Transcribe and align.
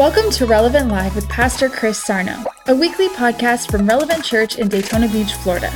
Welcome 0.00 0.30
to 0.30 0.46
Relevant 0.46 0.88
Live 0.88 1.14
with 1.14 1.28
Pastor 1.28 1.68
Chris 1.68 2.02
Sarno, 2.02 2.42
a 2.68 2.74
weekly 2.74 3.08
podcast 3.10 3.70
from 3.70 3.86
Relevant 3.86 4.24
Church 4.24 4.56
in 4.56 4.66
Daytona 4.66 5.06
Beach, 5.08 5.34
Florida. 5.34 5.70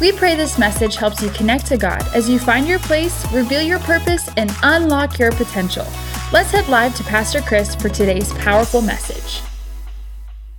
We 0.00 0.12
pray 0.12 0.34
this 0.34 0.58
message 0.58 0.96
helps 0.96 1.20
you 1.20 1.28
connect 1.28 1.66
to 1.66 1.76
God 1.76 2.02
as 2.14 2.26
you 2.26 2.38
find 2.38 2.66
your 2.66 2.78
place, 2.78 3.30
reveal 3.34 3.60
your 3.60 3.78
purpose, 3.80 4.30
and 4.38 4.50
unlock 4.62 5.18
your 5.18 5.30
potential. 5.32 5.86
Let's 6.32 6.52
head 6.52 6.66
live 6.68 6.94
to 6.96 7.04
Pastor 7.04 7.42
Chris 7.42 7.74
for 7.74 7.90
today's 7.90 8.32
powerful 8.38 8.80
message. 8.80 9.42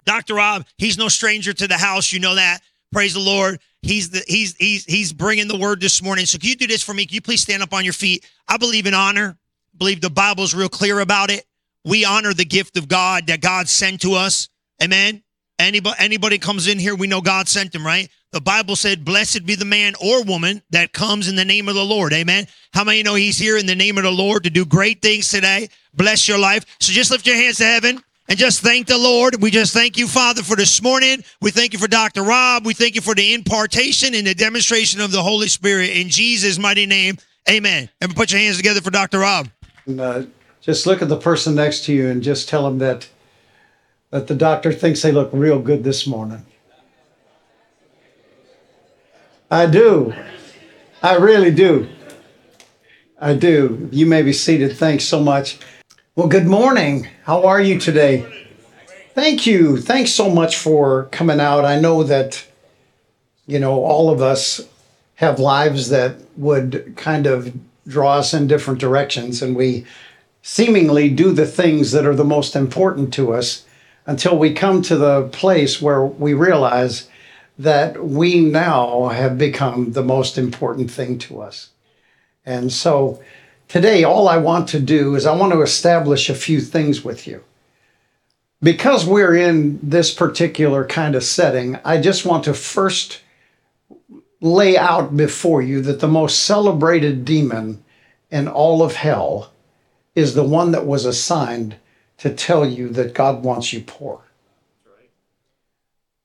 Dr. 0.05 0.35
Robb, 0.35 0.67
he's 0.77 0.99
no 0.99 1.07
stranger 1.07 1.53
to 1.53 1.67
the 1.67 1.77
house. 1.77 2.13
You 2.13 2.19
know 2.19 2.35
that. 2.35 2.59
Praise 2.91 3.15
the 3.15 3.19
Lord. 3.19 3.59
He's 3.81 4.11
the 4.11 4.23
he's 4.27 4.55
he's 4.57 4.85
he's 4.85 5.11
bringing 5.11 5.47
the 5.47 5.57
word 5.57 5.81
this 5.81 6.03
morning. 6.03 6.27
So 6.27 6.37
can 6.37 6.49
you 6.49 6.55
do 6.55 6.67
this 6.67 6.83
for 6.83 6.93
me? 6.93 7.07
Can 7.07 7.15
you 7.15 7.21
please 7.21 7.41
stand 7.41 7.63
up 7.63 7.73
on 7.73 7.83
your 7.83 7.93
feet? 7.93 8.29
I 8.47 8.57
believe 8.57 8.85
in 8.85 8.93
honor. 8.93 9.39
Believe 9.75 10.01
the 10.01 10.11
Bible's 10.11 10.53
real 10.53 10.69
clear 10.69 10.99
about 10.99 11.31
it. 11.31 11.46
We 11.87 12.03
honor 12.03 12.33
the 12.33 12.43
gift 12.43 12.75
of 12.75 12.89
God 12.89 13.27
that 13.27 13.39
God 13.39 13.69
sent 13.69 14.01
to 14.01 14.13
us. 14.15 14.49
Amen. 14.83 15.23
Anybody 15.57 15.95
anybody 15.99 16.37
comes 16.37 16.67
in 16.67 16.77
here, 16.77 16.93
we 16.93 17.07
know 17.07 17.21
God 17.21 17.47
sent 17.47 17.71
them, 17.71 17.85
right? 17.85 18.09
The 18.33 18.41
Bible 18.41 18.75
said, 18.75 19.05
Blessed 19.05 19.45
be 19.45 19.55
the 19.55 19.63
man 19.63 19.93
or 20.03 20.21
woman 20.23 20.61
that 20.71 20.91
comes 20.91 21.29
in 21.29 21.37
the 21.37 21.45
name 21.45 21.69
of 21.69 21.75
the 21.75 21.85
Lord. 21.85 22.11
Amen. 22.11 22.45
How 22.73 22.83
many 22.83 23.03
know 23.03 23.15
he's 23.15 23.37
here 23.37 23.57
in 23.57 23.65
the 23.65 23.73
name 23.73 23.97
of 23.97 24.03
the 24.03 24.11
Lord 24.11 24.43
to 24.43 24.49
do 24.49 24.65
great 24.65 25.01
things 25.01 25.29
today? 25.29 25.69
Bless 25.93 26.27
your 26.27 26.37
life. 26.37 26.65
So 26.81 26.91
just 26.91 27.09
lift 27.09 27.25
your 27.25 27.37
hands 27.37 27.57
to 27.57 27.63
heaven 27.63 28.03
and 28.27 28.37
just 28.37 28.61
thank 28.61 28.87
the 28.87 28.97
Lord. 28.97 29.41
We 29.41 29.49
just 29.49 29.73
thank 29.73 29.97
you, 29.97 30.07
Father, 30.07 30.43
for 30.43 30.57
this 30.57 30.81
morning. 30.81 31.23
We 31.39 31.51
thank 31.51 31.71
you 31.71 31.79
for 31.79 31.87
Dr. 31.87 32.23
Robb. 32.23 32.65
We 32.65 32.73
thank 32.73 32.95
you 32.95 33.01
for 33.01 33.15
the 33.15 33.33
impartation 33.33 34.13
and 34.13 34.27
the 34.27 34.35
demonstration 34.35 34.99
of 34.99 35.11
the 35.11 35.23
Holy 35.23 35.47
Spirit 35.47 35.91
in 35.91 36.09
Jesus' 36.09 36.59
mighty 36.59 36.85
name. 36.85 37.17
Amen. 37.49 37.89
And 38.01 38.13
put 38.13 38.33
your 38.33 38.41
hands 38.41 38.57
together 38.57 38.81
for 38.81 38.91
Dr. 38.91 39.19
Robb. 39.19 39.49
Uh, 39.87 40.23
just 40.67 40.85
look 40.85 41.01
at 41.01 41.07
the 41.07 41.17
person 41.17 41.55
next 41.55 41.85
to 41.85 41.93
you 41.93 42.09
and 42.09 42.21
just 42.21 42.49
tell 42.49 42.65
them 42.65 42.77
that 42.79 43.07
that 44.09 44.27
the 44.27 44.35
doctor 44.35 44.73
thinks 44.73 45.01
they 45.01 45.13
look 45.13 45.29
real 45.31 45.59
good 45.59 45.85
this 45.85 46.05
morning. 46.05 46.45
I 49.49 49.65
do. 49.65 50.13
I 51.01 51.15
really 51.15 51.51
do. 51.51 51.87
I 53.19 53.33
do. 53.33 53.87
You 53.93 54.05
may 54.05 54.21
be 54.21 54.33
seated. 54.33 54.75
Thanks 54.75 55.05
so 55.05 55.21
much. 55.21 55.57
Well, 56.15 56.27
good 56.27 56.47
morning. 56.47 57.07
How 57.23 57.45
are 57.45 57.61
you 57.61 57.79
today? 57.79 58.47
Thank 59.13 59.47
you. 59.47 59.77
Thanks 59.77 60.11
so 60.11 60.29
much 60.29 60.57
for 60.57 61.05
coming 61.05 61.39
out. 61.39 61.63
I 61.63 61.79
know 61.79 62.03
that, 62.03 62.45
you 63.45 63.59
know, 63.59 63.83
all 63.83 64.09
of 64.09 64.21
us 64.21 64.61
have 65.15 65.39
lives 65.39 65.89
that 65.89 66.17
would 66.35 66.93
kind 66.97 67.25
of 67.25 67.53
draw 67.87 68.17
us 68.17 68.33
in 68.33 68.47
different 68.47 68.81
directions, 68.81 69.41
and 69.41 69.55
we 69.55 69.85
seemingly 70.47 71.09
do 71.09 71.33
the 71.33 71.45
things 71.45 71.91
that 71.91 72.05
are 72.05 72.15
the 72.15 72.23
most 72.23 72.55
important 72.55 73.13
to 73.13 73.33
us 73.33 73.65
until 74.05 74.39
we 74.39 74.53
come 74.53 74.81
to 74.81 74.95
the 74.95 75.23
place 75.33 75.81
where 75.81 76.05
we 76.05 76.33
realize 76.33 77.09
that 77.59 78.01
we 78.01 78.39
now 78.39 79.09
have 79.09 79.37
become 79.37 79.91
the 79.91 80.01
most 80.01 80.37
important 80.37 80.89
thing 80.89 81.19
to 81.19 81.41
us. 81.41 81.71
And 82.45 82.71
so 82.71 83.21
today, 83.67 84.05
all 84.05 84.29
I 84.29 84.37
want 84.37 84.69
to 84.69 84.79
do 84.79 85.15
is 85.15 85.25
I 85.25 85.35
want 85.35 85.51
to 85.51 85.61
establish 85.61 86.29
a 86.29 86.33
few 86.33 86.61
things 86.61 87.03
with 87.03 87.27
you. 87.27 87.43
Because 88.63 89.05
we're 89.05 89.35
in 89.35 89.77
this 89.83 90.13
particular 90.13 90.85
kind 90.85 91.13
of 91.13 91.25
setting, 91.25 91.77
I 91.83 91.99
just 91.99 92.25
want 92.25 92.45
to 92.45 92.53
first 92.53 93.19
lay 94.39 94.77
out 94.77 95.17
before 95.17 95.61
you 95.61 95.81
that 95.81 95.99
the 95.99 96.07
most 96.07 96.43
celebrated 96.43 97.25
demon 97.25 97.83
in 98.31 98.47
all 98.47 98.81
of 98.81 98.95
hell 98.95 99.51
is 100.17 100.33
the 100.33 100.43
one 100.43 100.71
that 100.71 100.87
was 100.87 101.05
assigned 101.05 101.75
to 102.17 102.33
tell 102.33 102.65
you 102.65 102.89
that 102.89 103.13
God 103.13 103.43
wants 103.43 103.71
you 103.71 103.81
poor. 103.81 104.21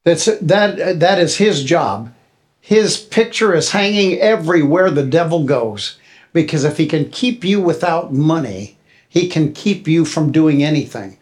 That's 0.03 0.25
that 0.25 0.99
that 1.01 1.19
is 1.19 1.37
his 1.37 1.63
job. 1.63 2.13
His 2.59 2.97
picture 2.97 3.55
is 3.55 3.71
hanging 3.71 4.19
everywhere 4.19 4.91
the 4.91 5.05
devil 5.05 5.45
goes 5.45 5.99
because 6.33 6.65
if 6.65 6.79
he 6.79 6.87
can 6.87 7.11
keep 7.11 7.45
you 7.45 7.61
without 7.61 8.15
money, 8.15 8.79
he 9.09 9.29
can 9.29 9.53
keep 9.53 9.87
you 9.87 10.07
from 10.07 10.33
doing 10.33 10.65
anything. 10.65 11.19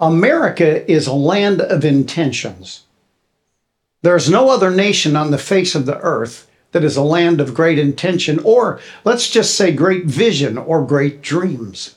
America 0.00 0.90
is 0.90 1.06
a 1.06 1.12
land 1.12 1.60
of 1.60 1.84
intentions. 1.84 2.84
There's 4.00 4.30
no 4.30 4.48
other 4.48 4.70
nation 4.70 5.16
on 5.16 5.30
the 5.30 5.38
face 5.38 5.74
of 5.74 5.84
the 5.84 5.98
earth 5.98 6.50
that 6.72 6.84
is 6.84 6.96
a 6.96 7.02
land 7.02 7.40
of 7.40 7.52
great 7.52 7.78
intention, 7.78 8.38
or 8.42 8.80
let's 9.04 9.28
just 9.28 9.54
say 9.54 9.72
great 9.72 10.06
vision 10.06 10.56
or 10.56 10.86
great 10.86 11.20
dreams. 11.20 11.96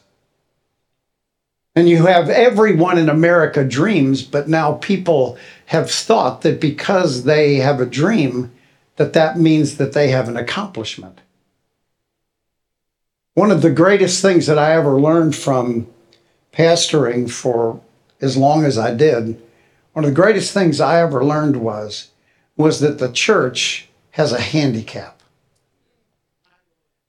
And 1.75 1.89
you 1.89 2.05
have 2.05 2.29
everyone 2.29 2.97
in 2.97 3.09
America 3.09 3.63
dreams, 3.63 4.21
but 4.21 4.47
now 4.47 4.73
people 4.73 5.37
have 5.67 5.89
thought 5.89 6.41
that 6.41 6.61
because 6.61 7.23
they 7.23 7.55
have 7.55 7.81
a 7.81 7.85
dream, 7.85 8.51
that 8.97 9.13
that 9.13 9.39
means 9.39 9.77
that 9.77 9.93
they 9.93 10.09
have 10.09 10.29
an 10.29 10.37
accomplishment. 10.37 11.19
One 13.33 13.49
of 13.49 13.63
the 13.63 13.71
greatest 13.71 14.21
things 14.21 14.45
that 14.45 14.59
I 14.59 14.75
ever 14.75 15.01
learned 15.01 15.35
from 15.35 15.87
pastoring 16.51 17.29
for 17.29 17.81
as 18.21 18.37
long 18.37 18.63
as 18.63 18.77
I 18.77 18.93
did, 18.93 19.41
one 19.93 20.05
of 20.05 20.11
the 20.11 20.21
greatest 20.21 20.53
things 20.53 20.79
I 20.79 21.01
ever 21.01 21.25
learned 21.25 21.57
was 21.57 22.09
was 22.55 22.79
that 22.81 22.99
the 22.99 23.11
church 23.11 23.89
has 24.11 24.31
a 24.31 24.39
handicap. 24.39 25.21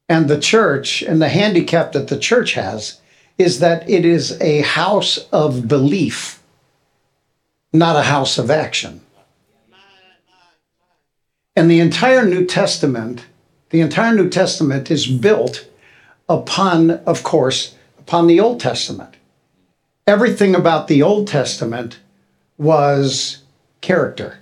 And 0.09 0.29
the 0.29 0.41
church 0.41 1.03
and 1.03 1.21
the 1.21 1.29
handicap 1.29 1.93
that 1.93 2.09
the 2.09 2.19
church 2.19 2.55
has 2.55 3.01
is 3.39 3.61
that 3.61 3.89
it 3.89 4.05
is 4.05 4.41
a 4.41 4.61
house 4.61 5.19
of 5.33 5.67
belief, 5.67 6.43
not 7.73 7.97
a 7.97 8.03
house 8.03 8.39
of 8.39 8.51
action. 8.51 9.01
And 11.57 11.71
the 11.71 11.81
entire 11.81 12.25
New 12.25 12.47
Testament, 12.47 13.27
the 13.71 13.81
entire 13.81 14.15
New 14.15 14.29
Testament 14.29 14.91
is 14.91 15.07
built 15.07 15.69
upon, 16.29 16.91
of 16.91 17.23
course, 17.23 17.75
upon 17.99 18.27
the 18.27 18.41
Old 18.41 18.61
Testament. 18.61 19.17
Everything 20.07 20.55
about 20.55 20.89
the 20.89 21.03
Old 21.03 21.29
Testament 21.29 21.99
was 22.59 23.43
character. 23.81 24.39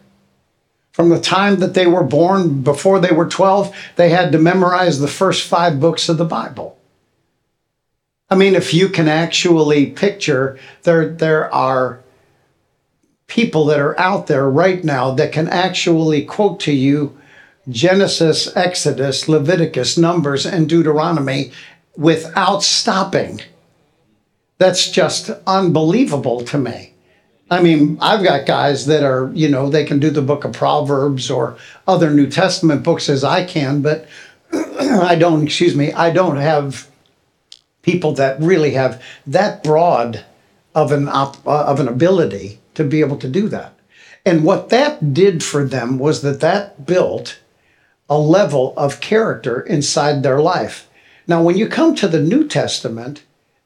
From 0.92 1.08
the 1.08 1.20
time 1.20 1.60
that 1.60 1.75
they 1.75 1.86
were 1.86 2.04
born, 2.04 2.62
before 2.62 3.00
they 3.00 3.12
were 3.12 3.28
12, 3.28 3.75
they 3.97 4.10
had 4.10 4.32
to 4.32 4.38
memorize 4.38 4.98
the 4.98 5.08
first 5.08 5.48
five 5.48 5.81
books 5.81 6.08
of 6.08 6.19
the 6.19 6.25
Bible. 6.25 6.78
I 8.32 8.34
mean, 8.34 8.54
if 8.54 8.72
you 8.72 8.88
can 8.88 9.09
actually 9.09 9.91
picture, 9.91 10.59
there, 10.84 11.06
there 11.06 11.53
are 11.53 12.00
people 13.26 13.66
that 13.66 13.78
are 13.78 13.98
out 14.00 14.26
there 14.26 14.48
right 14.48 14.82
now 14.82 15.10
that 15.10 15.32
can 15.32 15.48
actually 15.48 16.25
quote 16.25 16.59
to 16.60 16.72
you 16.72 17.15
Genesis, 17.69 18.56
Exodus, 18.56 19.28
Leviticus, 19.28 19.98
Numbers, 19.98 20.47
and 20.47 20.66
Deuteronomy 20.66 21.53
without 21.94 22.62
stopping. 22.62 23.43
That's 24.56 24.91
just 24.91 25.28
unbelievable 25.47 26.43
to 26.44 26.56
me. 26.56 26.94
I 27.50 27.60
mean, 27.60 27.99
I've 28.00 28.25
got 28.25 28.47
guys 28.47 28.87
that 28.87 29.03
are, 29.03 29.31
you 29.34 29.50
know, 29.50 29.69
they 29.69 29.84
can 29.84 30.00
do 30.00 30.09
the 30.09 30.22
book 30.22 30.47
of 30.47 30.54
Proverbs 30.54 31.31
or 31.31 31.59
other 31.87 32.09
New 32.09 32.31
Testament 32.31 32.82
books 32.82 33.10
as 33.10 33.25
I 33.25 33.44
can, 33.44 33.82
but 33.82 34.09
I 34.54 35.16
don't, 35.16 35.44
excuse 35.44 35.76
me, 35.76 35.93
I 35.93 36.10
don't 36.10 36.38
have 36.38 36.88
people 37.82 38.12
that 38.15 38.41
really 38.41 38.70
have 38.72 39.03
that 39.26 39.62
broad 39.62 40.25
of 40.75 40.93
an 40.93 41.09
op, 41.09 41.47
uh, 41.47 41.65
of 41.65 41.81
an 41.81 41.88
ability 41.88 42.60
to 42.75 42.84
be 42.84 43.00
able 43.00 43.19
to 43.19 43.28
do 43.28 43.48
that. 43.48 43.75
And 44.25 44.44
what 44.44 44.69
that 44.70 45.12
did 45.12 45.43
for 45.43 45.65
them 45.65 45.98
was 45.98 46.22
that 46.22 46.41
that 46.41 46.87
built 46.87 47.41
a 48.09 48.19
level 48.19 48.72
of 48.76 49.00
character 49.00 49.60
inside 49.60 50.22
their 50.22 50.41
life. 50.41 50.88
Now, 51.26 51.43
when 51.43 51.56
you 51.56 51.69
come 51.69 51.94
to 51.97 52.09
the 52.09 52.20
New 52.20 52.47
Testament 52.47 53.25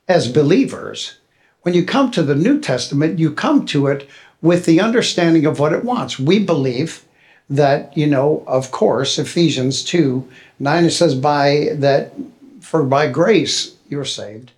as 0.08 0.32
believers, 0.32 1.18
when 1.62 1.74
you 1.74 1.84
come 1.84 2.10
to 2.12 2.22
the 2.22 2.34
New 2.34 2.60
Testament, 2.60 3.18
you 3.18 3.32
come 3.32 3.66
to 3.66 3.86
it 3.86 4.08
with 4.40 4.64
the 4.64 4.80
understanding 4.80 5.46
of 5.46 5.58
what 5.58 5.72
it 5.72 5.84
wants. 5.84 6.18
We 6.18 6.38
believe 6.38 7.04
that, 7.50 7.96
you 7.96 8.06
know, 8.06 8.44
of 8.46 8.70
course, 8.70 9.18
Ephesians 9.18 9.84
2 9.84 10.28
9, 10.58 10.84
it 10.84 10.90
says, 10.90 11.14
by 11.14 11.68
that, 11.74 12.12
for 12.60 12.82
by 12.82 13.08
grace 13.08 13.75
you're 13.88 14.04
saved. 14.04 14.52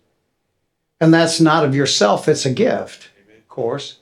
And 1.01 1.15
that's 1.15 1.41
not 1.41 1.65
of 1.65 1.75
yourself, 1.75 2.29
it's 2.29 2.47
a 2.47 2.53
gift, 2.53 3.11
of 3.37 3.49
course. 3.49 3.99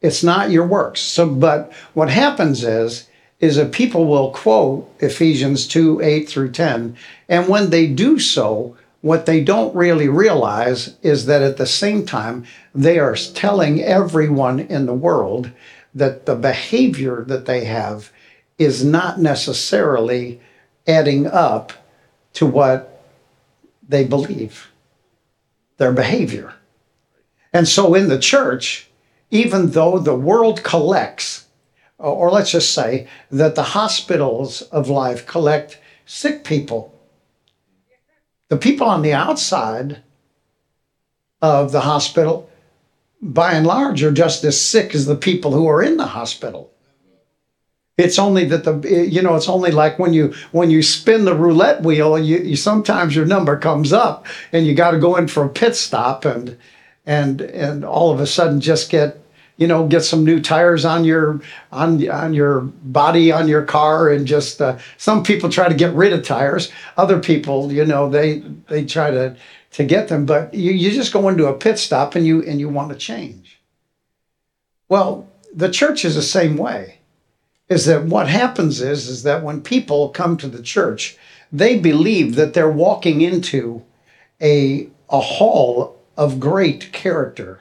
It's 0.00 0.22
not 0.22 0.50
your 0.50 0.66
works. 0.66 1.00
So, 1.00 1.28
but 1.28 1.72
what 1.92 2.08
happens 2.08 2.62
is, 2.62 3.08
is 3.40 3.56
that 3.56 3.72
people 3.72 4.06
will 4.06 4.30
quote 4.30 4.90
Ephesians 5.00 5.66
2 5.66 6.00
8 6.00 6.28
through 6.28 6.52
10. 6.52 6.96
And 7.28 7.48
when 7.48 7.70
they 7.70 7.86
do 7.86 8.18
so, 8.18 8.76
what 9.00 9.26
they 9.26 9.42
don't 9.42 9.74
really 9.74 10.08
realize 10.08 10.96
is 11.02 11.26
that 11.26 11.42
at 11.42 11.56
the 11.56 11.66
same 11.66 12.04
time, 12.04 12.44
they 12.74 12.98
are 12.98 13.14
telling 13.14 13.82
everyone 13.82 14.58
in 14.58 14.86
the 14.86 14.94
world 14.94 15.50
that 15.94 16.26
the 16.26 16.34
behavior 16.34 17.24
that 17.26 17.46
they 17.46 17.64
have 17.64 18.10
is 18.58 18.84
not 18.84 19.20
necessarily 19.20 20.40
adding 20.86 21.26
up 21.26 21.72
to 22.34 22.46
what 22.46 22.97
they 23.88 24.04
believe, 24.04 24.70
their 25.78 25.92
behavior. 25.92 26.54
And 27.52 27.66
so 27.66 27.94
in 27.94 28.08
the 28.08 28.18
church, 28.18 28.90
even 29.30 29.70
though 29.70 29.98
the 29.98 30.14
world 30.14 30.62
collects, 30.62 31.46
uh, 31.98 32.12
or 32.12 32.30
let's 32.30 32.50
just 32.50 32.72
say 32.72 33.08
that 33.30 33.54
the 33.54 33.62
hospitals 33.62 34.62
of 34.62 34.88
life 34.88 35.26
collect 35.26 35.80
sick 36.06 36.44
people, 36.44 36.94
the 38.48 38.56
people 38.56 38.86
on 38.86 39.02
the 39.02 39.12
outside 39.12 40.02
of 41.40 41.72
the 41.72 41.80
hospital, 41.80 42.50
by 43.20 43.52
and 43.52 43.66
large, 43.66 44.02
are 44.02 44.12
just 44.12 44.44
as 44.44 44.60
sick 44.60 44.94
as 44.94 45.06
the 45.06 45.16
people 45.16 45.52
who 45.52 45.66
are 45.68 45.82
in 45.82 45.96
the 45.96 46.06
hospital. 46.06 46.72
It's 47.98 48.18
only 48.18 48.44
that 48.44 48.62
the 48.62 49.08
you 49.10 49.20
know 49.22 49.34
it's 49.34 49.48
only 49.48 49.72
like 49.72 49.98
when 49.98 50.12
you 50.12 50.32
when 50.52 50.70
you 50.70 50.82
spin 50.84 51.24
the 51.24 51.34
roulette 51.34 51.82
wheel, 51.82 52.16
you, 52.16 52.38
you 52.38 52.54
sometimes 52.54 53.16
your 53.16 53.26
number 53.26 53.58
comes 53.58 53.92
up 53.92 54.24
and 54.52 54.64
you 54.64 54.74
got 54.74 54.92
to 54.92 55.00
go 55.00 55.16
in 55.16 55.26
for 55.26 55.44
a 55.44 55.48
pit 55.48 55.74
stop 55.74 56.24
and 56.24 56.56
and 57.04 57.40
and 57.40 57.84
all 57.84 58.12
of 58.12 58.20
a 58.20 58.26
sudden 58.26 58.60
just 58.60 58.88
get 58.88 59.20
you 59.56 59.66
know 59.66 59.88
get 59.88 60.04
some 60.04 60.24
new 60.24 60.40
tires 60.40 60.84
on 60.84 61.04
your 61.04 61.40
on 61.72 62.08
on 62.08 62.34
your 62.34 62.60
body 62.60 63.32
on 63.32 63.48
your 63.48 63.64
car 63.64 64.10
and 64.10 64.28
just 64.28 64.62
uh, 64.62 64.78
some 64.96 65.24
people 65.24 65.50
try 65.50 65.68
to 65.68 65.74
get 65.74 65.92
rid 65.92 66.12
of 66.12 66.24
tires. 66.24 66.70
Other 66.96 67.18
people 67.18 67.72
you 67.72 67.84
know 67.84 68.08
they 68.08 68.44
they 68.68 68.84
try 68.84 69.10
to 69.10 69.36
to 69.72 69.84
get 69.84 70.06
them 70.06 70.24
but 70.24 70.54
you, 70.54 70.70
you 70.70 70.92
just 70.92 71.12
go 71.12 71.28
into 71.28 71.48
a 71.48 71.52
pit 71.52 71.80
stop 71.80 72.14
and 72.14 72.24
you 72.24 72.44
and 72.44 72.60
you 72.60 72.68
want 72.68 72.92
to 72.92 72.96
change. 72.96 73.58
Well 74.88 75.28
the 75.52 75.68
church 75.68 76.04
is 76.04 76.14
the 76.14 76.22
same 76.22 76.56
way 76.56 76.97
is 77.68 77.86
that 77.86 78.04
what 78.04 78.28
happens 78.28 78.80
is 78.80 79.08
is 79.08 79.22
that 79.22 79.42
when 79.42 79.60
people 79.60 80.08
come 80.08 80.36
to 80.36 80.48
the 80.48 80.62
church, 80.62 81.16
they 81.52 81.78
believe 81.78 82.34
that 82.34 82.54
they're 82.54 82.70
walking 82.70 83.20
into 83.20 83.84
a 84.40 84.88
a 85.10 85.20
hall 85.20 85.98
of 86.16 86.40
great 86.40 86.92
character 86.92 87.60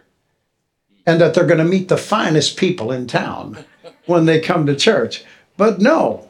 and 1.05 1.21
that 1.21 1.33
they're 1.33 1.45
going 1.45 1.59
to 1.59 1.63
meet 1.63 1.87
the 1.87 1.97
finest 1.97 2.57
people 2.57 2.91
in 2.91 3.07
town 3.07 3.63
when 4.05 4.25
they 4.25 4.39
come 4.39 4.65
to 4.65 4.75
church. 4.75 5.23
But 5.55 5.79
no. 5.79 6.27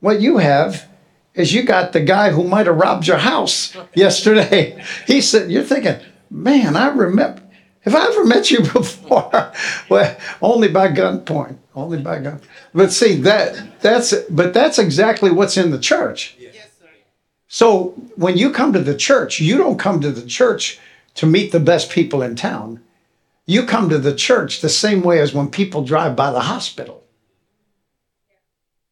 What 0.00 0.20
you 0.20 0.38
have 0.38 0.88
is 1.34 1.52
you 1.52 1.62
got 1.62 1.92
the 1.92 2.00
guy 2.00 2.30
who 2.30 2.42
might 2.42 2.66
have 2.66 2.76
robbed 2.76 3.06
your 3.06 3.18
house 3.18 3.76
yesterday. 3.94 4.82
He 5.06 5.20
said, 5.20 5.50
You're 5.50 5.62
thinking, 5.62 6.00
man, 6.30 6.76
I 6.76 6.88
remember 6.88 7.42
have 7.82 7.94
I 7.94 8.06
ever 8.06 8.24
met 8.24 8.50
you 8.50 8.60
before? 8.72 9.52
well, 9.88 10.16
only 10.42 10.68
by 10.68 10.88
gunpoint. 10.88 11.56
Only 11.74 11.98
by 11.98 12.18
gun. 12.18 12.40
But 12.74 12.92
see 12.92 13.14
that 13.22 13.80
that's 13.80 14.14
but 14.28 14.52
that's 14.52 14.78
exactly 14.78 15.30
what's 15.30 15.56
in 15.56 15.70
the 15.70 15.78
church. 15.78 16.36
So 17.52 17.94
when 18.14 18.36
you 18.36 18.52
come 18.52 18.72
to 18.72 18.80
the 18.80 18.96
church, 18.96 19.40
you 19.40 19.56
don't 19.56 19.78
come 19.78 20.00
to 20.00 20.12
the 20.12 20.26
church 20.26 20.78
to 21.14 21.26
meet 21.26 21.50
the 21.50 21.58
best 21.58 21.90
people 21.90 22.22
in 22.22 22.36
town. 22.36 22.80
You 23.44 23.64
come 23.64 23.88
to 23.88 23.98
the 23.98 24.14
church 24.14 24.60
the 24.60 24.68
same 24.68 25.02
way 25.02 25.18
as 25.20 25.34
when 25.34 25.50
people 25.50 25.82
drive 25.82 26.14
by 26.14 26.30
the 26.30 26.40
hospital. 26.40 27.02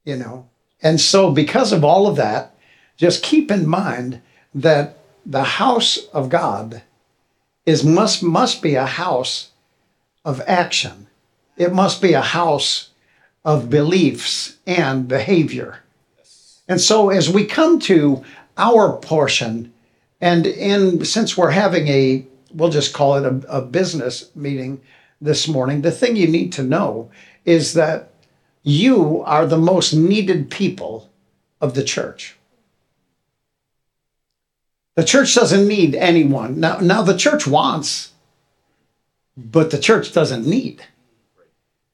You 0.05 0.17
know. 0.17 0.49
And 0.83 1.01
so 1.01 1.31
because 1.31 1.73
of 1.73 1.85
all 1.85 2.07
of 2.07 2.17
that, 2.17 2.57
just 2.97 3.23
keep 3.23 3.51
in 3.51 3.69
mind 3.69 4.21
that 4.55 4.99
the 5.25 5.45
house 5.45 6.07
of 6.13 6.29
God 6.29 6.83
is 7.69 7.85
must 7.85 8.23
must 8.23 8.63
be 8.63 8.77
a 8.77 8.87
house 8.87 9.51
of 10.25 10.41
action. 10.47 11.07
It 11.59 11.75
must 11.75 12.01
be 12.01 12.15
a 12.15 12.23
house 12.23 12.89
of 13.45 13.69
beliefs 13.69 14.57
and 14.67 15.07
behavior. 15.07 15.81
And 16.67 16.81
so 16.81 17.11
as 17.11 17.29
we 17.29 17.45
come 17.45 17.79
to 17.81 18.25
our 18.57 18.97
portion, 18.97 19.71
and 20.19 20.47
in 20.47 21.05
since 21.05 21.37
we're 21.37 21.51
having 21.51 21.89
a 21.89 22.25
we'll 22.55 22.71
just 22.71 22.95
call 22.95 23.17
it 23.17 23.27
a, 23.27 23.59
a 23.59 23.61
business 23.61 24.35
meeting 24.35 24.81
this 25.21 25.47
morning, 25.47 25.83
the 25.83 25.91
thing 25.91 26.17
you 26.17 26.27
need 26.27 26.55
to 26.55 26.63
know 26.63 27.11
is 27.45 27.75
that 27.75 28.11
you 28.63 29.23
are 29.27 29.45
the 29.47 29.59
most 29.59 29.93
needed 29.93 30.51
people 30.51 31.11
of 31.61 31.75
the 31.75 31.85
church. 31.85 32.38
The 34.99 35.05
church 35.05 35.33
doesn't 35.33 35.69
need 35.69 35.95
anyone. 35.95 36.59
Now, 36.59 36.79
now 36.79 37.03
the 37.03 37.17
church 37.17 37.47
wants, 37.47 38.15
but 39.37 39.71
the 39.71 39.79
church 39.79 40.13
doesn't 40.13 40.45
need. 40.45 40.87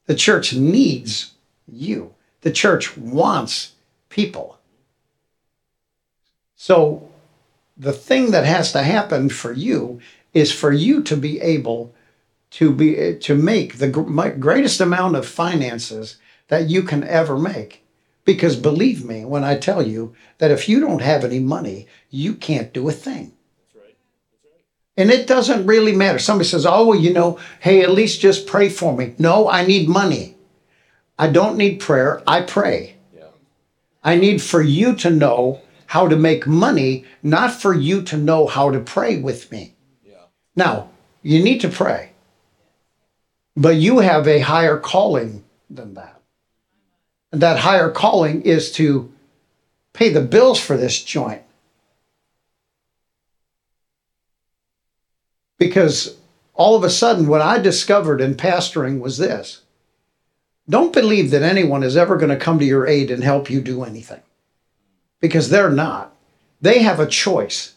The 0.07 0.15
church 0.15 0.55
needs 0.55 1.33
you. 1.71 2.15
The 2.41 2.51
church 2.51 2.97
wants 2.97 3.73
people. 4.09 4.57
So 6.55 7.07
the 7.77 7.93
thing 7.93 8.31
that 8.31 8.43
has 8.43 8.71
to 8.71 8.81
happen 8.81 9.29
for 9.29 9.53
you 9.53 9.99
is 10.33 10.51
for 10.51 10.71
you 10.71 11.03
to 11.03 11.15
be 11.15 11.39
able 11.41 11.93
to 12.57 12.73
be 12.73 13.19
to 13.19 13.35
make 13.35 13.77
the 13.77 14.35
greatest 14.39 14.81
amount 14.81 15.15
of 15.15 15.27
finances 15.27 16.17
that 16.47 16.71
you 16.71 16.81
can 16.81 17.03
ever 17.03 17.37
make 17.37 17.84
because 18.25 18.55
believe 18.55 19.05
me 19.05 19.23
when 19.23 19.43
I 19.43 19.55
tell 19.55 19.85
you 19.85 20.15
that 20.39 20.51
if 20.51 20.67
you 20.67 20.79
don't 20.79 21.01
have 21.01 21.23
any 21.23 21.39
money, 21.39 21.87
you 22.09 22.33
can't 22.33 22.73
do 22.73 22.89
a 22.89 22.91
thing. 22.91 23.31
That's 23.57 23.75
right. 23.75 23.97
That's 24.31 24.51
right. 24.51 24.63
And 24.97 25.11
it 25.11 25.27
doesn't 25.27 25.67
really 25.67 25.95
matter. 25.95 26.19
Somebody 26.19 26.49
says, 26.49 26.65
oh, 26.65 26.87
well, 26.87 26.99
you 26.99 27.13
know, 27.13 27.39
hey, 27.59 27.83
at 27.83 27.91
least 27.91 28.19
just 28.19 28.47
pray 28.47 28.67
for 28.67 28.97
me. 28.97 29.13
No, 29.19 29.47
I 29.47 29.65
need 29.65 29.87
money. 29.87 30.35
I 31.17 31.27
don't 31.29 31.55
need 31.55 31.79
prayer. 31.79 32.21
I 32.27 32.41
pray. 32.41 32.95
Yeah. 33.15 33.27
I 34.03 34.15
need 34.15 34.41
for 34.41 34.61
you 34.61 34.95
to 34.95 35.09
know 35.11 35.61
how 35.85 36.07
to 36.07 36.17
make 36.17 36.47
money, 36.47 37.05
not 37.21 37.53
for 37.53 37.73
you 37.73 38.01
to 38.01 38.17
know 38.17 38.47
how 38.47 38.71
to 38.71 38.79
pray 38.79 39.17
with 39.17 39.51
me. 39.51 39.75
Yeah. 40.03 40.15
Now, 40.55 40.89
you 41.21 41.43
need 41.43 41.61
to 41.61 41.69
pray, 41.69 42.11
but 43.55 43.75
you 43.75 43.99
have 43.99 44.27
a 44.27 44.39
higher 44.39 44.77
calling 44.77 45.43
than 45.69 45.93
that 45.93 46.14
that 47.39 47.59
higher 47.59 47.89
calling 47.89 48.41
is 48.41 48.71
to 48.73 49.11
pay 49.93 50.09
the 50.09 50.21
bills 50.21 50.59
for 50.59 50.77
this 50.77 51.03
joint. 51.03 51.41
Because 55.57 56.17
all 56.53 56.75
of 56.75 56.83
a 56.83 56.89
sudden, 56.89 57.27
what 57.27 57.41
I 57.41 57.59
discovered 57.59 58.21
in 58.21 58.35
pastoring 58.35 58.99
was 58.99 59.17
this 59.17 59.61
don't 60.67 60.93
believe 60.93 61.29
that 61.31 61.43
anyone 61.43 61.83
is 61.83 61.95
ever 61.95 62.17
going 62.17 62.29
to 62.29 62.43
come 62.43 62.57
to 62.59 62.65
your 62.65 62.87
aid 62.87 63.11
and 63.11 63.23
help 63.23 63.49
you 63.49 63.61
do 63.61 63.83
anything, 63.83 64.21
because 65.19 65.49
they're 65.49 65.69
not. 65.69 66.15
They 66.59 66.79
have 66.79 66.99
a 66.99 67.07
choice. 67.07 67.75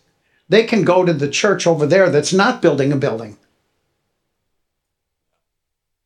They 0.49 0.65
can 0.65 0.83
go 0.83 1.05
to 1.05 1.13
the 1.13 1.29
church 1.29 1.67
over 1.67 1.87
there 1.87 2.09
that's 2.09 2.33
not 2.33 2.63
building 2.63 2.91
a 2.93 2.97
building 2.97 3.37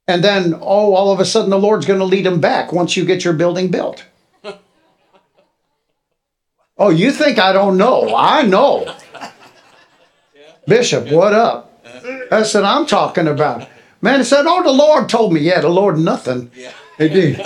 and 0.09 0.25
then, 0.25 0.55
oh, 0.55 0.95
all 0.95 1.13
of 1.13 1.21
a 1.21 1.25
sudden 1.25 1.51
the 1.51 1.59
Lord's 1.59 1.87
going 1.87 2.01
to 2.01 2.05
lead 2.05 2.27
them 2.27 2.41
back 2.41 2.73
once 2.73 2.97
you 2.97 3.05
get 3.05 3.25
your 3.25 3.35
building 3.35 3.71
built. 3.71 4.05
oh, 6.77 6.91
you 6.91 7.13
think 7.13 7.39
I 7.39 7.53
don't 7.53 7.79
know? 7.79 8.15
I 8.15 8.43
know. 8.43 8.95
Bishop, 10.67 11.11
what 11.11 11.33
up? 11.33 11.81
Uh-huh. 11.85 12.19
That's 12.31 12.55
what 12.55 12.65
I'm 12.65 12.87
talking 12.87 13.29
about. 13.29 13.69
Man, 14.01 14.19
he 14.21 14.25
said, 14.25 14.47
oh, 14.47 14.63
the 14.63 14.73
Lord 14.73 15.09
told 15.09 15.33
me. 15.33 15.41
Yeah, 15.41 15.61
the 15.61 15.69
Lord 15.69 15.99
nothing. 15.99 16.51
Yeah. 16.55 16.73
did. 16.99 17.41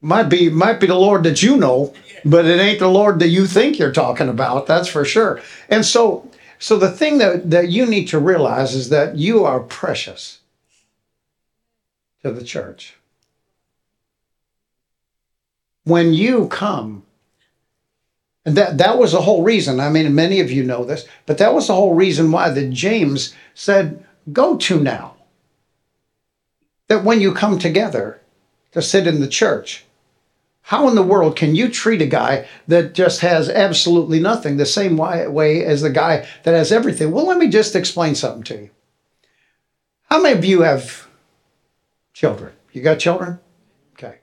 might 0.00 0.24
be 0.24 0.50
might 0.50 0.80
be 0.80 0.86
the 0.86 0.94
Lord 0.94 1.22
that 1.24 1.42
you 1.42 1.56
know, 1.56 1.94
but 2.24 2.44
it 2.44 2.60
ain't 2.60 2.78
the 2.78 2.88
Lord 2.88 3.18
that 3.20 3.28
you 3.28 3.46
think 3.46 3.78
you're 3.78 3.92
talking 3.92 4.28
about. 4.28 4.66
That's 4.66 4.88
for 4.88 5.04
sure. 5.04 5.40
And 5.70 5.84
so, 5.84 6.30
so 6.58 6.76
the 6.76 6.90
thing 6.90 7.18
that, 7.18 7.50
that 7.50 7.70
you 7.70 7.86
need 7.86 8.08
to 8.08 8.18
realize 8.18 8.74
is 8.74 8.90
that 8.90 9.16
you 9.16 9.44
are 9.44 9.60
precious 9.60 10.37
to 12.22 12.30
the 12.30 12.44
church. 12.44 12.96
When 15.84 16.12
you 16.12 16.48
come, 16.48 17.04
and 18.44 18.56
that, 18.56 18.78
that 18.78 18.98
was 18.98 19.12
the 19.12 19.22
whole 19.22 19.42
reason. 19.42 19.80
I 19.80 19.88
mean, 19.88 20.14
many 20.14 20.40
of 20.40 20.50
you 20.50 20.64
know 20.64 20.84
this, 20.84 21.06
but 21.26 21.38
that 21.38 21.54
was 21.54 21.66
the 21.66 21.74
whole 21.74 21.94
reason 21.94 22.30
why 22.30 22.50
that 22.50 22.70
James 22.70 23.34
said, 23.54 24.04
Go 24.32 24.56
to 24.58 24.78
now. 24.78 25.16
That 26.88 27.04
when 27.04 27.20
you 27.20 27.32
come 27.32 27.58
together 27.58 28.20
to 28.72 28.82
sit 28.82 29.06
in 29.06 29.20
the 29.20 29.28
church, 29.28 29.84
how 30.62 30.86
in 30.88 30.94
the 30.94 31.02
world 31.02 31.34
can 31.34 31.54
you 31.54 31.70
treat 31.70 32.02
a 32.02 32.06
guy 32.06 32.46
that 32.66 32.92
just 32.92 33.20
has 33.20 33.48
absolutely 33.48 34.20
nothing 34.20 34.58
the 34.58 34.66
same 34.66 34.98
way 34.98 35.64
as 35.64 35.80
the 35.80 35.88
guy 35.88 36.26
that 36.42 36.52
has 36.52 36.70
everything? 36.70 37.10
Well, 37.10 37.26
let 37.26 37.38
me 37.38 37.48
just 37.48 37.74
explain 37.74 38.14
something 38.14 38.42
to 38.44 38.54
you. 38.54 38.70
How 40.10 40.20
many 40.20 40.36
of 40.36 40.44
you 40.44 40.60
have 40.60 41.07
children. 42.18 42.52
You 42.72 42.82
got 42.82 42.98
children? 42.98 43.38
Okay. 43.92 44.18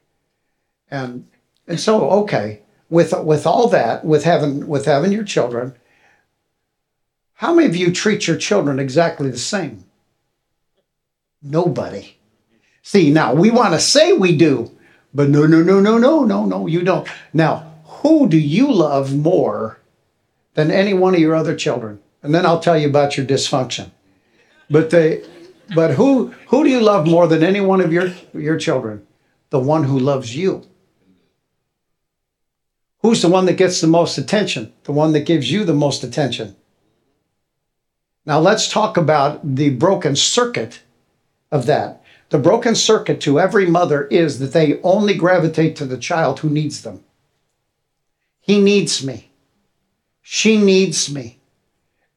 And 0.92 1.28
and 1.66 1.80
so 1.80 2.10
okay, 2.24 2.62
with 2.90 3.14
with 3.24 3.48
all 3.48 3.70
that, 3.70 4.04
with 4.04 4.26
having 4.26 4.68
with 4.68 4.86
having 4.86 5.14
your 5.14 5.24
children, 5.24 5.76
how 7.36 7.54
many 7.54 7.68
of 7.68 7.76
you 7.76 7.92
treat 7.92 8.28
your 8.28 8.36
children 8.36 8.80
exactly 8.80 9.32
the 9.32 9.38
same? 9.38 9.86
Nobody. 11.42 12.18
See, 12.82 13.12
now 13.12 13.34
we 13.34 13.50
want 13.50 13.74
to 13.74 13.80
say 13.80 14.12
we 14.12 14.36
do, 14.36 14.72
but 15.14 15.30
no, 15.30 15.46
no, 15.46 15.64
no, 15.64 15.80
no, 15.80 15.98
no, 15.98 16.26
no, 16.26 16.46
no, 16.46 16.68
you 16.68 16.84
don't. 16.84 17.08
Now, 17.34 17.72
who 17.86 18.28
do 18.28 18.38
you 18.38 18.72
love 18.72 19.16
more 19.16 19.80
than 20.54 20.70
any 20.70 20.94
one 20.94 21.16
of 21.16 21.22
your 21.22 21.36
other 21.36 21.56
children? 21.56 22.00
And 22.22 22.36
then 22.36 22.46
I'll 22.46 22.60
tell 22.60 22.78
you 22.78 22.90
about 22.90 23.16
your 23.16 23.26
dysfunction. 23.26 23.92
But 24.70 24.90
they, 24.90 25.24
but 25.74 25.92
who 25.92 26.34
who 26.48 26.64
do 26.64 26.70
you 26.70 26.82
love 26.82 27.08
more 27.08 27.28
than 27.28 27.44
any 27.44 27.62
one 27.62 27.82
of 27.82 27.92
your 27.92 28.14
your 28.34 28.58
children? 28.58 29.06
The 29.50 29.60
one 29.60 29.86
who 29.86 29.98
loves 29.98 30.36
you. 30.36 30.68
Who's 33.02 33.22
the 33.22 33.30
one 33.30 33.46
that 33.46 33.58
gets 33.58 33.82
the 33.82 33.88
most 33.88 34.18
attention? 34.18 34.74
The 34.84 34.92
one 34.92 35.14
that 35.14 35.22
gives 35.22 35.52
you 35.52 35.64
the 35.64 35.74
most 35.74 36.04
attention. 36.04 36.56
Now 38.26 38.40
let's 38.40 38.68
talk 38.68 38.98
about 38.98 39.56
the 39.56 39.70
broken 39.70 40.16
circuit 40.16 40.82
of 41.52 41.68
that. 41.68 42.02
The 42.30 42.40
broken 42.40 42.74
circuit 42.74 43.22
to 43.22 43.40
every 43.40 43.68
mother 43.68 44.08
is 44.08 44.40
that 44.40 44.54
they 44.54 44.82
only 44.82 45.14
gravitate 45.14 45.76
to 45.76 45.86
the 45.86 45.98
child 45.98 46.40
who 46.40 46.50
needs 46.50 46.82
them. 46.82 47.04
He 48.42 48.60
needs 48.60 49.06
me. 49.06 49.32
She 50.22 50.58
needs 50.58 51.12
me. 51.14 51.40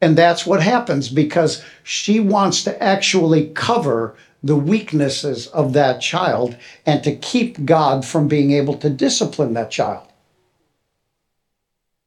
And 0.01 0.17
that's 0.17 0.47
what 0.47 0.63
happens 0.63 1.09
because 1.09 1.65
she 1.83 2.21
wants 2.21 2.63
to 2.65 2.83
actually 2.83 3.49
cover 3.49 4.17
the 4.43 4.57
weaknesses 4.57 5.49
of 5.49 5.73
that 5.73 6.01
child 6.01 6.57
and 6.87 7.03
to 7.03 7.17
keep 7.17 7.65
God 7.65 8.05
from 8.05 8.29
being 8.29 8.53
able 8.53 8.75
to 8.77 8.91
discipline 8.91 9.55
that 9.55 9.71
child. 9.71 10.07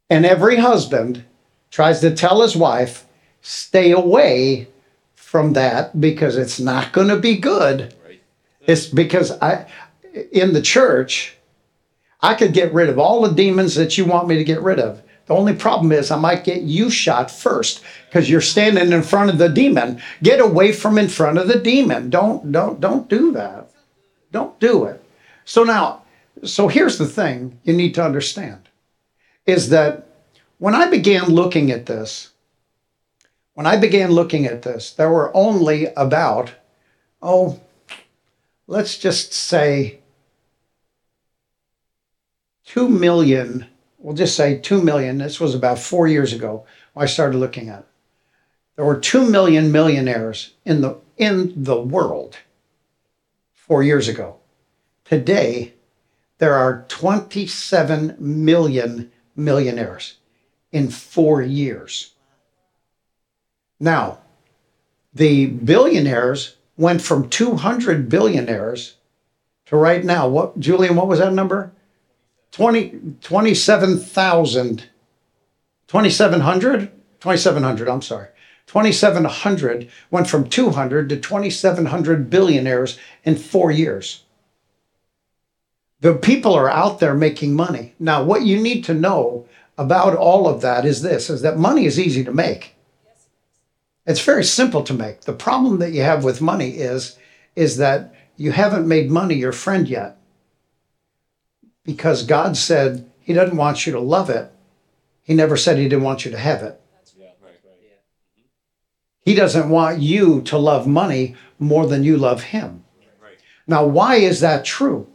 And 0.09 0.25
every 0.25 0.57
husband 0.57 1.25
tries 1.69 1.99
to 2.01 2.15
tell 2.15 2.41
his 2.41 2.55
wife, 2.55 3.05
stay 3.41 3.91
away 3.91 4.67
from 5.15 5.53
that 5.53 5.99
because 5.99 6.37
it's 6.37 6.59
not 6.59 6.93
going 6.93 7.07
to 7.07 7.17
be 7.17 7.37
good. 7.37 7.93
It's 8.67 8.85
because 8.85 9.31
I, 9.41 9.65
in 10.31 10.53
the 10.53 10.61
church, 10.61 11.37
I 12.21 12.35
could 12.35 12.53
get 12.53 12.73
rid 12.73 12.89
of 12.89 12.99
all 12.99 13.21
the 13.21 13.33
demons 13.33 13.75
that 13.75 13.97
you 13.97 14.05
want 14.05 14.27
me 14.27 14.35
to 14.35 14.43
get 14.43 14.61
rid 14.61 14.79
of. 14.79 15.01
The 15.31 15.37
only 15.37 15.55
problem 15.55 15.93
is 15.93 16.11
I 16.11 16.17
might 16.17 16.43
get 16.43 16.63
you 16.63 16.89
shot 16.89 17.31
first 17.31 17.81
because 18.05 18.29
you're 18.29 18.41
standing 18.41 18.91
in 18.91 19.01
front 19.01 19.29
of 19.29 19.37
the 19.37 19.47
demon. 19.47 20.01
Get 20.21 20.41
away 20.41 20.73
from 20.73 20.97
in 20.97 21.07
front 21.07 21.37
of 21.37 21.47
the 21.47 21.57
demon. 21.57 22.09
Don't 22.09 22.51
don't 22.51 22.81
don't 22.81 23.07
do 23.07 23.31
that. 23.31 23.71
Don't 24.33 24.59
do 24.59 24.83
it. 24.83 25.01
So 25.45 25.63
now, 25.63 26.01
so 26.43 26.67
here's 26.67 26.97
the 26.97 27.07
thing 27.07 27.57
you 27.63 27.71
need 27.71 27.95
to 27.95 28.03
understand 28.03 28.67
is 29.45 29.69
that 29.69 30.05
when 30.57 30.75
I 30.75 30.89
began 30.89 31.27
looking 31.27 31.71
at 31.71 31.85
this, 31.85 32.31
when 33.53 33.65
I 33.65 33.77
began 33.77 34.11
looking 34.11 34.45
at 34.45 34.63
this, 34.63 34.91
there 34.91 35.09
were 35.09 35.31
only 35.33 35.85
about, 35.95 36.51
oh, 37.21 37.61
let's 38.67 38.97
just 38.97 39.31
say 39.31 40.01
2 42.65 42.89
million 42.89 43.70
we'll 44.01 44.15
just 44.15 44.35
say 44.35 44.57
2 44.57 44.81
million. 44.81 45.17
This 45.17 45.39
was 45.39 45.55
about 45.55 45.79
four 45.79 46.07
years 46.07 46.33
ago 46.33 46.65
I 46.95 47.05
started 47.05 47.37
looking 47.37 47.69
at 47.69 47.79
it. 47.79 47.85
There 48.75 48.85
were 48.85 48.99
2 48.99 49.29
million 49.29 49.71
millionaires 49.71 50.53
in 50.65 50.81
the, 50.81 50.97
in 51.17 51.63
the 51.63 51.79
world 51.79 52.37
four 53.53 53.83
years 53.83 54.07
ago. 54.07 54.37
Today, 55.05 55.73
there 56.39 56.55
are 56.55 56.85
27 56.87 58.15
million 58.19 59.11
millionaires 59.35 60.17
in 60.71 60.89
four 60.89 61.41
years. 61.41 62.13
Now, 63.79 64.19
the 65.13 65.47
billionaires 65.47 66.55
went 66.77 67.01
from 67.01 67.29
200 67.29 68.09
billionaires 68.09 68.95
to 69.65 69.75
right 69.75 70.03
now. 70.03 70.27
What, 70.27 70.59
Julian, 70.59 70.95
what 70.95 71.07
was 71.07 71.19
that 71.19 71.33
number? 71.33 71.73
20, 72.51 73.15
27,000, 73.21 74.89
2,700? 75.87 76.91
2,700, 77.19 77.87
I'm 77.87 78.01
sorry. 78.01 78.27
2,700 78.67 79.89
went 80.09 80.27
from 80.27 80.47
200 80.47 81.09
to 81.09 81.17
2,700 81.17 82.29
billionaires 82.29 82.97
in 83.23 83.35
four 83.35 83.71
years. 83.71 84.23
The 85.99 86.15
people 86.15 86.53
are 86.53 86.69
out 86.69 86.99
there 86.99 87.13
making 87.13 87.53
money. 87.53 87.93
Now, 87.99 88.23
what 88.23 88.43
you 88.43 88.59
need 88.61 88.83
to 88.85 88.93
know 88.93 89.47
about 89.77 90.15
all 90.15 90.47
of 90.47 90.61
that 90.61 90.85
is 90.85 91.01
this, 91.01 91.29
is 91.29 91.41
that 91.41 91.57
money 91.57 91.85
is 91.85 91.99
easy 91.99 92.23
to 92.23 92.33
make. 92.33 92.75
It's 94.05 94.23
very 94.23 94.43
simple 94.43 94.83
to 94.83 94.93
make. 94.93 95.21
The 95.21 95.33
problem 95.33 95.79
that 95.79 95.91
you 95.91 96.01
have 96.01 96.23
with 96.23 96.41
money 96.41 96.71
is, 96.71 97.17
is 97.55 97.77
that 97.77 98.15
you 98.35 98.51
haven't 98.51 98.87
made 98.87 99.11
money 99.11 99.35
your 99.35 99.51
friend 99.51 99.87
yet 99.87 100.17
because 101.91 102.25
God 102.25 102.57
said 102.57 103.09
He 103.19 103.33
doesn't 103.33 103.57
want 103.57 103.85
you 103.85 103.93
to 103.93 103.99
love 103.99 104.29
it. 104.29 104.51
He 105.23 105.33
never 105.33 105.57
said 105.57 105.77
He 105.77 105.83
didn't 105.83 106.03
want 106.03 106.25
you 106.25 106.31
to 106.31 106.37
have 106.37 106.63
it. 106.63 106.79
He 109.23 109.35
doesn't 109.35 109.69
want 109.69 109.99
you 109.99 110.41
to 110.43 110.57
love 110.57 110.87
money 110.87 111.35
more 111.59 111.85
than 111.85 112.03
you 112.03 112.17
love 112.17 112.43
Him. 112.43 112.83
Now, 113.67 113.85
why 113.85 114.15
is 114.15 114.39
that 114.39 114.65
true? 114.65 115.07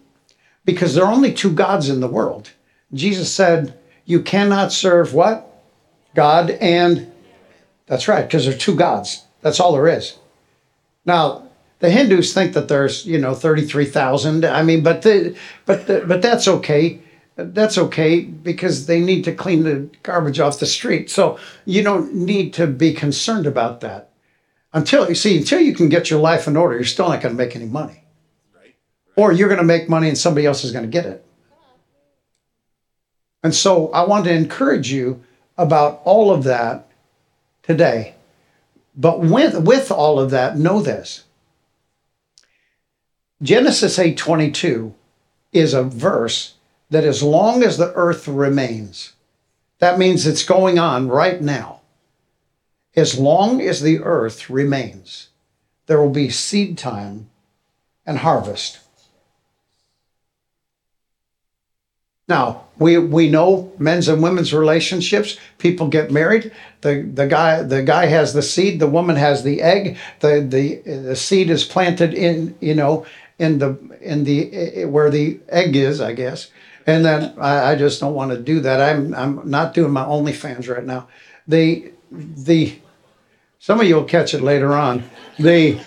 Because 0.64 0.94
there 0.94 1.04
are 1.04 1.12
only 1.12 1.32
two 1.32 1.52
gods 1.52 1.88
in 1.88 2.00
the 2.00 2.08
world. 2.08 2.50
Jesus 2.94 3.32
said, 3.32 3.78
You 4.04 4.22
cannot 4.22 4.72
serve 4.72 5.12
what? 5.12 5.42
God 6.14 6.50
and 6.50 7.12
that's 7.86 8.08
right, 8.08 8.26
because 8.26 8.46
there 8.46 8.54
are 8.54 8.58
two 8.58 8.74
gods. 8.74 9.24
That's 9.42 9.60
all 9.60 9.72
there 9.72 9.88
is. 9.88 10.18
Now, 11.04 11.45
the 11.78 11.90
Hindus 11.90 12.32
think 12.32 12.54
that 12.54 12.68
there's 12.68 13.04
you 13.06 13.18
know 13.18 13.34
thirty 13.34 13.64
three 13.64 13.84
thousand. 13.84 14.44
I 14.44 14.62
mean, 14.62 14.82
but 14.82 15.02
the, 15.02 15.36
but 15.64 15.86
the, 15.86 16.04
but 16.06 16.22
that's 16.22 16.48
okay. 16.48 17.00
That's 17.36 17.76
okay 17.76 18.20
because 18.20 18.86
they 18.86 19.00
need 19.00 19.24
to 19.24 19.34
clean 19.34 19.64
the 19.64 19.90
garbage 20.02 20.40
off 20.40 20.58
the 20.58 20.66
street. 20.66 21.10
So 21.10 21.38
you 21.66 21.82
don't 21.82 22.14
need 22.14 22.54
to 22.54 22.66
be 22.66 22.94
concerned 22.94 23.46
about 23.46 23.80
that 23.82 24.10
until 24.72 25.06
you 25.08 25.14
see 25.14 25.36
until 25.36 25.60
you 25.60 25.74
can 25.74 25.88
get 25.90 26.08
your 26.08 26.20
life 26.20 26.46
in 26.46 26.56
order. 26.56 26.76
You're 26.76 26.84
still 26.84 27.08
not 27.08 27.20
going 27.20 27.36
to 27.36 27.42
make 27.42 27.54
any 27.54 27.66
money, 27.66 28.04
right. 28.54 28.74
or 29.16 29.32
you're 29.32 29.48
going 29.48 29.60
to 29.60 29.64
make 29.64 29.88
money 29.88 30.08
and 30.08 30.16
somebody 30.16 30.46
else 30.46 30.64
is 30.64 30.72
going 30.72 30.84
to 30.84 30.90
get 30.90 31.04
it. 31.04 31.24
And 33.42 33.54
so 33.54 33.92
I 33.92 34.04
want 34.04 34.24
to 34.24 34.32
encourage 34.32 34.90
you 34.90 35.22
about 35.56 36.00
all 36.04 36.32
of 36.32 36.42
that 36.44 36.88
today. 37.62 38.14
But 38.96 39.20
with, 39.20 39.58
with 39.58 39.92
all 39.92 40.18
of 40.18 40.30
that, 40.30 40.58
know 40.58 40.80
this 40.80 41.25
Genesis 43.42 43.98
8:22 43.98 44.94
is 45.52 45.74
a 45.74 45.82
verse 45.82 46.54
that 46.90 47.04
as 47.04 47.22
long 47.22 47.62
as 47.62 47.76
the 47.76 47.92
earth 47.94 48.26
remains, 48.26 49.12
that 49.78 49.98
means 49.98 50.26
it's 50.26 50.44
going 50.44 50.78
on 50.78 51.08
right 51.08 51.42
now. 51.42 51.80
As 52.94 53.18
long 53.18 53.60
as 53.60 53.82
the 53.82 53.98
earth 54.00 54.48
remains, 54.48 55.28
there 55.86 56.00
will 56.00 56.10
be 56.10 56.30
seed 56.30 56.78
time 56.78 57.28
and 58.06 58.18
harvest. 58.18 58.78
Now, 62.28 62.64
we, 62.78 62.98
we 62.98 63.28
know 63.28 63.72
men's 63.78 64.08
and 64.08 64.22
women's 64.22 64.52
relationships. 64.52 65.38
People 65.58 65.86
get 65.86 66.10
married. 66.10 66.50
The, 66.80 67.02
the, 67.02 67.26
guy, 67.26 67.62
the 67.62 67.82
guy 67.82 68.06
has 68.06 68.32
the 68.32 68.42
seed, 68.42 68.80
the 68.80 68.88
woman 68.88 69.16
has 69.16 69.44
the 69.44 69.62
egg. 69.62 69.96
The, 70.20 70.40
the, 70.40 70.76
the 70.90 71.16
seed 71.16 71.50
is 71.50 71.64
planted 71.64 72.14
in, 72.14 72.56
you 72.60 72.74
know, 72.74 73.06
in 73.38 73.58
the 73.58 73.76
in 74.00 74.24
the 74.24 74.52
eh, 74.52 74.70
eh, 74.74 74.84
where 74.84 75.10
the 75.10 75.40
egg 75.48 75.76
is, 75.76 76.00
I 76.00 76.12
guess. 76.12 76.50
And 76.86 77.04
then 77.04 77.34
I, 77.38 77.72
I 77.72 77.74
just 77.74 78.00
don't 78.00 78.14
want 78.14 78.30
to 78.30 78.38
do 78.38 78.60
that. 78.60 78.80
I'm 78.80 79.14
I'm 79.14 79.48
not 79.48 79.74
doing 79.74 79.92
my 79.92 80.04
OnlyFans 80.04 80.72
right 80.72 80.84
now. 80.84 81.08
The 81.46 81.92
the 82.10 82.78
some 83.58 83.80
of 83.80 83.86
you 83.86 83.96
will 83.96 84.04
catch 84.04 84.34
it 84.34 84.40
later 84.40 84.72
on. 84.72 85.04
The 85.38 85.80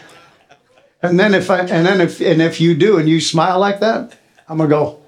and 1.01 1.19
then 1.19 1.33
if 1.33 1.49
I 1.49 1.59
and 1.59 1.85
then 1.85 2.01
if 2.01 2.19
and 2.19 2.41
if 2.41 2.59
you 2.59 2.75
do 2.75 2.97
and 2.97 3.07
you 3.07 3.21
smile 3.21 3.59
like 3.59 3.79
that, 3.79 4.17
I'm 4.47 4.57
gonna 4.57 4.69
go. 4.69 4.99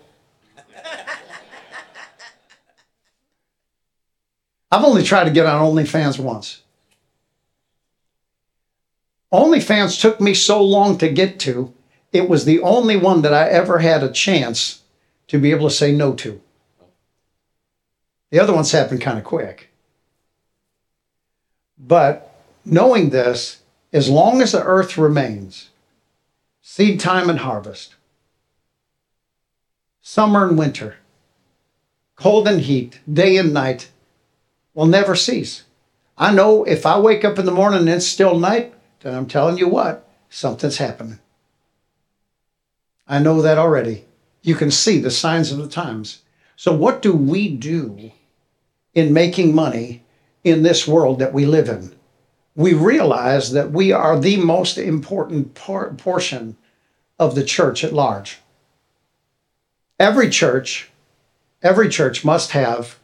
I've 4.73 4.85
only 4.85 5.03
tried 5.03 5.25
to 5.25 5.31
get 5.31 5.45
on 5.45 5.75
OnlyFans 5.75 6.17
once. 6.17 6.61
OnlyFans 9.33 9.99
took 9.99 10.21
me 10.21 10.33
so 10.33 10.63
long 10.63 10.97
to 10.99 11.09
get 11.09 11.39
to 11.41 11.73
it 12.11 12.27
was 12.27 12.45
the 12.45 12.59
only 12.61 12.95
one 12.95 13.21
that 13.21 13.33
I 13.33 13.47
ever 13.49 13.79
had 13.79 14.03
a 14.03 14.11
chance 14.11 14.81
to 15.27 15.39
be 15.39 15.51
able 15.51 15.69
to 15.69 15.75
say 15.75 15.91
no 15.91 16.13
to. 16.13 16.41
The 18.31 18.39
other 18.39 18.53
ones 18.53 18.71
happened 18.71 19.01
kind 19.01 19.17
of 19.17 19.23
quick. 19.23 19.69
But 21.77 22.33
knowing 22.63 23.09
this, 23.09 23.61
as 23.93 24.09
long 24.09 24.41
as 24.41 24.51
the 24.51 24.63
earth 24.63 24.97
remains, 24.97 25.69
seed 26.61 26.99
time 26.99 27.29
and 27.29 27.39
harvest, 27.39 27.95
summer 30.01 30.47
and 30.47 30.57
winter, 30.57 30.97
cold 32.15 32.47
and 32.47 32.61
heat, 32.61 32.99
day 33.11 33.37
and 33.37 33.53
night 33.53 33.89
will 34.73 34.85
never 34.85 35.15
cease. 35.15 35.63
I 36.17 36.33
know 36.33 36.63
if 36.63 36.85
I 36.85 36.99
wake 36.99 37.25
up 37.25 37.39
in 37.39 37.45
the 37.45 37.51
morning 37.51 37.79
and 37.79 37.89
it's 37.89 38.07
still 38.07 38.37
night, 38.37 38.73
then 38.99 39.15
I'm 39.15 39.27
telling 39.27 39.57
you 39.57 39.67
what, 39.67 40.07
something's 40.29 40.77
happening. 40.77 41.19
I 43.07 43.19
know 43.19 43.41
that 43.41 43.57
already. 43.57 44.05
You 44.41 44.55
can 44.55 44.71
see 44.71 44.99
the 44.99 45.11
signs 45.11 45.51
of 45.51 45.57
the 45.57 45.67
times. 45.67 46.21
So, 46.55 46.73
what 46.73 47.01
do 47.01 47.13
we 47.13 47.49
do 47.49 48.11
in 48.93 49.13
making 49.13 49.55
money 49.55 50.03
in 50.43 50.63
this 50.63 50.87
world 50.87 51.19
that 51.19 51.33
we 51.33 51.45
live 51.45 51.69
in? 51.69 51.95
we 52.55 52.73
realize 52.73 53.51
that 53.51 53.71
we 53.71 53.91
are 53.91 54.19
the 54.19 54.37
most 54.37 54.77
important 54.77 55.53
por- 55.53 55.93
portion 55.93 56.57
of 57.17 57.35
the 57.35 57.43
church 57.43 57.83
at 57.83 57.93
large. 57.93 58.39
Every 59.99 60.29
church, 60.29 60.89
every 61.61 61.87
church 61.89 62.25
must 62.25 62.51
have 62.51 62.97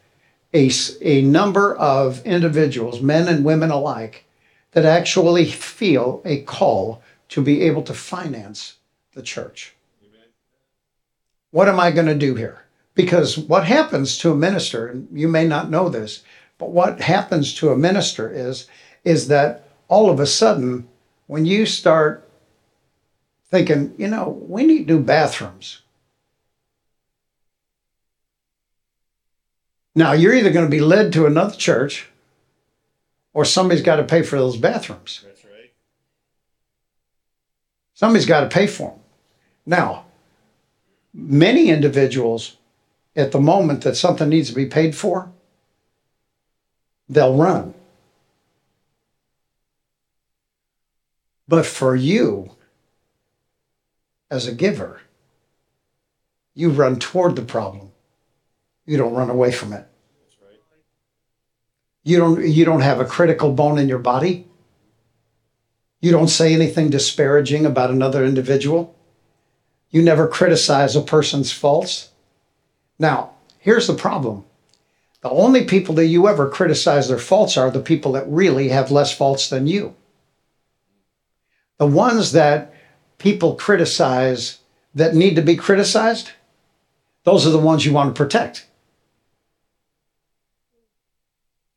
a, 0.53 0.71
a 1.01 1.21
number 1.21 1.75
of 1.75 2.25
individuals, 2.25 3.01
men 3.01 3.27
and 3.27 3.45
women 3.45 3.71
alike, 3.71 4.25
that 4.71 4.85
actually 4.85 5.45
feel 5.45 6.21
a 6.25 6.41
call 6.41 7.01
to 7.29 7.41
be 7.41 7.61
able 7.61 7.83
to 7.83 7.93
finance 7.93 8.77
the 9.13 9.21
church. 9.21 9.75
What 11.51 11.69
am 11.69 11.79
I 11.79 11.91
going 11.91 12.07
to 12.07 12.15
do 12.15 12.35
here? 12.35 12.63
Because 12.95 13.37
what 13.37 13.65
happens 13.65 14.17
to 14.19 14.31
a 14.31 14.35
minister, 14.35 14.87
and 14.87 15.07
you 15.11 15.27
may 15.27 15.47
not 15.47 15.69
know 15.69 15.89
this, 15.89 16.23
but 16.57 16.71
what 16.71 17.01
happens 17.01 17.53
to 17.55 17.69
a 17.69 17.77
minister 17.77 18.31
is, 18.31 18.67
is 19.03 19.27
that 19.27 19.69
all 19.87 20.09
of 20.09 20.19
a 20.19 20.25
sudden, 20.25 20.87
when 21.27 21.45
you 21.45 21.65
start 21.65 22.27
thinking, 23.49 23.93
you 23.97 24.07
know, 24.07 24.29
we 24.47 24.65
need 24.65 24.87
new 24.87 25.01
bathrooms. 25.01 25.81
Now, 29.95 30.11
you're 30.11 30.35
either 30.35 30.51
going 30.51 30.65
to 30.65 30.71
be 30.71 30.81
led 30.81 31.13
to 31.13 31.25
another 31.25 31.55
church 31.55 32.09
or 33.33 33.45
somebody's 33.45 33.83
got 33.83 33.97
to 33.97 34.03
pay 34.03 34.21
for 34.21 34.37
those 34.37 34.57
bathrooms. 34.57 35.23
That's 35.25 35.45
right. 35.45 35.71
Somebody's 37.93 38.25
got 38.25 38.41
to 38.41 38.47
pay 38.47 38.67
for 38.67 38.91
them. 38.91 38.99
Now, 39.65 40.06
many 41.17 41.69
individuals, 41.69 42.57
at 43.15 43.31
the 43.31 43.39
moment 43.39 43.81
that 43.81 43.97
something 43.97 44.29
needs 44.29 44.49
to 44.49 44.55
be 44.55 44.67
paid 44.67 44.95
for, 44.95 45.31
they'll 47.09 47.35
run. 47.35 47.73
But 51.47 51.65
for 51.65 51.95
you, 51.95 52.51
as 54.29 54.47
a 54.47 54.53
giver, 54.53 55.01
you 56.53 56.69
run 56.69 56.99
toward 56.99 57.35
the 57.35 57.41
problem. 57.41 57.91
You 58.85 58.97
don't 58.97 59.13
run 59.13 59.29
away 59.29 59.51
from 59.51 59.73
it. 59.73 59.87
You 62.03 62.17
don't 62.19 62.47
you 62.47 62.63
don't 62.63 62.81
have 62.81 62.99
a 62.99 63.05
critical 63.05 63.51
bone 63.51 63.77
in 63.77 63.89
your 63.89 63.99
body. 63.99 64.47
You 65.99 66.11
don't 66.11 66.29
say 66.29 66.53
anything 66.53 66.89
disparaging 66.89 67.65
about 67.65 67.89
another 67.89 68.23
individual. 68.23 68.96
You 69.89 70.01
never 70.01 70.27
criticize 70.27 70.95
a 70.95 71.01
person's 71.01 71.51
faults. 71.51 72.09
Now, 72.99 73.31
here's 73.59 73.87
the 73.87 73.93
problem. 73.93 74.43
The 75.21 75.29
only 75.29 75.65
people 75.65 75.95
that 75.95 76.05
you 76.05 76.27
ever 76.27 76.49
criticize 76.49 77.07
their 77.07 77.17
faults 77.17 77.57
are 77.57 77.71
the 77.71 77.79
people 77.79 78.11
that 78.13 78.29
really 78.29 78.69
have 78.69 78.91
less 78.91 79.13
faults 79.13 79.49
than 79.49 79.67
you. 79.67 79.95
The 81.77 81.87
ones 81.87 82.31
that 82.33 82.73
people 83.17 83.55
criticize 83.55 84.59
that 84.93 85.15
need 85.15 85.35
to 85.35 85.41
be 85.41 85.55
criticized, 85.55 86.31
those 87.23 87.45
are 87.45 87.51
the 87.51 87.57
ones 87.57 87.85
you 87.85 87.93
want 87.93 88.13
to 88.13 88.17
protect. 88.17 88.67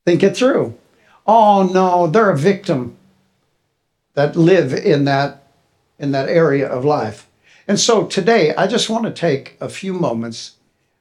Think 0.04 0.22
it 0.22 0.36
through. 0.36 0.76
Oh 1.26 1.62
no, 1.72 2.06
they're 2.06 2.30
a 2.30 2.36
victim 2.36 2.96
that 4.14 4.36
live 4.36 4.72
in 4.72 5.04
that 5.04 5.44
in 5.98 6.12
that 6.12 6.28
area 6.28 6.66
of 6.66 6.84
life. 6.84 7.26
And 7.70 7.78
so 7.78 8.04
today 8.04 8.52
I 8.56 8.66
just 8.66 8.90
want 8.90 9.04
to 9.04 9.12
take 9.12 9.56
a 9.60 9.68
few 9.68 9.92
moments 9.92 10.56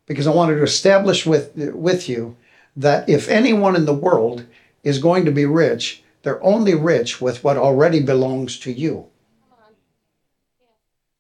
because 0.06 0.28
I 0.28 0.36
wanted 0.36 0.58
to 0.58 0.62
establish 0.62 1.26
with 1.26 1.56
with 1.56 2.08
you 2.08 2.38
that 2.78 3.10
if 3.10 3.28
anyone 3.28 3.76
in 3.76 3.86
the 3.86 4.02
world 4.08 4.46
is 4.84 5.00
going 5.00 5.26
to 5.26 5.32
be 5.32 5.48
rich, 5.48 6.04
they're 6.22 6.44
only 6.44 6.76
rich 6.76 7.20
with 7.20 7.44
what 7.44 7.58
already 7.58 8.04
belongs 8.04 8.60
to 8.60 8.72
you. 8.72 9.08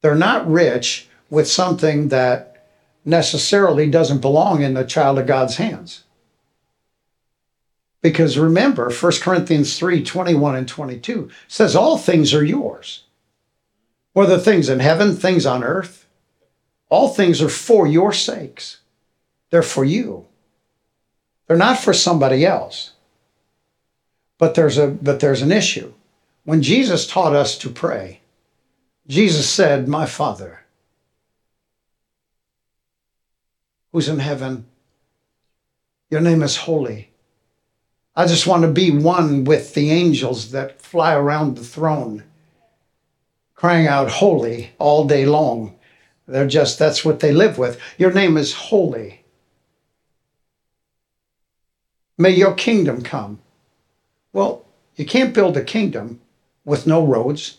They're 0.02 0.14
not 0.14 0.48
rich 0.48 1.10
with 1.32 1.50
something 1.50 2.10
that 2.10 2.68
necessarily 3.04 3.90
doesn't 3.90 4.22
belong 4.22 4.62
in 4.62 4.76
the 4.76 4.86
child 4.86 5.18
of 5.18 5.26
God's 5.26 5.56
hands. 5.56 6.04
Because 8.04 8.38
remember, 8.38 8.92
1 8.92 9.12
Corinthians 9.20 9.80
3 9.80 10.04
21 10.04 10.56
and 10.56 10.68
22 10.68 11.32
says, 11.48 11.76
All 11.76 11.98
things 11.98 12.36
are 12.36 12.46
yours. 12.46 13.06
Whether 14.14 14.38
things 14.38 14.70
in 14.70 14.80
heaven, 14.80 15.16
things 15.16 15.46
on 15.46 15.64
earth, 15.64 16.08
all 16.90 17.10
things 17.10 17.42
are 17.42 17.50
for 17.50 17.88
your 17.88 18.12
sakes. 18.12 18.80
They're 19.50 19.62
for 19.64 19.86
you. 19.86 20.26
They're 21.48 21.58
not 21.58 21.80
for 21.80 21.94
somebody 21.94 22.46
else. 22.46 22.92
But 24.38 24.56
there's 24.56 24.78
a 24.78 24.88
but 24.88 25.20
there's 25.20 25.42
an 25.42 25.52
issue. 25.52 25.94
When 26.46 26.62
Jesus 26.62 27.06
taught 27.06 27.36
us 27.36 27.58
to 27.60 27.70
pray, 27.70 28.22
Jesus 29.08 29.50
said, 29.50 29.88
My 29.88 30.06
Father, 30.06 30.62
who's 33.92 34.08
in 34.08 34.20
heaven, 34.20 34.66
your 36.10 36.22
name 36.22 36.42
is 36.42 36.58
holy. 36.58 37.10
I 38.16 38.26
just 38.26 38.48
want 38.48 38.64
to 38.64 38.68
be 38.68 38.92
one 38.92 39.44
with 39.44 39.74
the 39.74 39.92
angels 39.92 40.52
that 40.52 40.82
fly 40.82 41.14
around 41.14 41.56
the 41.56 41.64
throne, 41.64 42.24
crying 43.60 43.88
out, 43.88 44.10
Holy, 44.10 44.72
all 44.78 45.06
day 45.06 45.26
long. 45.26 45.76
They're 46.26 46.48
just, 46.48 46.80
that's 46.80 47.04
what 47.04 47.20
they 47.20 47.34
live 47.34 47.58
with. 47.58 47.78
Your 47.98 48.14
name 48.14 48.38
is 48.38 48.54
holy. 48.54 49.26
May 52.18 52.30
your 52.30 52.54
kingdom 52.54 53.02
come. 53.02 53.40
Well, 54.32 54.66
you 54.96 55.06
can't 55.06 55.34
build 55.34 55.58
a 55.58 55.64
kingdom 55.64 56.22
with 56.64 56.88
no 56.88 57.06
roads. 57.06 57.58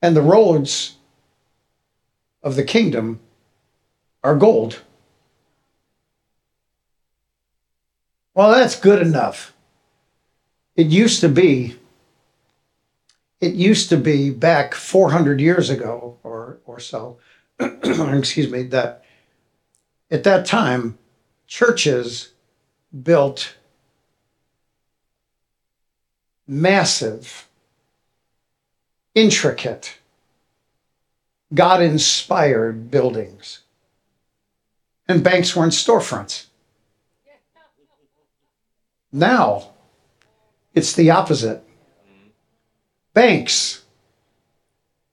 And 0.00 0.16
the 0.16 0.22
roads 0.22 0.96
of 2.42 2.56
the 2.56 2.64
kingdom 2.64 3.20
are 4.24 4.34
gold. 4.34 4.80
Well, 8.32 8.50
that's 8.50 8.80
good 8.80 9.02
enough. 9.02 9.52
It 10.80 10.86
used 10.86 11.20
to 11.20 11.28
be, 11.28 11.76
it 13.38 13.52
used 13.52 13.90
to 13.90 13.98
be 13.98 14.30
back 14.30 14.72
400 14.72 15.38
years 15.38 15.68
ago 15.68 16.16
or, 16.22 16.56
or 16.64 16.80
so, 16.80 17.18
excuse 17.60 18.50
me, 18.50 18.62
that 18.62 19.04
at 20.10 20.24
that 20.24 20.46
time, 20.46 20.96
churches 21.46 22.32
built 23.02 23.56
massive, 26.48 27.46
intricate, 29.14 29.98
God 31.52 31.82
inspired 31.82 32.90
buildings. 32.90 33.58
And 35.06 35.22
banks 35.22 35.54
were 35.54 35.64
in 35.64 35.70
storefronts. 35.70 36.46
Now, 39.12 39.72
it's 40.74 40.92
the 40.92 41.10
opposite. 41.10 41.62
Banks 43.14 43.82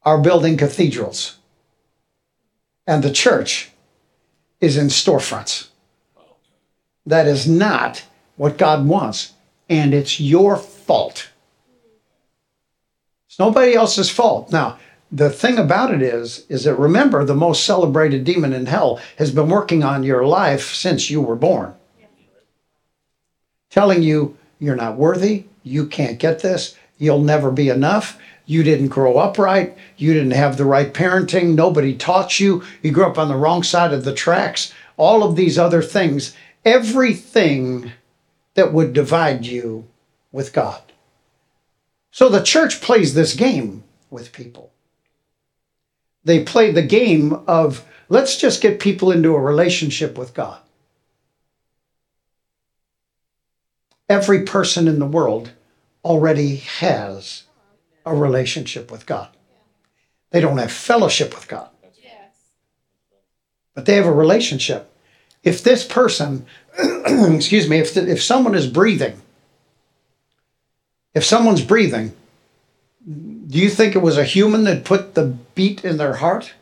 are 0.04 0.22
building 0.22 0.58
cathedrals, 0.58 1.38
and 2.86 3.04
the 3.04 3.12
church 3.12 3.72
is 4.62 4.78
in 4.78 4.88
storefronts. 4.88 5.68
That 7.06 7.28
is 7.28 7.48
not 7.48 8.04
what 8.36 8.58
God 8.58 8.88
wants, 8.88 9.34
and 9.70 9.94
it's 9.94 10.20
your 10.20 10.58
fault. 10.58 11.30
It's 13.28 13.40
nobody 13.40 13.74
else's 13.74 14.10
fault. 14.10 14.52
Now, 14.52 14.78
the 15.12 15.30
thing 15.30 15.58
about 15.58 15.94
it 15.94 16.02
is, 16.02 16.46
is 16.50 16.66
that 16.66 16.76
remember, 16.76 17.24
the 17.24 17.34
most 17.34 17.64
celebrated 17.64 18.24
demon 18.24 18.54
in 18.54 18.66
hell 18.66 19.00
has 19.18 19.32
been 19.32 19.50
working 19.50 19.84
on 19.84 20.04
your 20.04 20.26
life 20.26 20.74
since 20.74 21.10
you 21.10 21.22
were 21.22 21.36
born 21.36 21.74
telling 23.70 24.02
you 24.02 24.37
you're 24.60 24.76
not 24.76 24.98
worthy, 24.98 25.46
you 25.64 25.88
can't 25.88 26.20
get 26.20 26.40
this, 26.40 26.76
you'll 26.98 27.22
never 27.22 27.52
be 27.52 27.70
enough, 27.70 28.18
you 28.46 28.64
didn't 28.64 28.88
grow 28.88 29.18
up 29.18 29.38
right, 29.38 29.78
you 29.98 30.14
didn't 30.14 30.32
have 30.32 30.58
the 30.58 30.66
right 30.66 30.94
parenting, 30.94 31.54
nobody 31.54 31.96
taught 31.96 32.40
you, 32.40 32.64
you 32.82 32.92
grew 32.92 33.06
up 33.06 33.18
on 33.18 33.28
the 33.28 33.36
wrong 33.36 33.62
side 33.64 33.94
of 33.94 34.04
the 34.04 34.14
tracks, 34.14 34.74
all 34.96 35.24
of 35.24 35.36
these 35.36 35.58
other 35.58 35.82
things, 35.82 36.36
everything 36.66 37.92
that 38.56 38.74
would 38.74 38.94
divide 38.94 39.46
you 39.46 39.88
with 40.32 40.54
God. 40.54 40.82
So 42.12 42.30
the 42.30 42.42
church 42.42 42.82
plays 42.82 43.14
this 43.14 43.36
game 43.36 43.84
with 44.10 44.32
people. 44.32 44.72
They 46.24 46.44
play 46.44 46.72
the 46.72 46.82
game 46.82 47.34
of 47.48 47.86
let's 48.10 48.38
just 48.38 48.62
get 48.62 48.80
people 48.80 49.12
into 49.12 49.36
a 49.36 49.40
relationship 49.40 50.18
with 50.18 50.34
God. 50.34 50.60
Every 54.10 54.44
person 54.44 54.88
in 54.88 55.00
the 55.00 55.06
world 55.06 55.52
already 56.04 56.58
has 56.58 57.44
a 58.06 58.16
relationship 58.16 58.90
with 58.92 59.06
God. 59.06 59.30
They 60.32 60.42
don't 60.42 60.58
have 60.58 60.72
fellowship 60.72 61.34
with 61.34 61.48
God, 61.48 61.70
but 63.76 63.86
they 63.86 63.96
have 63.96 64.08
a 64.08 64.12
relationship. 64.12 64.92
if 65.44 65.64
this 65.64 65.86
person, 65.86 66.46
excuse 67.06 67.70
me, 67.70 67.78
if, 67.78 67.94
the, 67.94 68.10
if 68.10 68.22
someone 68.24 68.56
is 68.56 68.68
breathing, 68.68 69.22
if 71.14 71.24
someone's 71.24 71.62
breathing, 71.62 72.14
do 73.06 73.58
you 73.58 73.70
think 73.70 73.96
it 73.96 74.02
was 74.02 74.18
a 74.18 74.24
human 74.24 74.64
that 74.66 74.84
put 74.84 75.14
the 75.14 75.38
beat 75.56 75.86
in 75.86 75.98
their 75.98 76.16
heart? 76.16 76.54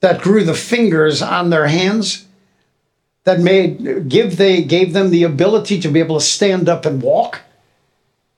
That 0.00 0.22
grew 0.22 0.44
the 0.44 0.54
fingers 0.54 1.20
on 1.20 1.50
their 1.50 1.66
hands? 1.66 2.27
That 3.28 3.40
made 3.40 4.08
give 4.08 4.38
they 4.38 4.62
gave 4.62 4.94
them 4.94 5.10
the 5.10 5.22
ability 5.22 5.78
to 5.80 5.90
be 5.90 6.00
able 6.00 6.18
to 6.18 6.24
stand 6.24 6.66
up 6.66 6.86
and 6.86 7.02
walk? 7.02 7.42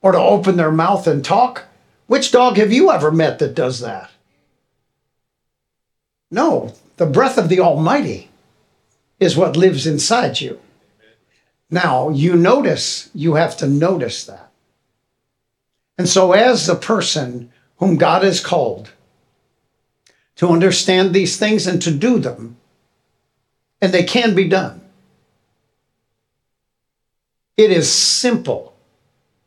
Or 0.02 0.10
to 0.10 0.18
open 0.18 0.56
their 0.56 0.72
mouth 0.72 1.06
and 1.06 1.24
talk? 1.24 1.66
Which 2.08 2.32
dog 2.32 2.56
have 2.56 2.72
you 2.72 2.90
ever 2.90 3.12
met 3.12 3.38
that 3.38 3.54
does 3.54 3.78
that? 3.78 4.10
No, 6.28 6.74
the 6.96 7.06
breath 7.06 7.38
of 7.38 7.48
the 7.48 7.60
Almighty 7.60 8.30
is 9.20 9.36
what 9.36 9.56
lives 9.56 9.86
inside 9.86 10.40
you. 10.40 10.58
Now, 11.70 12.08
you 12.08 12.34
notice, 12.34 13.10
you 13.14 13.34
have 13.34 13.56
to 13.58 13.68
notice 13.68 14.24
that. 14.24 14.50
And 15.96 16.08
so, 16.08 16.32
as 16.32 16.66
the 16.66 16.74
person 16.74 17.52
whom 17.76 17.96
God 17.96 18.24
has 18.24 18.40
called 18.40 18.90
to 20.34 20.48
understand 20.48 21.14
these 21.14 21.36
things 21.36 21.68
and 21.68 21.80
to 21.80 21.92
do 21.92 22.18
them, 22.18 22.56
and 23.80 23.94
they 23.94 24.02
can 24.02 24.34
be 24.34 24.48
done, 24.48 24.79
it 27.60 27.70
is 27.70 27.92
simple, 27.92 28.74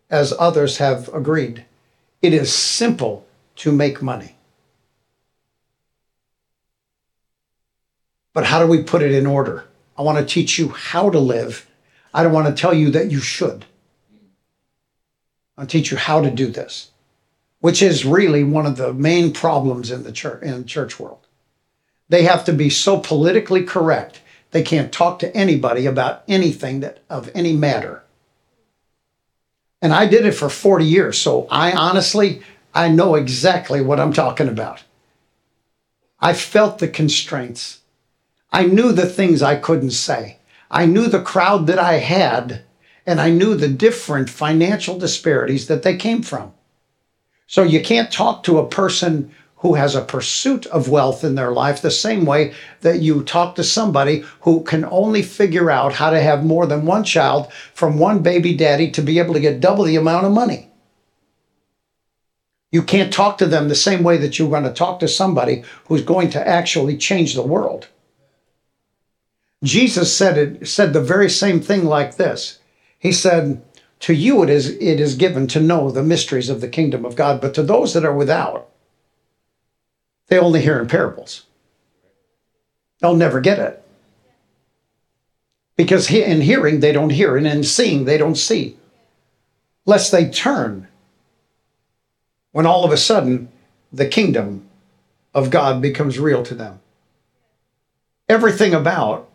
as 0.08 0.36
others 0.38 0.78
have 0.78 1.12
agreed. 1.16 1.66
It 2.22 2.32
is 2.32 2.54
simple 2.54 3.26
to 3.56 3.72
make 3.72 4.04
money. 4.04 4.36
But 8.32 8.46
how 8.46 8.60
do 8.60 8.68
we 8.68 8.84
put 8.84 9.02
it 9.02 9.14
in 9.14 9.26
order? 9.26 9.66
I 9.98 10.04
want 10.04 10.20
to 10.20 10.32
teach 10.32 10.60
you 10.60 10.70
how 10.70 11.10
to 11.10 11.18
live. 11.18 11.68
I 12.14 12.22
don't 12.22 12.32
want 12.34 12.56
to 12.56 12.62
tell 12.62 12.74
you 12.74 12.92
that 12.92 13.10
you 13.10 13.20
should. 13.20 13.66
I'll 15.58 15.66
teach 15.66 15.90
you 15.90 15.98
how 15.98 16.22
to 16.22 16.30
do 16.30 16.48
this, 16.48 16.92
which 17.62 17.82
is 17.82 18.06
really 18.06 18.44
one 18.44 18.68
of 18.68 18.78
the 18.78 18.94
main 18.94 19.34
problems 19.34 19.90
in 19.90 20.04
the 20.04 20.12
church 20.12 20.44
in 20.44 20.60
the 20.60 20.68
church 20.68 21.00
world. 21.00 21.26
They 22.10 22.24
have 22.24 22.46
to 22.46 22.54
be 22.54 22.70
so 22.70 23.00
politically 23.00 23.64
correct 23.64 24.22
they 24.54 24.62
can't 24.62 24.94
talk 24.94 25.18
to 25.20 25.36
anybody 25.36 25.88
about 25.88 26.24
anything 26.28 26.80
that 26.82 27.00
of 27.10 27.30
any 27.34 27.54
matter. 27.54 28.03
And 29.84 29.94
I 29.94 30.06
did 30.06 30.26
it 30.26 30.32
for 30.32 30.48
40 30.48 30.86
years, 30.86 31.18
so 31.18 31.46
I 31.52 31.74
honestly 31.74 32.42
I 32.74 32.88
know 32.88 33.16
exactly 33.16 33.82
what 33.82 34.00
I'm 34.00 34.14
talking 34.14 34.48
about. 34.48 34.82
I 36.22 36.34
felt 36.34 36.80
the 36.80 36.88
constraints. 36.88 37.80
I 38.50 38.64
knew 38.64 38.94
the 38.94 39.06
things 39.06 39.42
I 39.42 39.58
couldn't 39.58 39.92
say. 39.92 40.38
I 40.72 40.86
knew 40.86 41.08
the 41.08 41.22
crowd 41.22 41.68
that 41.68 41.80
I 41.80 41.96
had, 41.96 42.64
and 43.06 43.20
I 43.20 43.30
knew 43.30 43.56
the 43.56 43.68
different 43.68 44.30
financial 44.30 44.98
disparities 44.98 45.68
that 45.68 45.84
they 45.84 45.98
came 45.98 46.24
from. 46.24 46.54
So 47.46 47.62
you 47.62 47.82
can't 47.82 48.10
talk 48.10 48.44
to 48.44 48.60
a 48.60 48.68
person 48.70 49.36
who 49.64 49.76
has 49.76 49.96
a 49.96 50.02
pursuit 50.02 50.66
of 50.68 50.90
wealth 50.90 51.24
in 51.24 51.36
their 51.36 51.54
life 51.54 51.82
the 51.82 51.90
same 51.90 52.26
way 52.26 52.54
that 52.82 53.00
you 53.00 53.24
talk 53.24 53.56
to 53.56 53.64
somebody 53.64 54.24
who 54.42 54.62
can 54.62 54.84
only 54.84 55.22
figure 55.22 55.72
out 55.72 55.94
how 55.94 56.10
to 56.10 56.20
have 56.20 56.44
more 56.44 56.66
than 56.66 56.86
one 56.86 57.04
child 57.04 57.52
from 57.74 57.98
one 57.98 58.22
baby 58.22 58.54
daddy 58.54 58.92
to 58.92 59.02
be 59.02 59.20
able 59.20 59.34
to 59.34 59.40
get 59.40 59.62
double 59.62 59.86
the 59.86 59.96
amount 59.96 60.26
of 60.26 60.34
money. 60.34 60.70
You 62.74 62.84
can't 62.84 63.14
talk 63.14 63.38
to 63.38 63.46
them 63.46 63.70
the 63.70 63.76
same 63.76 64.04
way 64.04 64.18
that 64.18 64.38
you're 64.38 64.50
going 64.50 64.66
to 64.66 64.74
talk 64.74 65.00
to 65.00 65.08
somebody 65.08 65.64
who's 65.88 66.04
going 66.04 66.30
to 66.32 66.46
actually 66.46 66.98
change 66.98 67.34
the 67.34 67.42
world. 67.42 67.88
Jesus 69.64 70.14
said 70.14 70.38
it 70.38 70.68
said 70.68 70.92
the 70.92 71.00
very 71.00 71.30
same 71.30 71.62
thing 71.62 71.86
like 71.86 72.18
this. 72.18 72.60
He 73.00 73.14
said, 73.14 73.64
"To 74.02 74.14
you 74.14 74.44
it 74.44 74.50
is 74.50 74.72
it 74.72 75.00
is 75.00 75.16
given 75.16 75.48
to 75.48 75.62
know 75.62 75.90
the 75.90 76.04
mysteries 76.04 76.50
of 76.50 76.60
the 76.60 76.68
kingdom 76.68 77.06
of 77.06 77.16
God, 77.16 77.40
but 77.40 77.54
to 77.54 77.64
those 77.64 77.94
that 77.94 78.04
are 78.04 78.14
without, 78.14 78.68
they 80.34 80.40
only 80.40 80.64
hear 80.64 80.80
in 80.80 80.88
parables. 80.88 81.46
They'll 83.00 83.16
never 83.16 83.40
get 83.40 83.60
it. 83.60 83.86
Because 85.78 86.10
in 86.10 86.42
hearing 86.42 86.80
they 86.80 86.92
don't 86.92 87.12
hear, 87.12 87.38
and 87.38 87.46
in 87.46 87.64
seeing 87.64 88.06
they 88.06 88.18
don't 88.18 88.34
see. 88.34 88.76
Lest 89.86 90.12
they 90.12 90.28
turn 90.28 90.88
when 92.52 92.66
all 92.66 92.84
of 92.84 92.92
a 92.92 92.98
sudden 92.98 93.50
the 93.92 94.08
kingdom 94.08 94.68
of 95.36 95.52
God 95.52 95.84
becomes 95.84 96.18
real 96.18 96.42
to 96.46 96.56
them. 96.56 96.80
Everything 98.28 98.74
about 98.74 99.30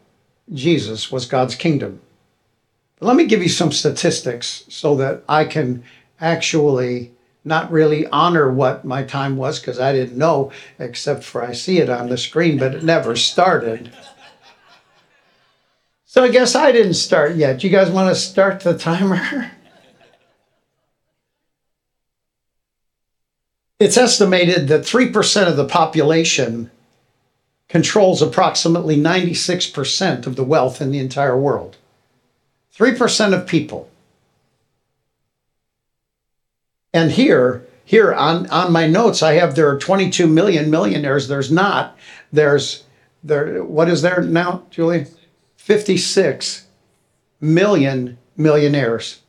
Jesus 0.52 1.12
was 1.12 1.26
God's 1.26 1.54
kingdom. 1.54 2.00
Let 3.00 3.14
me 3.14 3.26
give 3.26 3.40
you 3.40 3.48
some 3.48 3.70
statistics 3.70 4.64
so 4.68 4.96
that 4.96 5.22
I 5.28 5.44
can 5.44 5.84
actually 6.20 7.12
not 7.48 7.72
really 7.72 8.06
honor 8.06 8.50
what 8.50 8.84
my 8.84 9.02
time 9.02 9.36
was 9.36 9.58
because 9.58 9.80
I 9.80 9.92
didn't 9.92 10.16
know, 10.16 10.52
except 10.78 11.24
for 11.24 11.42
I 11.42 11.52
see 11.52 11.78
it 11.78 11.90
on 11.90 12.08
the 12.08 12.16
screen, 12.16 12.58
but 12.58 12.74
it 12.74 12.84
never 12.84 13.16
started. 13.16 13.92
So 16.04 16.22
I 16.22 16.28
guess 16.28 16.54
I 16.54 16.72
didn't 16.72 16.94
start 16.94 17.34
yet. 17.36 17.64
You 17.64 17.70
guys 17.70 17.90
want 17.90 18.14
to 18.14 18.20
start 18.20 18.60
the 18.60 18.76
timer? 18.76 19.50
It's 23.80 23.96
estimated 23.96 24.66
that 24.68 24.80
3% 24.80 25.46
of 25.46 25.56
the 25.56 25.64
population 25.64 26.72
controls 27.68 28.20
approximately 28.20 28.96
96% 28.96 30.26
of 30.26 30.34
the 30.34 30.42
wealth 30.42 30.80
in 30.80 30.90
the 30.90 30.98
entire 30.98 31.38
world. 31.38 31.76
3% 32.76 33.34
of 33.34 33.46
people. 33.46 33.88
And 36.92 37.12
here, 37.12 37.66
here 37.84 38.12
on, 38.12 38.46
on 38.48 38.72
my 38.72 38.86
notes, 38.86 39.22
I 39.22 39.34
have 39.34 39.54
there 39.54 39.68
are 39.70 39.78
22 39.78 40.26
million 40.26 40.70
millionaires. 40.70 41.28
There's 41.28 41.50
not. 41.50 41.96
There's 42.32 42.84
there. 43.22 43.62
What 43.64 43.88
is 43.88 44.02
there 44.02 44.22
now, 44.22 44.64
Julie? 44.70 45.06
56 45.56 46.66
million 47.40 48.18
millionaires 48.36 49.20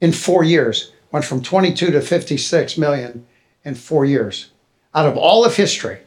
in 0.00 0.12
four 0.12 0.44
years. 0.44 0.92
Went 1.12 1.24
from 1.24 1.42
22 1.42 1.92
to 1.92 2.00
56 2.00 2.78
million 2.78 3.26
in 3.64 3.74
four 3.74 4.04
years. 4.04 4.50
Out 4.94 5.06
of 5.06 5.16
all 5.16 5.44
of 5.44 5.56
history, 5.56 6.00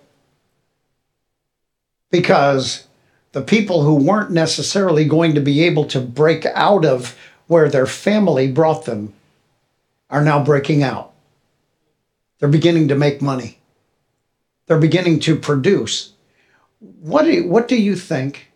because 2.10 2.88
the 3.34 3.42
people 3.42 3.84
who 3.84 3.96
weren't 3.96 4.32
necessarily 4.32 5.06
going 5.06 5.36
to 5.36 5.42
be 5.42 5.64
able 5.64 5.86
to 5.86 6.00
break 6.00 6.46
out 6.48 6.86
of 6.86 7.18
where 7.48 7.70
their 7.70 7.86
family 7.86 8.52
brought 8.52 8.86
them 8.86 9.14
are 10.10 10.24
now 10.24 10.44
breaking 10.44 10.84
out. 10.84 11.14
They're 12.40 12.50
beginning 12.50 12.88
to 12.90 12.96
make 12.96 13.22
money. 13.22 13.60
They're 14.66 14.80
beginning 14.80 15.20
to 15.22 15.36
produce. 15.36 16.14
What 16.80 17.24
do, 17.24 17.32
you, 17.32 17.48
what 17.48 17.68
do 17.68 17.76
you 17.76 17.96
think, 17.96 18.52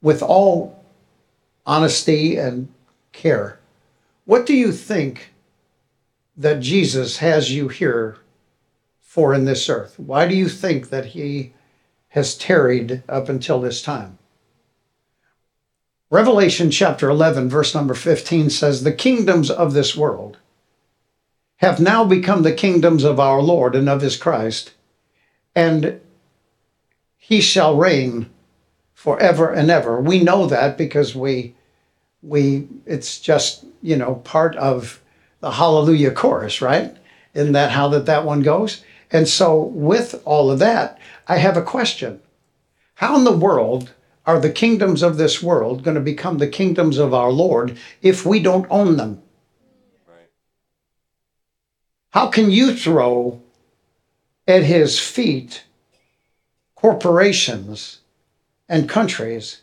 with 0.00 0.22
all 0.22 0.84
honesty 1.66 2.36
and 2.36 2.68
care, 3.12 3.58
what 4.24 4.46
do 4.46 4.54
you 4.54 4.72
think 4.72 5.32
that 6.36 6.60
Jesus 6.60 7.18
has 7.18 7.52
you 7.52 7.68
here 7.68 8.18
for 9.00 9.34
in 9.34 9.44
this 9.44 9.68
earth? 9.68 9.98
Why 9.98 10.26
do 10.26 10.34
you 10.34 10.48
think 10.48 10.88
that 10.88 11.06
he 11.06 11.52
has 12.14 12.36
tarried 12.36 13.02
up 13.08 13.28
until 13.28 13.60
this 13.60 13.82
time. 13.82 14.18
Revelation 16.10 16.70
chapter 16.70 17.08
11, 17.10 17.48
verse 17.48 17.74
number 17.74 17.92
15 17.92 18.50
says, 18.50 18.84
The 18.84 18.92
kingdoms 18.92 19.50
of 19.50 19.72
this 19.72 19.96
world 19.96 20.38
have 21.58 21.80
now 21.80 22.04
become 22.04 22.42
the 22.42 22.52
kingdoms 22.52 23.04
of 23.04 23.20
our 23.20 23.40
Lord 23.40 23.74
and 23.74 23.88
of 23.88 24.00
his 24.00 24.16
Christ, 24.16 24.72
and 25.54 26.00
he 27.16 27.40
shall 27.40 27.76
reign 27.76 28.28
forever 28.92 29.50
and 29.50 29.70
ever. 29.70 30.00
We 30.00 30.22
know 30.22 30.46
that 30.46 30.76
because 30.76 31.14
we 31.14 31.54
we 32.22 32.66
it's 32.86 33.20
just, 33.20 33.64
you 33.82 33.96
know, 33.96 34.16
part 34.16 34.56
of 34.56 35.00
the 35.40 35.52
hallelujah 35.52 36.10
chorus, 36.10 36.62
right? 36.62 36.96
Isn't 37.34 37.52
that 37.52 37.70
how 37.70 37.88
that 37.88 38.06
that 38.06 38.24
one 38.24 38.40
goes? 38.40 38.82
And 39.10 39.28
so 39.28 39.62
with 39.62 40.22
all 40.24 40.50
of 40.50 40.58
that, 40.60 40.98
I 41.28 41.36
have 41.36 41.56
a 41.56 41.62
question. 41.62 42.20
How 42.94 43.16
in 43.16 43.24
the 43.24 43.36
world 43.36 43.92
are 44.26 44.40
the 44.40 44.50
kingdoms 44.50 45.02
of 45.02 45.18
this 45.18 45.42
world 45.42 45.82
going 45.82 45.96
to 45.96 46.00
become 46.00 46.38
the 46.38 46.48
kingdoms 46.48 46.96
of 46.96 47.12
our 47.12 47.30
Lord 47.30 47.76
if 48.00 48.24
we 48.24 48.40
don't 48.40 48.66
own 48.70 48.96
them? 48.96 49.22
How 52.14 52.28
can 52.28 52.52
you 52.52 52.72
throw 52.76 53.42
at 54.46 54.62
his 54.62 55.00
feet 55.00 55.64
corporations 56.76 58.02
and 58.68 58.88
countries 58.88 59.62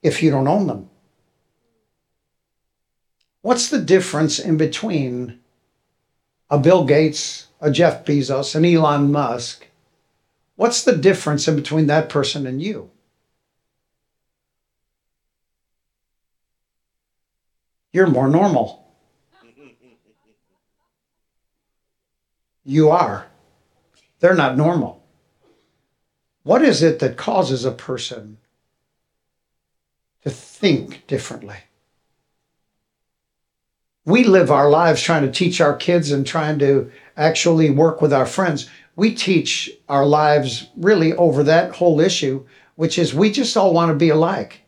if 0.00 0.22
you 0.22 0.30
don't 0.30 0.46
own 0.46 0.68
them? 0.68 0.90
What's 3.42 3.68
the 3.68 3.80
difference 3.80 4.38
in 4.38 4.56
between 4.56 5.40
a 6.48 6.56
Bill 6.56 6.84
Gates, 6.84 7.48
a 7.60 7.68
Jeff 7.68 8.04
Bezos, 8.04 8.54
an 8.54 8.64
Elon 8.64 9.10
Musk? 9.10 9.66
What's 10.54 10.84
the 10.84 10.96
difference 10.96 11.48
in 11.48 11.56
between 11.56 11.88
that 11.88 12.08
person 12.08 12.46
and 12.46 12.62
you? 12.62 12.92
You're 17.92 18.06
more 18.06 18.28
normal. 18.28 18.87
You 22.68 22.90
are. 22.90 23.26
They're 24.20 24.34
not 24.34 24.58
normal. 24.58 25.02
What 26.42 26.60
is 26.60 26.82
it 26.82 26.98
that 26.98 27.16
causes 27.16 27.64
a 27.64 27.72
person 27.72 28.36
to 30.22 30.28
think 30.28 31.06
differently? 31.06 31.56
We 34.04 34.22
live 34.22 34.50
our 34.50 34.68
lives 34.68 35.00
trying 35.00 35.22
to 35.22 35.30
teach 35.30 35.62
our 35.62 35.74
kids 35.74 36.10
and 36.10 36.26
trying 36.26 36.58
to 36.58 36.92
actually 37.16 37.70
work 37.70 38.02
with 38.02 38.12
our 38.12 38.26
friends. 38.26 38.68
We 38.96 39.14
teach 39.14 39.70
our 39.88 40.04
lives 40.04 40.68
really 40.76 41.14
over 41.14 41.42
that 41.44 41.76
whole 41.76 42.00
issue, 42.00 42.44
which 42.76 42.98
is 42.98 43.14
we 43.14 43.32
just 43.32 43.56
all 43.56 43.72
want 43.72 43.88
to 43.92 43.94
be 43.94 44.10
alike. 44.10 44.60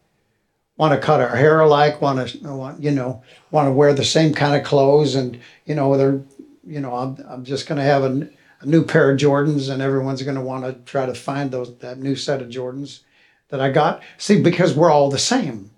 Want 0.78 0.94
to 0.94 1.06
cut 1.06 1.20
our 1.20 1.36
hair 1.36 1.60
alike, 1.60 2.00
want 2.00 2.30
to, 2.30 2.76
you 2.78 2.92
know, 2.92 3.22
want 3.50 3.66
to 3.66 3.72
wear 3.72 3.92
the 3.92 4.06
same 4.06 4.32
kind 4.32 4.58
of 4.58 4.66
clothes, 4.66 5.14
and 5.14 5.38
you 5.66 5.74
know, 5.74 5.98
they're, 5.98 6.22
you 6.66 6.80
know, 6.80 6.94
I'm, 6.94 7.16
I'm 7.28 7.44
just 7.44 7.66
going 7.66 7.78
to 7.78 7.84
have 7.84 8.04
a, 8.04 8.28
a 8.60 8.66
new 8.66 8.84
pair 8.84 9.10
of 9.10 9.18
Jordans, 9.18 9.70
and 9.70 9.82
everyone's 9.82 10.22
going 10.22 10.36
to 10.36 10.40
want 10.42 10.64
to 10.64 10.72
try 10.90 11.06
to 11.06 11.14
find 11.14 11.50
those 11.50 11.76
that 11.78 11.98
new 11.98 12.16
set 12.16 12.42
of 12.42 12.48
Jordans 12.48 13.00
that 13.48 13.60
I 13.60 13.70
got. 13.70 14.02
See, 14.18 14.40
because 14.40 14.74
we're 14.74 14.90
all 14.90 15.10
the 15.10 15.18
same. 15.18 15.70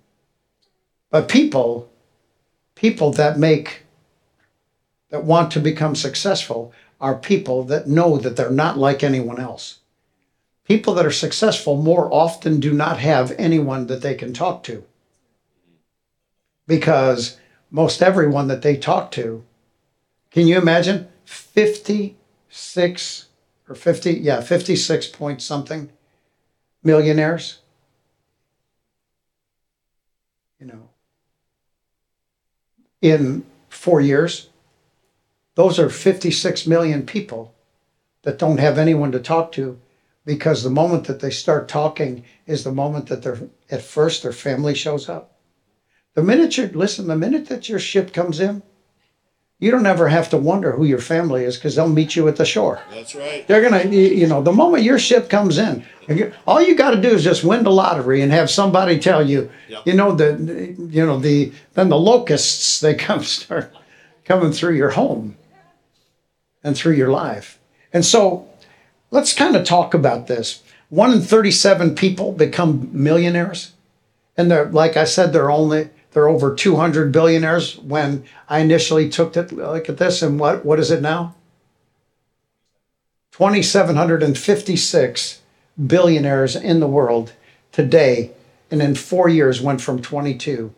But 1.09 1.29
people, 1.29 1.91
people 2.75 3.11
that 3.13 3.37
make, 3.37 3.83
that 5.09 5.23
want 5.23 5.51
to 5.51 5.59
become 5.59 5.95
successful 5.95 6.73
are 6.99 7.15
people 7.15 7.63
that 7.65 7.87
know 7.87 8.17
that 8.17 8.35
they're 8.35 8.49
not 8.49 8.77
like 8.77 9.03
anyone 9.03 9.39
else. 9.39 9.79
People 10.65 10.93
that 10.95 11.05
are 11.05 11.11
successful 11.11 11.75
more 11.75 12.11
often 12.11 12.59
do 12.59 12.73
not 12.73 12.99
have 12.99 13.31
anyone 13.37 13.87
that 13.87 14.01
they 14.01 14.15
can 14.15 14.33
talk 14.33 14.63
to. 14.63 14.83
Because 16.65 17.37
most 17.69 18.01
everyone 18.01 18.47
that 18.47 18.61
they 18.61 18.77
talk 18.77 19.11
to, 19.11 19.43
can 20.33 20.47
you 20.47 20.57
imagine? 20.57 21.07
56 21.25 23.27
or 23.69 23.75
50, 23.75 24.13
yeah, 24.13 24.41
56 24.41 25.07
point 25.07 25.41
something 25.41 25.89
millionaires. 26.83 27.59
You 30.59 30.65
know, 30.65 30.89
in 33.01 33.45
four 33.69 34.01
years. 34.01 34.49
Those 35.55 35.77
are 35.77 35.89
56 35.89 36.65
million 36.65 37.05
people 37.05 37.53
that 38.23 38.39
don't 38.39 38.59
have 38.59 38.79
anyone 38.79 39.11
to 39.11 39.19
talk 39.19 39.51
to 39.51 39.79
because 40.25 40.63
the 40.63 40.69
moment 40.69 41.05
that 41.05 41.19
they 41.19 41.29
start 41.29 41.67
talking 41.67 42.23
is 42.47 42.63
the 42.63 42.71
moment 42.71 43.07
that 43.07 43.21
they're 43.21 43.49
at 43.69 43.81
first 43.81 44.23
their 44.23 44.31
family 44.31 44.73
shows 44.73 45.09
up. 45.09 45.37
The 46.15 46.23
minute 46.23 46.57
you 46.57 46.67
listen, 46.67 47.07
the 47.07 47.15
minute 47.15 47.47
that 47.49 47.69
your 47.69 47.79
ship 47.79 48.13
comes 48.13 48.39
in, 48.39 48.63
you 49.63 49.71
don't 49.71 49.85
ever 49.85 50.09
have 50.09 50.29
to 50.29 50.37
wonder 50.37 50.73
who 50.73 50.83
your 50.83 50.99
family 50.99 51.45
is 51.45 51.55
because 51.55 51.75
they'll 51.75 51.87
meet 51.87 52.17
you 52.17 52.27
at 52.27 52.35
the 52.35 52.43
shore. 52.45 52.81
That's 52.91 53.15
right. 53.15 53.47
They're 53.47 53.61
gonna, 53.61 53.85
you 53.89 54.27
know, 54.27 54.41
the 54.43 54.51
moment 54.51 54.83
your 54.83 54.99
ship 54.99 55.29
comes 55.29 55.57
in, 55.57 55.85
all 56.45 56.61
you 56.61 56.75
got 56.75 56.91
to 56.91 57.01
do 57.01 57.07
is 57.09 57.23
just 57.23 57.45
win 57.45 57.63
the 57.63 57.71
lottery 57.71 58.19
and 58.21 58.29
have 58.33 58.49
somebody 58.49 58.99
tell 58.99 59.25
you, 59.25 59.49
Yep. 59.69 59.87
you 59.87 59.93
know, 59.93 60.11
the, 60.13 60.75
you 60.89 61.05
know, 61.05 61.17
the 61.17 61.53
then 61.75 61.87
the 61.87 61.97
locusts 61.97 62.79
they 62.83 62.93
come 62.93 63.23
start 63.23 63.73
coming 64.25 64.51
through 64.51 64.75
your 64.75 64.91
home 64.91 65.37
and 66.63 66.75
through 66.75 66.93
your 66.93 67.09
life. 67.09 67.57
And 67.93 68.03
so, 68.05 68.49
let's 69.11 69.33
kind 69.33 69.55
of 69.55 69.65
talk 69.65 69.93
about 69.93 70.27
this. 70.27 70.61
One 70.89 71.11
in 71.13 71.21
thirty-seven 71.21 71.95
people 71.95 72.33
become 72.33 72.89
millionaires, 72.91 73.71
and 74.35 74.51
they're 74.51 74.65
like 74.65 74.97
I 74.97 75.05
said, 75.05 75.31
they're 75.31 75.49
only 75.51 75.89
they're 76.13 76.29
over 76.29 76.53
two 76.53 76.75
hundred 76.75 77.11
billionaires. 77.11 77.77
When 77.77 78.25
I 78.47 78.59
initially 78.59 79.09
took 79.09 79.35
a 79.35 79.41
look 79.41 79.89
at 79.89 79.97
this, 79.97 80.21
and 80.21 80.39
what 80.39 80.65
what 80.65 80.79
is 80.79 80.91
it 80.91 81.01
now? 81.01 81.35
2,756 83.33 85.41
billionaires 85.87 86.55
in 86.55 86.79
the 86.79 86.87
world 86.87 87.33
today, 87.71 88.29
and 88.69 88.79
in 88.79 88.93
four 88.93 89.27
years 89.27 89.59
went 89.59 89.81
from 89.81 89.99
22, 89.99 90.71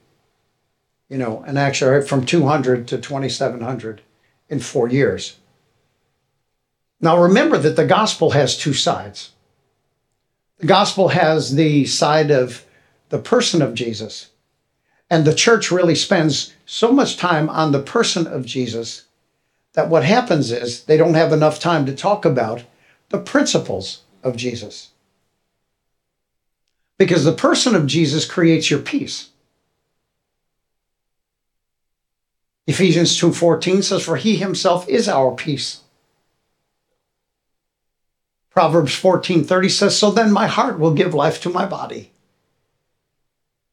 you 1.09 1.17
know, 1.17 1.43
and 1.45 1.59
actually 1.59 2.01
from 2.07 2.25
200 2.25 2.87
to 2.87 2.97
2,700 2.97 4.01
in 4.47 4.61
four 4.61 4.87
years. 4.87 5.35
Now 7.01 7.21
remember 7.21 7.57
that 7.57 7.75
the 7.75 7.85
gospel 7.85 8.31
has 8.31 8.57
two 8.57 8.73
sides. 8.73 9.31
The 10.59 10.67
gospel 10.67 11.09
has 11.09 11.55
the 11.55 11.85
side 11.85 12.31
of 12.31 12.65
the 13.09 13.19
person 13.19 13.61
of 13.61 13.73
Jesus, 13.73 14.29
and 15.09 15.25
the 15.25 15.35
church 15.35 15.71
really 15.71 15.95
spends 15.95 16.53
so 16.65 16.91
much 16.91 17.17
time 17.17 17.49
on 17.49 17.71
the 17.71 17.81
person 17.81 18.25
of 18.27 18.45
Jesus 18.45 19.03
that 19.73 19.89
what 19.89 20.03
happens 20.03 20.51
is 20.51 20.85
they 20.85 20.97
don't 20.97 21.13
have 21.13 21.31
enough 21.31 21.59
time 21.59 21.85
to 21.85 21.95
talk 21.95 22.25
about 22.25 22.63
the 23.09 23.19
principles 23.19 24.01
of 24.23 24.35
Jesus. 24.35 24.91
Because 26.97 27.25
the 27.25 27.33
person 27.33 27.75
of 27.75 27.85
Jesus 27.85 28.25
creates 28.25 28.71
your 28.71 28.79
peace. 28.79 29.29
Ephesians 32.67 33.15
2:14 33.19 33.83
says 33.83 34.01
for 34.01 34.15
he 34.15 34.37
himself 34.37 34.87
is 34.89 35.07
our 35.07 35.35
peace. 35.35 35.81
Proverbs 38.49 38.93
14:30 38.93 39.69
says 39.69 39.97
so 39.97 40.09
then 40.09 40.31
my 40.31 40.47
heart 40.47 40.79
will 40.79 40.93
give 40.93 41.13
life 41.13 41.41
to 41.41 41.49
my 41.49 41.65
body 41.65 42.11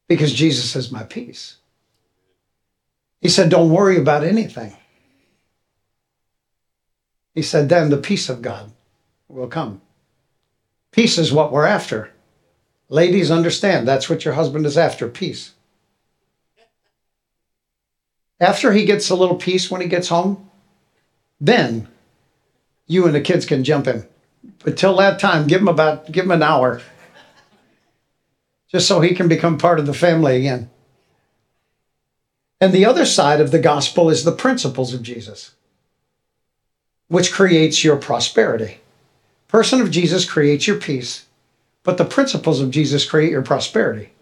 because 0.09 0.33
Jesus 0.33 0.77
is 0.77 0.93
my 0.93 1.05
peace. 1.05 1.57
He 3.21 3.29
said 3.29 3.51
don't 3.51 3.71
worry 3.71 3.97
about 3.97 4.25
anything. 4.25 4.77
He 7.35 7.43
said 7.43 7.69
then 7.69 7.91
the 7.91 7.97
peace 7.97 8.29
of 8.29 8.43
God 8.43 8.73
will 9.29 9.47
come. 9.47 9.81
Peace 10.91 11.17
is 11.19 11.33
what 11.33 11.51
we're 11.51 11.65
after. 11.65 12.13
Ladies, 12.89 13.31
understand 13.31 13.89
that's 13.89 14.11
what 14.11 14.25
your 14.25 14.35
husband 14.35 14.67
is 14.67 14.77
after 14.77 15.09
peace. 15.09 15.53
After 18.39 18.73
he 18.73 18.85
gets 18.85 19.09
a 19.09 19.15
little 19.15 19.37
peace 19.37 19.71
when 19.71 19.81
he 19.81 19.87
gets 19.87 20.09
home, 20.09 20.51
then 21.41 21.89
you 22.87 23.07
and 23.07 23.15
the 23.15 23.21
kids 23.21 23.47
can 23.47 23.65
jump 23.65 23.87
in. 23.87 24.07
But 24.65 24.77
till 24.77 24.97
that 24.97 25.21
time, 25.21 25.47
give 25.47 25.61
him 25.61 25.69
about 25.69 26.11
give 26.13 26.25
him 26.25 26.33
an 26.33 26.43
hour. 26.43 26.83
Just 28.73 28.89
so 28.89 29.01
he 29.01 29.15
can 29.15 29.29
become 29.29 29.59
part 29.59 29.79
of 29.79 29.87
the 29.87 29.95
family 29.95 30.37
again. 30.37 30.71
And 32.61 32.73
the 32.73 32.87
other 32.87 33.05
side 33.05 33.41
of 33.41 33.51
the 33.51 33.59
gospel 33.59 34.09
is 34.09 34.25
the 34.25 34.33
principles 34.33 34.95
of 34.95 35.03
Jesus, 35.03 35.53
which 37.09 37.33
creates 37.33 37.85
your 37.85 37.97
prosperity. 37.97 38.79
Person 39.49 39.81
of 39.81 39.91
Jesus 39.91 40.25
creates 40.25 40.67
your 40.67 40.79
peace, 40.79 41.27
but 41.83 41.99
the 41.99 42.05
principles 42.05 42.61
of 42.61 42.71
Jesus 42.71 43.05
create 43.05 43.31
your 43.31 43.43
prosperity. 43.43 44.13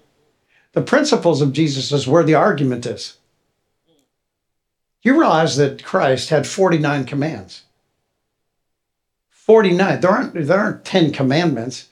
The 0.72 0.82
principles 0.82 1.42
of 1.42 1.52
Jesus 1.52 1.92
is 1.92 2.08
where 2.08 2.24
the 2.24 2.34
argument 2.34 2.86
is. 2.86 3.18
You 5.02 5.18
realize 5.18 5.56
that 5.56 5.84
Christ 5.84 6.30
had 6.30 6.46
49 6.46 7.04
commands. 7.04 7.64
49. 9.30 10.00
There 10.00 10.10
aren't, 10.10 10.46
there 10.46 10.58
aren't 10.58 10.84
10 10.84 11.12
commandments. 11.12 11.89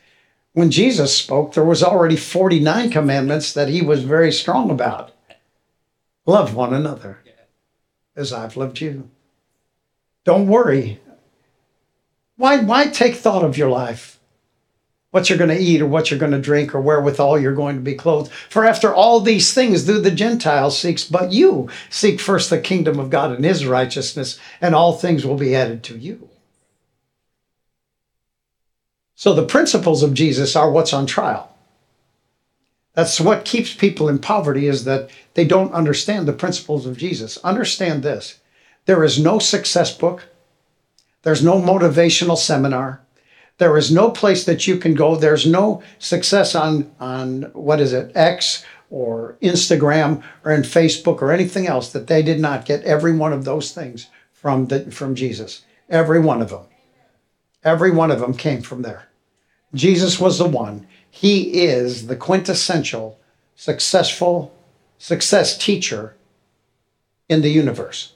When 0.59 0.73
Jesus 0.73 1.17
spoke, 1.17 1.55
there 1.55 1.65
was 1.65 1.85
already 1.85 2.17
49 2.17 2.91
commandments 2.91 3.53
that 3.53 3.69
he 3.69 3.81
was 3.81 4.03
very 4.03 4.33
strong 4.33 4.73
about. 4.73 5.13
Love 6.27 6.53
one 6.53 6.75
another 6.75 7.21
as 8.17 8.33
I've 8.33 8.57
loved 8.57 8.81
you. 8.81 9.09
Don't 10.25 10.49
worry. 10.49 11.01
Why, 12.35 12.59
why 12.59 12.89
take 12.89 13.15
thought 13.15 13.45
of 13.45 13.57
your 13.57 13.71
life? 13.71 14.19
What 15.13 15.29
you're 15.29 15.39
going 15.39 15.57
to 15.57 15.63
eat 15.63 15.81
or 15.81 15.87
what 15.87 16.11
you're 16.11 16.19
going 16.19 16.33
to 16.33 16.41
drink 16.41 16.75
or 16.75 16.81
wherewithal 16.81 17.39
you're 17.39 17.55
going 17.55 17.77
to 17.77 17.81
be 17.81 17.95
clothed. 17.95 18.33
For 18.33 18.65
after 18.65 18.93
all 18.93 19.21
these 19.21 19.55
things 19.55 19.85
do 19.85 20.01
the 20.01 20.11
Gentiles 20.11 20.77
seeks, 20.77 21.05
but 21.05 21.31
you 21.31 21.69
seek 21.89 22.19
first 22.19 22.51
the 22.51 22.61
kingdom 22.61 22.99
of 22.99 23.11
God 23.11 23.31
and 23.31 23.45
his 23.45 23.65
righteousness, 23.65 24.41
and 24.61 24.75
all 24.75 24.95
things 24.95 25.25
will 25.25 25.37
be 25.37 25.55
added 25.55 25.85
to 25.85 25.97
you. 25.97 26.29
So 29.19 29.35
the 29.35 29.45
principles 29.45 30.05
of 30.05 30.15
Jesus 30.15 30.55
are 30.55 30.71
what's 30.71 30.93
on 30.93 31.05
trial. 31.05 31.53
That's 32.95 33.21
what 33.21 33.45
keeps 33.45 33.75
people 33.75 34.09
in 34.09 34.21
poverty 34.21 34.69
is 34.69 34.85
that 34.85 35.11
they 35.35 35.45
don't 35.45 35.73
understand 35.73 36.29
the 36.29 36.33
principles 36.33 36.87
of 36.87 36.97
Jesus. 36.97 37.37
Understand 37.39 38.05
this. 38.05 38.39
There 38.87 39.03
is 39.03 39.19
no 39.19 39.41
success 39.41 39.93
book. 39.93 40.29
There's 41.23 41.43
no 41.43 41.61
motivational 41.61 42.39
seminar. 42.39 43.01
There 43.57 43.77
is 43.77 43.91
no 43.91 44.09
place 44.13 44.45
that 44.45 44.69
you 44.69 44.77
can 44.77 44.95
go. 44.95 45.17
There's 45.17 45.45
no 45.45 45.83
success 45.99 46.55
on 46.55 46.89
on 47.01 47.51
what 47.55 47.81
is 47.81 47.93
it? 47.93 48.13
X 48.15 48.65
or 48.89 49.37
Instagram 49.43 50.23
or 50.45 50.53
in 50.53 50.63
Facebook 50.63 51.21
or 51.23 51.33
anything 51.33 51.67
else 51.67 51.91
that 51.91 52.07
they 52.07 52.23
did 52.23 52.39
not 52.39 52.67
get 52.67 52.85
every 52.85 53.17
one 53.17 53.33
of 53.33 53.45
those 53.45 53.73
things 53.73 54.07
from 54.33 54.67
the, 54.67 54.93
from 54.93 55.17
Jesus. 55.17 55.63
Every 55.89 56.21
one 56.21 56.41
of 56.41 56.51
them. 56.51 56.67
Every 57.65 57.91
one 57.91 58.13
of 58.13 58.21
them 58.21 58.35
came 58.35 58.63
from 58.63 58.83
there. 58.83 59.08
Jesus 59.75 60.19
was 60.19 60.39
the 60.39 60.49
one. 60.49 60.87
He 61.11 61.63
is 61.63 62.07
the 62.07 62.17
quintessential 62.17 63.19
successful 63.57 64.55
success 64.99 65.57
teacher 65.59 66.15
in 67.29 67.43
the 67.43 67.51
universe. 67.51 68.13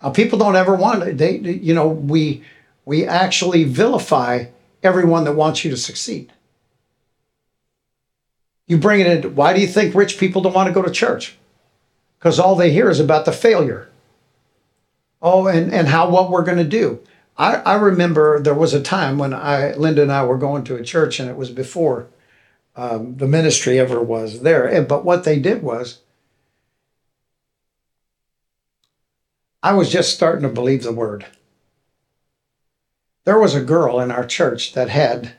Uh, 0.00 0.10
people 0.10 0.38
don't 0.38 0.56
ever 0.56 0.74
want 0.74 1.02
it. 1.02 1.18
They, 1.18 1.38
you 1.38 1.74
know, 1.74 1.88
we 1.88 2.44
we 2.84 3.06
actually 3.06 3.64
vilify 3.64 4.46
everyone 4.82 5.24
that 5.24 5.32
wants 5.32 5.64
you 5.64 5.70
to 5.70 5.76
succeed. 5.76 6.30
You 8.66 8.78
bring 8.78 9.00
it 9.00 9.24
in. 9.24 9.34
Why 9.34 9.54
do 9.54 9.60
you 9.60 9.66
think 9.66 9.94
rich 9.94 10.18
people 10.18 10.42
don't 10.42 10.54
want 10.54 10.68
to 10.68 10.74
go 10.74 10.82
to 10.82 10.90
church? 10.90 11.36
Because 12.18 12.38
all 12.38 12.54
they 12.54 12.70
hear 12.70 12.88
is 12.90 13.00
about 13.00 13.24
the 13.24 13.32
failure. 13.32 13.88
Oh, 15.20 15.46
and, 15.46 15.72
and 15.72 15.88
how 15.88 16.10
what 16.10 16.30
we're 16.30 16.44
going 16.44 16.58
to 16.58 16.64
do. 16.64 17.00
I, 17.36 17.56
I 17.56 17.74
remember 17.74 18.40
there 18.40 18.54
was 18.54 18.74
a 18.74 18.82
time 18.82 19.18
when 19.18 19.34
I 19.34 19.72
Linda 19.74 20.02
and 20.02 20.12
I 20.12 20.24
were 20.24 20.38
going 20.38 20.64
to 20.64 20.76
a 20.76 20.84
church, 20.84 21.18
and 21.18 21.28
it 21.28 21.36
was 21.36 21.50
before 21.50 22.08
um, 22.76 23.16
the 23.16 23.26
ministry 23.26 23.78
ever 23.78 24.00
was 24.00 24.40
there. 24.40 24.66
And, 24.66 24.86
but 24.86 25.04
what 25.04 25.24
they 25.24 25.38
did 25.38 25.62
was, 25.62 26.00
I 29.62 29.72
was 29.72 29.90
just 29.90 30.14
starting 30.14 30.42
to 30.42 30.48
believe 30.48 30.82
the 30.82 30.92
word. 30.92 31.26
There 33.24 33.38
was 33.38 33.54
a 33.54 33.62
girl 33.62 34.00
in 34.00 34.10
our 34.10 34.26
church 34.26 34.74
that 34.74 34.90
had 34.90 35.32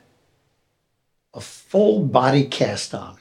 a 1.32 1.40
full 1.40 2.04
body 2.04 2.44
cast 2.44 2.94
on. 2.94 3.18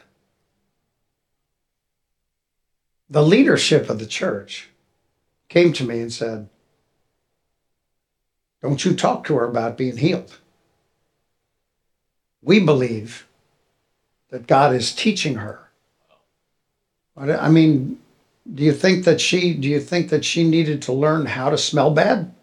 The 3.09 3.21
leadership 3.21 3.89
of 3.89 3.99
the 3.99 4.07
church 4.07 4.69
came 5.47 5.71
to 5.73 5.83
me 5.83 5.99
and 5.99 6.11
said, 6.11 6.49
Don't 8.65 8.83
you 8.83 8.95
talk 8.95 9.25
to 9.25 9.35
her 9.35 9.45
about 9.45 9.77
being 9.77 9.97
healed. 9.97 10.39
We 12.41 12.59
believe 12.59 13.27
that 14.31 14.47
God 14.47 14.73
is 14.73 14.91
teaching 14.91 15.35
her. 15.35 15.69
I 17.15 17.49
mean, 17.49 17.99
do 18.51 18.63
you 18.63 18.73
think 18.73 19.05
that 19.05 19.21
she 19.21 19.53
do 19.53 19.67
you 19.67 19.79
think 19.79 20.09
that 20.09 20.25
she 20.25 20.43
needed 20.43 20.81
to 20.81 20.93
learn 20.93 21.27
how 21.27 21.51
to 21.51 21.59
smell 21.59 21.91
bad? 21.91 22.33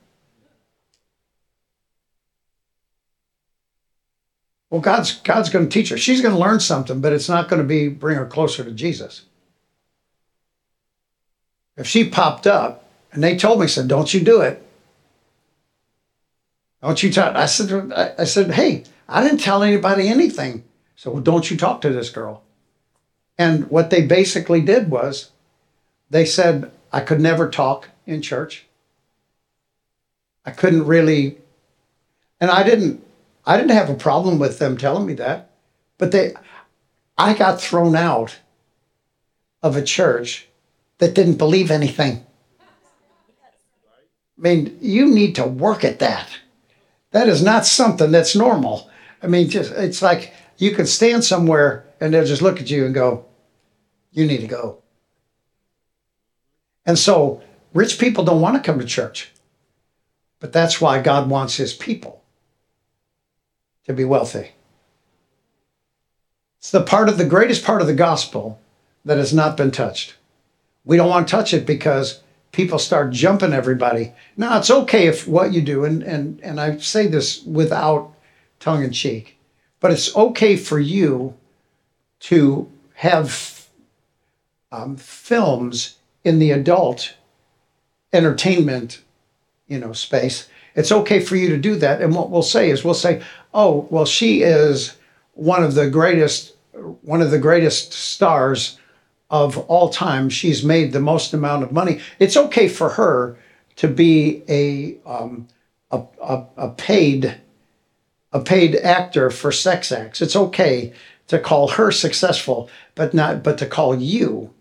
Well, 4.70 4.80
God's 4.80 5.18
God's 5.22 5.50
going 5.50 5.68
to 5.68 5.72
teach 5.72 5.88
her. 5.88 5.98
She's 5.98 6.20
going 6.20 6.36
to 6.36 6.40
learn 6.40 6.60
something, 6.60 7.00
but 7.00 7.12
it's 7.12 7.28
not 7.28 7.48
going 7.48 7.60
to 7.60 7.66
be 7.66 7.88
bring 7.88 8.16
her 8.16 8.26
closer 8.26 8.62
to 8.62 8.70
Jesus. 8.70 9.22
If 11.76 11.88
she 11.88 12.08
popped 12.08 12.46
up 12.46 12.88
and 13.10 13.24
they 13.24 13.36
told 13.36 13.58
me, 13.58 13.66
said, 13.66 13.88
"Don't 13.88 14.14
you 14.14 14.20
do 14.20 14.40
it," 14.40 14.64
don't 16.82 17.02
you 17.02 17.12
talk? 17.12 17.36
I 17.36 17.46
said, 17.46 17.92
I 17.92 18.24
said, 18.24 18.50
hey, 18.52 18.84
I 19.08 19.22
didn't 19.22 19.38
tell 19.38 19.62
anybody 19.62 20.08
anything. 20.08 20.64
So 20.96 21.10
well, 21.12 21.22
don't 21.22 21.50
you 21.50 21.56
talk 21.56 21.80
to 21.82 21.90
this 21.90 22.10
girl. 22.10 22.42
And 23.38 23.70
what 23.70 23.90
they 23.90 24.02
basically 24.02 24.60
did 24.60 24.90
was, 24.90 25.30
they 26.10 26.24
said 26.24 26.70
I 26.92 27.00
could 27.00 27.20
never 27.20 27.48
talk 27.48 27.88
in 28.06 28.20
church. 28.20 28.66
I 30.44 30.50
couldn't 30.50 30.86
really, 30.86 31.38
and 32.40 32.50
I 32.50 32.62
didn't 32.62 33.04
I 33.44 33.56
didn't 33.56 33.72
have 33.72 33.90
a 33.90 33.94
problem 33.94 34.38
with 34.38 34.58
them 34.58 34.76
telling 34.76 35.06
me 35.06 35.14
that, 35.14 35.50
but 35.98 36.12
they, 36.12 36.34
I 37.18 37.34
got 37.34 37.60
thrown 37.60 37.96
out 37.96 38.38
of 39.62 39.76
a 39.76 39.82
church 39.82 40.48
that 40.98 41.14
didn't 41.14 41.38
believe 41.38 41.70
anything. 41.70 42.24
I 44.38 44.40
mean, 44.40 44.78
you 44.80 45.06
need 45.06 45.34
to 45.36 45.44
work 45.46 45.84
at 45.84 45.98
that. 45.98 46.28
That 47.12 47.28
is 47.28 47.42
not 47.42 47.64
something 47.64 48.10
that's 48.10 48.34
normal. 48.34 48.90
I 49.22 49.28
mean, 49.28 49.48
just 49.48 49.72
it's 49.72 50.02
like 50.02 50.34
you 50.58 50.74
can 50.74 50.86
stand 50.86 51.24
somewhere 51.24 51.84
and 52.00 52.12
they'll 52.12 52.24
just 52.24 52.42
look 52.42 52.60
at 52.60 52.70
you 52.70 52.84
and 52.84 52.94
go, 52.94 53.26
"You 54.10 54.26
need 54.26 54.40
to 54.40 54.46
go." 54.46 54.78
And 56.84 56.98
so, 56.98 57.42
rich 57.72 57.98
people 57.98 58.24
don't 58.24 58.40
want 58.40 58.56
to 58.56 58.62
come 58.62 58.80
to 58.80 58.86
church, 58.86 59.30
but 60.40 60.52
that's 60.52 60.80
why 60.80 61.00
God 61.00 61.30
wants 61.30 61.56
His 61.56 61.72
people 61.72 62.24
to 63.84 63.92
be 63.92 64.04
wealthy. 64.04 64.52
It's 66.58 66.70
the 66.70 66.82
part 66.82 67.08
of 67.08 67.18
the 67.18 67.24
greatest 67.24 67.64
part 67.64 67.80
of 67.80 67.86
the 67.86 67.94
gospel 67.94 68.60
that 69.04 69.18
has 69.18 69.34
not 69.34 69.56
been 69.56 69.70
touched. 69.70 70.14
We 70.84 70.96
don't 70.96 71.08
want 71.08 71.28
to 71.28 71.30
touch 71.30 71.52
it 71.52 71.66
because 71.66 72.22
people 72.52 72.78
start 72.78 73.10
jumping 73.10 73.52
everybody. 73.52 74.12
Now 74.36 74.58
it's 74.58 74.70
okay 74.70 75.06
if 75.06 75.26
what 75.26 75.52
you 75.52 75.62
do, 75.62 75.84
and 75.84 76.02
and 76.02 76.40
and 76.42 76.60
I 76.60 76.76
say 76.78 77.06
this 77.06 77.42
without 77.44 78.12
tongue 78.60 78.84
in 78.84 78.92
cheek, 78.92 79.38
but 79.80 79.90
it's 79.90 80.14
okay 80.16 80.56
for 80.56 80.78
you 80.78 81.34
to 82.20 82.70
have 82.94 83.66
um, 84.70 84.96
films 84.96 85.96
in 86.22 86.38
the 86.38 86.52
adult 86.52 87.16
entertainment, 88.12 89.02
you 89.66 89.78
know, 89.78 89.92
space 89.92 90.48
it's 90.74 90.92
okay 90.92 91.20
for 91.20 91.36
you 91.36 91.48
to 91.50 91.56
do 91.56 91.76
that. 91.76 92.00
And 92.00 92.14
what 92.14 92.30
we'll 92.30 92.42
say 92.42 92.70
is 92.70 92.84
we'll 92.84 92.94
say, 92.94 93.22
oh, 93.52 93.86
well, 93.90 94.06
she 94.06 94.42
is 94.42 94.96
one 95.34 95.62
of 95.62 95.74
the 95.74 95.88
greatest, 95.88 96.54
one 97.02 97.20
of 97.20 97.30
the 97.30 97.38
greatest 97.38 97.92
stars 97.92 98.78
of 99.32 99.56
all 99.58 99.88
time. 99.88 100.28
She's 100.28 100.62
made 100.62 100.92
the 100.92 101.00
most 101.00 101.32
amount 101.32 101.64
of 101.64 101.72
money. 101.72 102.00
It's 102.18 102.36
okay 102.36 102.68
for 102.68 102.90
her 102.90 103.38
to 103.76 103.88
be 103.88 104.42
a 104.48 104.98
um, 105.08 105.48
a, 105.90 106.02
a, 106.22 106.44
a 106.56 106.68
paid 106.70 107.40
a 108.30 108.40
paid 108.40 108.76
actor 108.76 109.30
for 109.30 109.50
sex 109.50 109.90
acts. 109.90 110.20
It's 110.20 110.36
okay 110.36 110.92
to 111.28 111.38
call 111.38 111.68
her 111.68 111.90
successful, 111.90 112.68
but 112.94 113.14
not 113.14 113.42
but 113.42 113.58
to 113.58 113.66
call 113.66 113.96
you 113.96 114.52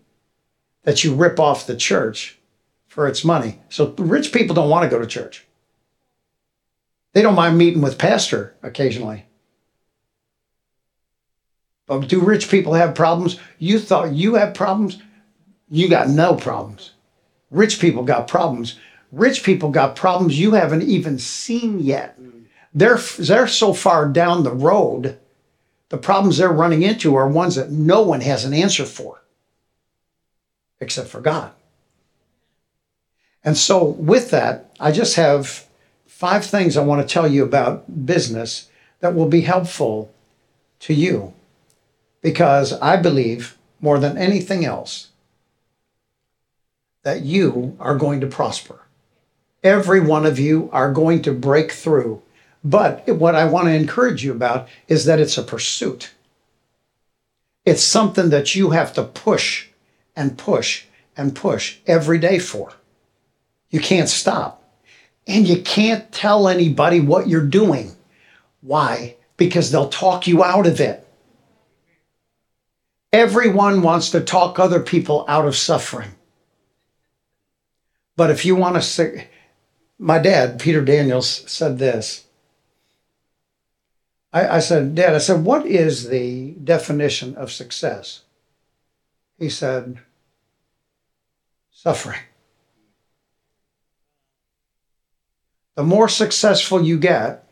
that 0.84 1.04
you 1.04 1.14
rip 1.14 1.38
off 1.38 1.66
the 1.66 1.76
church 1.76 2.38
for 2.86 3.06
its 3.06 3.24
money. 3.24 3.60
So 3.68 3.94
rich 3.98 4.32
people 4.32 4.54
don't 4.54 4.70
want 4.70 4.84
to 4.84 4.94
go 4.94 5.00
to 5.00 5.06
church. 5.06 5.46
They 7.12 7.20
don't 7.20 7.34
mind 7.34 7.58
meeting 7.58 7.82
with 7.82 7.98
pastor 7.98 8.56
occasionally. 8.62 9.26
Do 12.00 12.20
rich 12.20 12.50
people 12.50 12.74
have 12.74 12.94
problems? 12.94 13.38
You 13.58 13.78
thought 13.78 14.12
you 14.12 14.34
have 14.34 14.54
problems? 14.54 15.00
You 15.70 15.88
got 15.88 16.08
no 16.08 16.34
problems. 16.34 16.92
Rich 17.50 17.80
people 17.80 18.02
got 18.02 18.28
problems. 18.28 18.78
Rich 19.10 19.42
people 19.42 19.70
got 19.70 19.96
problems 19.96 20.38
you 20.38 20.52
haven't 20.52 20.82
even 20.82 21.18
seen 21.18 21.80
yet. 21.80 22.18
They're, 22.74 22.98
they're 23.18 23.46
so 23.46 23.74
far 23.74 24.08
down 24.08 24.42
the 24.42 24.52
road, 24.52 25.18
the 25.90 25.98
problems 25.98 26.38
they're 26.38 26.50
running 26.50 26.82
into 26.82 27.14
are 27.14 27.28
ones 27.28 27.56
that 27.56 27.70
no 27.70 28.00
one 28.00 28.22
has 28.22 28.46
an 28.46 28.54
answer 28.54 28.86
for, 28.86 29.22
except 30.80 31.08
for 31.08 31.20
God. 31.20 31.52
And 33.44 33.58
so, 33.58 33.84
with 33.84 34.30
that, 34.30 34.72
I 34.80 34.92
just 34.92 35.16
have 35.16 35.66
five 36.06 36.46
things 36.46 36.76
I 36.76 36.84
want 36.84 37.06
to 37.06 37.12
tell 37.12 37.26
you 37.26 37.42
about 37.42 38.06
business 38.06 38.70
that 39.00 39.14
will 39.14 39.28
be 39.28 39.42
helpful 39.42 40.14
to 40.80 40.94
you. 40.94 41.34
Because 42.22 42.72
I 42.74 42.96
believe 42.96 43.58
more 43.80 43.98
than 43.98 44.16
anything 44.16 44.64
else 44.64 45.08
that 47.02 47.22
you 47.22 47.76
are 47.80 47.96
going 47.96 48.20
to 48.20 48.26
prosper. 48.26 48.80
Every 49.62 50.00
one 50.00 50.24
of 50.24 50.38
you 50.38 50.70
are 50.72 50.92
going 50.92 51.22
to 51.22 51.32
break 51.32 51.72
through. 51.72 52.22
But 52.64 53.08
what 53.08 53.34
I 53.34 53.44
want 53.46 53.66
to 53.66 53.74
encourage 53.74 54.24
you 54.24 54.32
about 54.32 54.68
is 54.88 55.04
that 55.04 55.20
it's 55.20 55.36
a 55.36 55.42
pursuit. 55.42 56.12
It's 57.64 57.82
something 57.82 58.30
that 58.30 58.54
you 58.54 58.70
have 58.70 58.92
to 58.94 59.02
push 59.02 59.68
and 60.16 60.38
push 60.38 60.84
and 61.16 61.34
push 61.34 61.78
every 61.86 62.18
day 62.18 62.38
for. 62.38 62.72
You 63.70 63.80
can't 63.80 64.08
stop. 64.08 64.62
And 65.26 65.46
you 65.46 65.62
can't 65.62 66.10
tell 66.10 66.48
anybody 66.48 67.00
what 67.00 67.28
you're 67.28 67.46
doing. 67.46 67.92
Why? 68.60 69.16
Because 69.36 69.70
they'll 69.70 69.88
talk 69.88 70.26
you 70.26 70.42
out 70.42 70.66
of 70.66 70.80
it. 70.80 71.06
Everyone 73.12 73.82
wants 73.82 74.10
to 74.10 74.20
talk 74.20 74.58
other 74.58 74.80
people 74.80 75.24
out 75.28 75.46
of 75.46 75.56
suffering. 75.56 76.12
But 78.16 78.30
if 78.30 78.44
you 78.44 78.56
want 78.56 78.76
to 78.76 78.82
say, 78.82 79.28
my 79.98 80.18
dad, 80.18 80.60
Peter 80.60 80.82
Daniels, 80.82 81.50
said 81.50 81.78
this. 81.78 82.24
I, 84.32 84.56
I 84.56 84.58
said, 84.60 84.94
Dad, 84.94 85.14
I 85.14 85.18
said, 85.18 85.44
what 85.44 85.66
is 85.66 86.08
the 86.08 86.52
definition 86.52 87.34
of 87.34 87.52
success? 87.52 88.22
He 89.38 89.50
said, 89.50 89.98
suffering. 91.70 92.20
the 95.74 95.82
more 95.82 96.08
successful 96.08 96.82
you 96.82 96.98
get, 96.98 97.46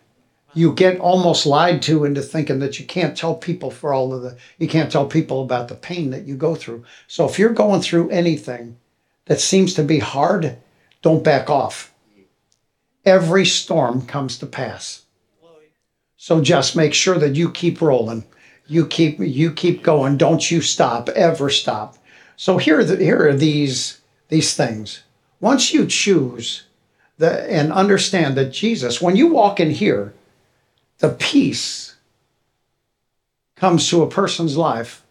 you 0.55 0.73
get 0.73 0.99
almost 0.99 1.47
lied 1.47 1.83
to 1.83 2.05
into 2.05 2.23
thinking 2.23 2.59
that 2.59 2.81
you 2.81 2.87
can't 2.87 3.17
tell 3.17 3.35
people 3.35 3.71
for 3.71 3.93
all 3.93 4.13
of 4.13 4.23
the 4.23 4.37
you 4.59 4.69
can't 4.69 4.91
tell 4.91 5.07
people 5.07 5.43
about 5.43 5.69
the 5.69 5.75
pain 5.75 6.11
that 6.11 6.27
you 6.27 6.37
go 6.37 6.55
through. 6.55 6.85
So 7.07 7.29
if 7.29 7.39
you're 7.39 7.51
going 7.51 7.83
through 7.83 8.11
anything 8.11 8.77
that 9.27 9.41
seems 9.41 9.75
to 9.75 9.83
be 9.83 9.99
hard, 9.99 10.57
don't 11.03 11.25
back 11.25 11.49
off. 11.49 11.93
Every 13.05 13.47
storm 13.47 14.07
comes 14.07 14.39
to 14.39 14.47
pass. 14.47 15.03
So 16.17 16.43
just 16.43 16.77
make 16.77 16.93
sure 16.93 17.19
that 17.19 17.35
you 17.37 17.51
keep 17.51 17.81
rolling. 17.81 18.25
You 18.67 18.87
keep 18.87 19.19
you 19.19 19.53
keep 19.53 19.83
going. 19.83 20.17
Don't 20.17 20.51
you 20.51 20.61
stop. 20.61 21.09
Ever 21.11 21.49
stop. 21.49 21.97
So 22.37 22.59
here 22.59 22.81
are 22.81 22.85
the, 22.85 22.97
here 22.97 23.29
are 23.29 23.35
these 23.35 24.01
these 24.29 24.55
things. 24.55 25.03
once 25.41 25.73
you 25.73 25.87
choose 25.87 26.65
the, 27.19 27.51
and 27.51 27.73
understand 27.73 28.37
that 28.37 28.53
Jesus, 28.53 29.01
when 29.01 29.17
you 29.17 29.29
walk 29.29 29.61
in 29.61 29.71
here, 29.71 30.13
the 31.01 31.11
peace 31.11 31.97
comes 33.57 33.89
to 33.91 34.03
a 34.03 34.11
person's 34.11 34.57
life 34.57 35.05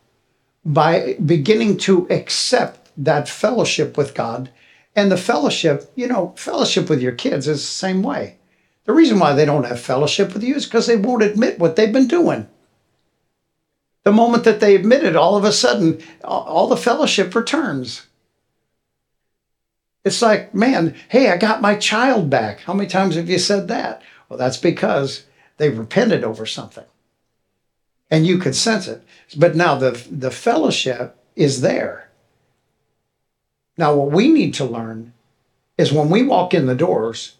by 0.66 1.16
beginning 1.24 1.78
to 1.78 2.08
accept 2.10 2.92
that 2.98 3.28
fellowship 3.28 3.98
with 3.98 4.16
God. 4.16 4.50
And 4.96 5.12
the 5.12 5.18
fellowship, 5.18 5.92
you 5.96 6.08
know, 6.08 6.34
fellowship 6.36 6.90
with 6.90 7.02
your 7.02 7.12
kids 7.12 7.48
is 7.48 7.62
the 7.62 7.68
same 7.68 8.02
way. 8.02 8.38
The 8.86 8.94
reason 8.94 9.20
why 9.20 9.34
they 9.34 9.46
don't 9.46 9.66
have 9.66 9.80
fellowship 9.80 10.34
with 10.34 10.44
you 10.44 10.56
is 10.56 10.66
because 10.66 10.88
they 10.88 10.98
won't 10.98 11.24
admit 11.24 11.60
what 11.60 11.76
they've 11.76 11.94
been 11.94 12.08
doing. 12.08 12.48
The 14.04 14.12
moment 14.12 14.44
that 14.46 14.60
they 14.60 14.76
admit 14.76 15.04
it, 15.04 15.16
all 15.16 15.36
of 15.36 15.44
a 15.44 15.52
sudden, 15.52 16.02
all 16.24 16.68
the 16.68 16.78
fellowship 16.78 17.36
returns. 17.36 18.08
It's 20.04 20.22
like, 20.22 20.56
man, 20.56 20.96
hey, 21.10 21.30
I 21.30 21.38
got 21.38 21.62
my 21.62 21.76
child 21.76 22.30
back. 22.30 22.62
How 22.62 22.74
many 22.74 22.90
times 22.90 23.16
have 23.16 23.30
you 23.30 23.38
said 23.38 23.68
that? 23.68 24.02
Well, 24.28 24.40
that's 24.40 24.58
because 24.58 25.26
they 25.60 25.70
repented 25.70 26.24
over 26.24 26.48
something. 26.48 26.86
And 28.10 28.26
you 28.26 28.40
could 28.40 28.56
sense 28.56 28.88
it. 28.88 29.04
But 29.38 29.56
now 29.56 29.76
the, 29.76 29.92
the 30.10 30.32
fellowship 30.32 31.16
is 31.36 31.62
there. 31.62 32.10
Now, 33.78 33.94
what 33.94 34.12
we 34.12 34.30
need 34.30 34.56
to 34.56 34.66
learn 34.66 35.14
is 35.78 35.94
when 35.94 36.10
we 36.10 36.24
walk 36.24 36.56
in 36.56 36.66
the 36.66 36.76
doors, 36.76 37.36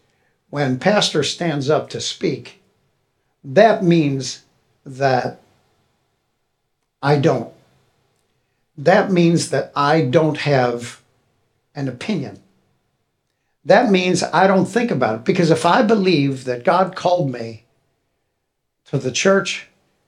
when 0.52 0.78
pastor 0.78 1.24
stands 1.24 1.70
up 1.70 1.90
to 1.90 2.00
speak, 2.00 2.62
that 3.44 3.84
means 3.84 4.44
that 4.86 5.42
I 7.02 7.18
don't. 7.18 7.52
That 8.78 9.12
means 9.12 9.50
that 9.50 9.72
I 9.76 10.02
don't 10.02 10.38
have 10.38 11.02
an 11.76 11.88
opinion 11.88 12.42
that 13.66 13.92
means 13.92 14.24
I 14.24 14.48
don't 14.48 14.66
think 14.66 14.92
about 14.92 15.16
it. 15.16 15.26
Because 15.26 15.52
if 15.52 15.66
I 15.66 15.82
believe 15.82 16.46
that 16.46 16.64
God 16.64 16.96
called 16.96 17.32
me 17.32 17.66
to 18.90 18.98
the 18.98 19.12
church, 19.12 19.68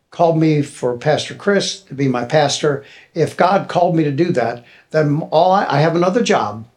called 0.10 0.38
me 0.38 0.62
for 0.62 0.98
Pastor 0.98 1.34
Chris 1.34 1.82
to 1.82 1.94
be 1.94 2.08
my 2.08 2.26
pastor, 2.26 2.84
if 3.14 3.38
God 3.38 3.70
called 3.70 3.96
me 3.96 4.04
to 4.04 4.12
do 4.12 4.32
that, 4.34 4.66
then 4.92 5.22
all 5.32 5.52
I, 5.52 5.66
I 5.66 5.80
have 5.80 5.96
another 5.96 6.22
job. 6.22 6.68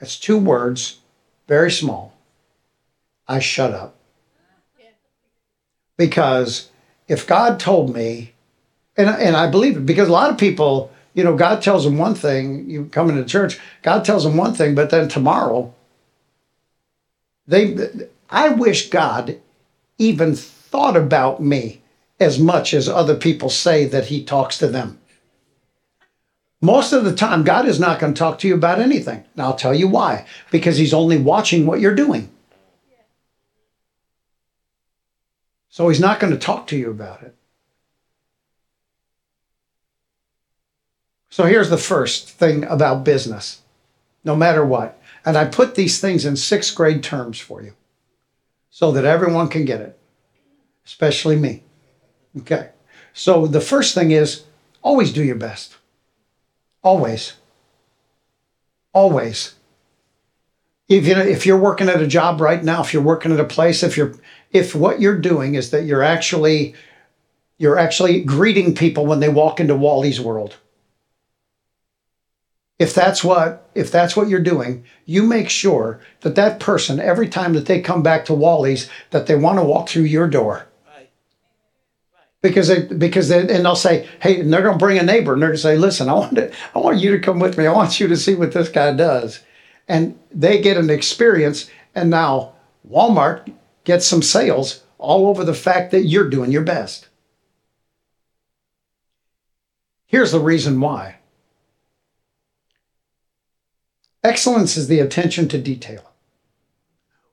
It's 0.00 0.18
two 0.18 0.38
words, 0.38 1.00
very 1.48 1.70
small. 1.70 2.14
I 3.26 3.40
shut 3.40 3.74
up. 3.74 3.96
Because 5.96 6.70
if 7.08 7.26
God 7.26 7.58
told 7.58 7.92
me, 7.92 8.32
and, 8.96 9.08
and 9.08 9.36
I 9.36 9.50
believe 9.50 9.76
it, 9.76 9.86
because 9.86 10.08
a 10.08 10.12
lot 10.12 10.30
of 10.30 10.38
people, 10.38 10.92
you 11.14 11.24
know, 11.24 11.36
God 11.36 11.60
tells 11.60 11.84
them 11.84 11.98
one 11.98 12.14
thing, 12.14 12.70
you 12.70 12.84
come 12.86 13.10
into 13.10 13.24
church, 13.24 13.58
God 13.82 14.04
tells 14.04 14.22
them 14.22 14.36
one 14.36 14.54
thing, 14.54 14.76
but 14.76 14.90
then 14.90 15.08
tomorrow 15.08 15.74
they, 17.48 17.76
I 18.30 18.50
wish 18.50 18.90
God 18.90 19.40
even 19.98 20.36
thought 20.70 20.96
about 20.96 21.42
me 21.42 21.82
as 22.20 22.38
much 22.38 22.74
as 22.74 22.88
other 22.88 23.14
people 23.14 23.50
say 23.50 23.84
that 23.86 24.06
he 24.06 24.24
talks 24.24 24.58
to 24.58 24.66
them. 24.66 24.98
Most 26.60 26.92
of 26.92 27.04
the 27.04 27.14
time, 27.14 27.44
God 27.44 27.66
is 27.66 27.78
not 27.78 28.00
going 28.00 28.14
to 28.14 28.18
talk 28.18 28.38
to 28.40 28.48
you 28.48 28.54
about 28.54 28.80
anything. 28.80 29.24
And 29.34 29.42
I'll 29.42 29.54
tell 29.54 29.74
you 29.74 29.86
why. 29.86 30.26
Because 30.50 30.76
he's 30.76 30.92
only 30.92 31.16
watching 31.16 31.66
what 31.66 31.80
you're 31.80 31.94
doing. 31.94 32.30
So 35.68 35.88
he's 35.88 36.00
not 36.00 36.18
going 36.18 36.32
to 36.32 36.38
talk 36.38 36.66
to 36.68 36.76
you 36.76 36.90
about 36.90 37.22
it. 37.22 37.36
So 41.30 41.44
here's 41.44 41.70
the 41.70 41.78
first 41.78 42.28
thing 42.28 42.64
about 42.64 43.04
business 43.04 43.62
no 44.24 44.34
matter 44.34 44.64
what 44.64 44.98
and 45.28 45.36
I 45.36 45.44
put 45.44 45.74
these 45.74 46.00
things 46.00 46.24
in 46.24 46.36
sixth 46.36 46.74
grade 46.74 47.02
terms 47.02 47.38
for 47.38 47.62
you 47.62 47.74
so 48.70 48.92
that 48.92 49.04
everyone 49.04 49.48
can 49.48 49.66
get 49.66 49.82
it, 49.82 49.97
especially 50.88 51.36
me. 51.36 51.62
Okay. 52.38 52.70
So 53.12 53.46
the 53.46 53.60
first 53.60 53.94
thing 53.94 54.10
is 54.10 54.44
always 54.82 55.12
do 55.12 55.22
your 55.22 55.36
best. 55.36 55.76
Always. 56.82 57.34
Always. 58.94 59.54
If 60.88 61.06
you 61.06 61.14
know, 61.14 61.20
if 61.20 61.44
you're 61.44 61.58
working 61.58 61.90
at 61.90 62.00
a 62.00 62.06
job 62.06 62.40
right 62.40 62.64
now, 62.64 62.80
if 62.80 62.94
you're 62.94 63.02
working 63.02 63.32
at 63.32 63.38
a 63.38 63.44
place, 63.44 63.82
if 63.82 63.98
you're 63.98 64.14
if 64.50 64.74
what 64.74 64.98
you're 64.98 65.18
doing 65.18 65.54
is 65.54 65.70
that 65.72 65.84
you're 65.84 66.02
actually 66.02 66.74
you're 67.58 67.78
actually 67.78 68.22
greeting 68.22 68.74
people 68.74 69.04
when 69.04 69.20
they 69.20 69.28
walk 69.28 69.60
into 69.60 69.76
Wally's 69.76 70.20
world 70.20 70.56
if 72.78 72.94
that's 72.94 73.24
what 73.24 73.68
if 73.74 73.90
that's 73.90 74.16
what 74.16 74.28
you're 74.28 74.40
doing 74.40 74.84
you 75.04 75.22
make 75.22 75.50
sure 75.50 76.00
that 76.20 76.36
that 76.36 76.60
person 76.60 77.00
every 77.00 77.28
time 77.28 77.52
that 77.54 77.66
they 77.66 77.80
come 77.80 78.02
back 78.02 78.24
to 78.24 78.34
wally's 78.34 78.88
that 79.10 79.26
they 79.26 79.34
want 79.34 79.58
to 79.58 79.64
walk 79.64 79.88
through 79.88 80.02
your 80.02 80.28
door. 80.28 80.67
Because 82.42 82.68
they 82.68 82.82
because 82.82 83.28
they 83.28 83.40
and 83.40 83.64
they'll 83.64 83.74
say 83.74 84.08
hey 84.20 84.40
and 84.40 84.52
they're 84.52 84.62
going 84.62 84.78
to 84.78 84.84
bring 84.84 84.98
a 84.98 85.02
neighbor. 85.02 85.32
And 85.32 85.42
they're 85.42 85.50
going 85.50 85.56
to 85.56 85.62
say 85.62 85.76
listen 85.76 86.08
i 86.08 86.14
want 86.14 86.36
to 86.36 86.52
i 86.74 86.78
want 86.78 86.98
you 86.98 87.10
to 87.12 87.20
come 87.20 87.38
with 87.38 87.58
me. 87.58 87.66
I 87.66 87.72
want 87.72 88.00
you 88.00 88.08
to 88.08 88.16
see 88.16 88.34
what 88.34 88.52
this 88.52 88.68
guy 88.68 88.92
does. 88.92 89.40
And 89.88 90.18
they 90.30 90.60
get 90.60 90.76
an 90.76 90.90
experience 90.90 91.70
and 91.94 92.10
now 92.10 92.54
walmart 92.88 93.52
gets 93.84 94.06
some 94.06 94.22
sales 94.22 94.84
all 94.98 95.26
over 95.28 95.44
the 95.44 95.54
fact 95.54 95.90
that 95.92 96.04
you're 96.04 96.28
doing 96.28 96.50
your 96.50 96.62
best. 96.62 97.08
Here's 100.06 100.32
the 100.32 100.40
reason 100.40 100.80
why. 100.80 101.16
Excellence 104.24 104.76
is 104.76 104.88
the 104.88 105.00
attention 105.00 105.48
to 105.48 105.58
detail, 105.58 106.12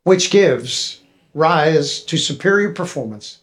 which 0.03 0.29
gives 0.29 1.01
rise 1.33 2.01
to 2.03 2.17
superior 2.17 2.71
performance. 2.71 3.39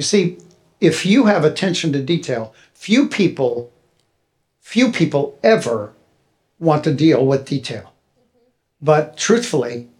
You 0.00 0.04
see, 0.04 0.38
if 0.80 1.04
you 1.04 1.26
have 1.26 1.44
attention 1.44 1.92
to 1.92 2.00
detail, 2.00 2.54
few 2.72 3.06
people, 3.06 3.70
few 4.58 4.90
people 4.90 5.38
ever 5.42 5.92
want 6.58 6.84
to 6.84 6.94
deal 6.94 7.26
with 7.26 7.44
detail. 7.44 7.92
But 8.80 9.18
truthfully, 9.18 9.90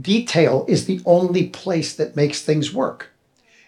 detail 0.00 0.64
is 0.68 0.86
the 0.86 1.00
only 1.04 1.48
place 1.48 1.92
that 1.96 2.14
makes 2.14 2.40
things 2.40 2.72
work. 2.72 3.08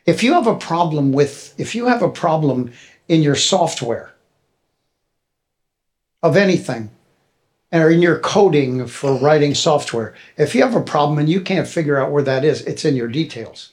If 0.06 0.22
you 0.22 0.34
have 0.34 0.46
a 0.46 0.54
problem 0.54 1.10
with, 1.10 1.54
if 1.58 1.74
you 1.74 1.86
have 1.88 2.02
a 2.02 2.08
problem 2.08 2.70
in 3.08 3.20
your 3.20 3.34
software 3.34 4.14
of 6.22 6.36
anything, 6.36 6.90
or 7.72 7.90
in 7.90 8.00
your 8.00 8.20
coding 8.20 8.86
for 8.86 9.14
writing 9.14 9.56
software. 9.56 10.14
If 10.36 10.54
you 10.54 10.62
have 10.62 10.76
a 10.76 10.82
problem 10.82 11.18
and 11.18 11.28
you 11.28 11.40
can't 11.40 11.66
figure 11.66 11.98
out 11.98 12.12
where 12.12 12.22
that 12.22 12.44
is, 12.44 12.62
it's 12.62 12.84
in 12.84 12.94
your 12.94 13.08
details. 13.08 13.72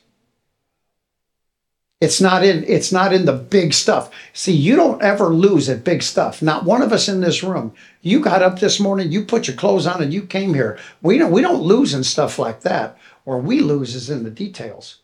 It's 1.99 2.21
not 2.21 2.43
in 2.43 2.63
it's 2.65 2.91
not 2.91 3.11
in 3.11 3.25
the 3.25 3.33
big 3.33 3.73
stuff. 3.73 4.11
See, 4.33 4.53
you 4.53 4.75
don't 4.75 5.01
ever 5.01 5.29
lose 5.29 5.67
at 5.67 5.83
big 5.83 6.03
stuff. 6.03 6.41
Not 6.41 6.63
one 6.63 6.83
of 6.83 6.93
us 6.93 7.07
in 7.07 7.21
this 7.21 7.41
room. 7.41 7.73
You 8.01 8.19
got 8.19 8.43
up 8.43 8.59
this 8.59 8.79
morning, 8.79 9.11
you 9.11 9.25
put 9.25 9.47
your 9.47 9.57
clothes 9.57 9.87
on 9.87 10.03
and 10.03 10.13
you 10.13 10.21
came 10.21 10.53
here. 10.53 10.77
We 11.01 11.17
don't 11.17 11.31
we 11.31 11.41
don't 11.41 11.63
lose 11.63 11.93
in 11.93 12.03
stuff 12.03 12.37
like 12.37 12.61
that. 12.61 12.97
Where 13.23 13.39
we 13.39 13.61
lose 13.61 13.95
is 13.95 14.09
in 14.09 14.23
the 14.23 14.29
details. 14.29 14.99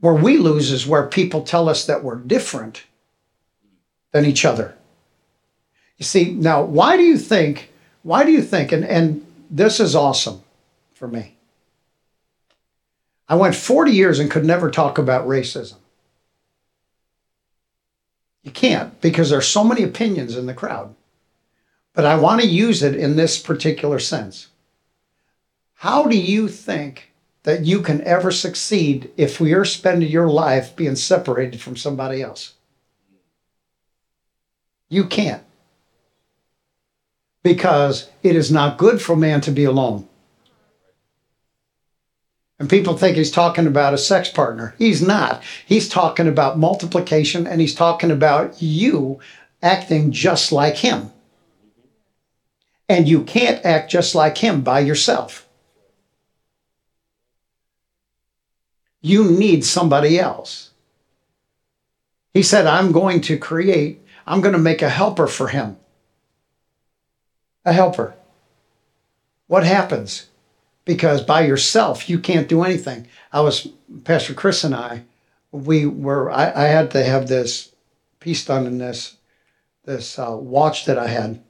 Where 0.00 0.14
we 0.14 0.36
lose 0.36 0.70
is 0.70 0.86
where 0.86 1.06
people 1.06 1.42
tell 1.42 1.68
us 1.68 1.86
that 1.86 2.04
we're 2.04 2.16
different 2.16 2.84
than 4.12 4.26
each 4.26 4.44
other. 4.44 4.76
You 5.96 6.04
see, 6.04 6.32
now 6.32 6.62
why 6.62 6.98
do 6.98 7.02
you 7.02 7.16
think 7.16 7.70
why 8.04 8.24
do 8.24 8.30
you 8.30 8.42
think, 8.42 8.70
and, 8.70 8.84
and 8.84 9.26
this 9.50 9.80
is 9.80 9.96
awesome 9.96 10.42
for 10.92 11.08
me. 11.08 11.36
I 13.26 13.34
went 13.34 13.54
40 13.54 13.92
years 13.92 14.18
and 14.18 14.30
could 14.30 14.44
never 14.44 14.70
talk 14.70 14.98
about 14.98 15.26
racism. 15.26 15.76
You 18.44 18.52
can't 18.52 19.00
because 19.00 19.30
there's 19.30 19.48
so 19.48 19.64
many 19.64 19.82
opinions 19.82 20.36
in 20.36 20.46
the 20.46 20.54
crowd. 20.54 20.94
But 21.94 22.04
I 22.04 22.16
want 22.16 22.40
to 22.42 22.46
use 22.46 22.82
it 22.82 22.94
in 22.94 23.16
this 23.16 23.40
particular 23.40 23.98
sense. 23.98 24.48
How 25.74 26.06
do 26.06 26.16
you 26.16 26.48
think 26.48 27.12
that 27.44 27.64
you 27.64 27.80
can 27.80 28.02
ever 28.02 28.30
succeed 28.30 29.10
if 29.16 29.40
you're 29.40 29.64
spending 29.64 30.10
your 30.10 30.28
life 30.28 30.76
being 30.76 30.96
separated 30.96 31.60
from 31.60 31.76
somebody 31.76 32.22
else? 32.22 32.54
You 34.88 35.04
can't 35.04 35.42
because 37.42 38.10
it 38.22 38.34
is 38.34 38.50
not 38.50 38.78
good 38.78 39.00
for 39.00 39.16
man 39.16 39.40
to 39.42 39.50
be 39.50 39.64
alone. 39.64 40.08
And 42.64 42.70
people 42.70 42.96
think 42.96 43.18
he's 43.18 43.30
talking 43.30 43.66
about 43.66 43.92
a 43.92 43.98
sex 43.98 44.30
partner. 44.30 44.74
He's 44.78 45.02
not. 45.02 45.42
He's 45.66 45.86
talking 45.86 46.26
about 46.26 46.58
multiplication 46.58 47.46
and 47.46 47.60
he's 47.60 47.74
talking 47.74 48.10
about 48.10 48.62
you 48.62 49.20
acting 49.62 50.12
just 50.12 50.50
like 50.50 50.78
him. 50.78 51.12
And 52.88 53.06
you 53.06 53.22
can't 53.22 53.62
act 53.66 53.90
just 53.90 54.14
like 54.14 54.38
him 54.38 54.62
by 54.62 54.80
yourself. 54.80 55.46
You 59.02 59.24
need 59.24 59.62
somebody 59.62 60.18
else. 60.18 60.70
He 62.32 62.42
said, 62.42 62.66
I'm 62.66 62.92
going 62.92 63.20
to 63.20 63.36
create, 63.36 64.00
I'm 64.26 64.40
going 64.40 64.54
to 64.54 64.58
make 64.58 64.80
a 64.80 64.88
helper 64.88 65.26
for 65.26 65.48
him 65.48 65.76
a 67.66 67.74
helper. 67.74 68.14
What 69.48 69.64
happens? 69.64 70.30
Because 70.84 71.22
by 71.22 71.46
yourself, 71.46 72.10
you 72.10 72.18
can't 72.18 72.48
do 72.48 72.62
anything. 72.62 73.06
I 73.32 73.40
was, 73.40 73.68
Pastor 74.04 74.34
Chris 74.34 74.64
and 74.64 74.74
I, 74.74 75.04
we 75.50 75.86
were, 75.86 76.30
I, 76.30 76.52
I 76.52 76.64
had 76.64 76.90
to 76.90 77.04
have 77.04 77.28
this 77.28 77.72
piece 78.20 78.44
done 78.44 78.66
in 78.66 78.78
this, 78.78 79.16
this 79.84 80.18
uh, 80.18 80.36
watch 80.38 80.84
that 80.86 80.98
I 80.98 81.08
had. 81.08 81.42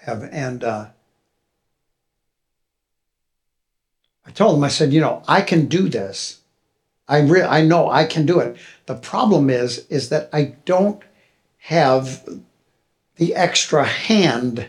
Have, 0.00 0.22
and 0.32 0.64
uh, 0.64 0.86
I 4.26 4.30
told 4.30 4.56
him, 4.56 4.64
I 4.64 4.68
said, 4.68 4.92
you 4.92 5.00
know, 5.00 5.22
I 5.28 5.42
can 5.42 5.66
do 5.66 5.88
this. 5.88 6.40
I 7.08 7.20
re- 7.20 7.42
I 7.42 7.62
know 7.62 7.90
I 7.90 8.04
can 8.04 8.24
do 8.26 8.40
it. 8.40 8.56
The 8.86 8.94
problem 8.94 9.50
is, 9.50 9.86
is 9.88 10.08
that 10.08 10.30
I 10.32 10.56
don't 10.64 11.02
have 11.58 12.26
the 13.16 13.34
extra 13.34 13.84
hand 13.84 14.68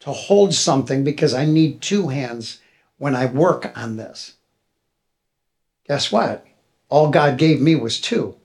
to 0.00 0.12
hold 0.12 0.54
something 0.54 1.04
because 1.04 1.34
I 1.34 1.44
need 1.44 1.82
two 1.82 2.08
hands 2.08 2.60
when 2.98 3.14
I 3.14 3.26
work 3.26 3.72
on 3.76 3.96
this. 3.96 4.34
Guess 5.86 6.12
what? 6.12 6.44
All 6.88 7.10
God 7.10 7.38
gave 7.38 7.60
me 7.60 7.74
was 7.74 8.00
two. 8.00 8.36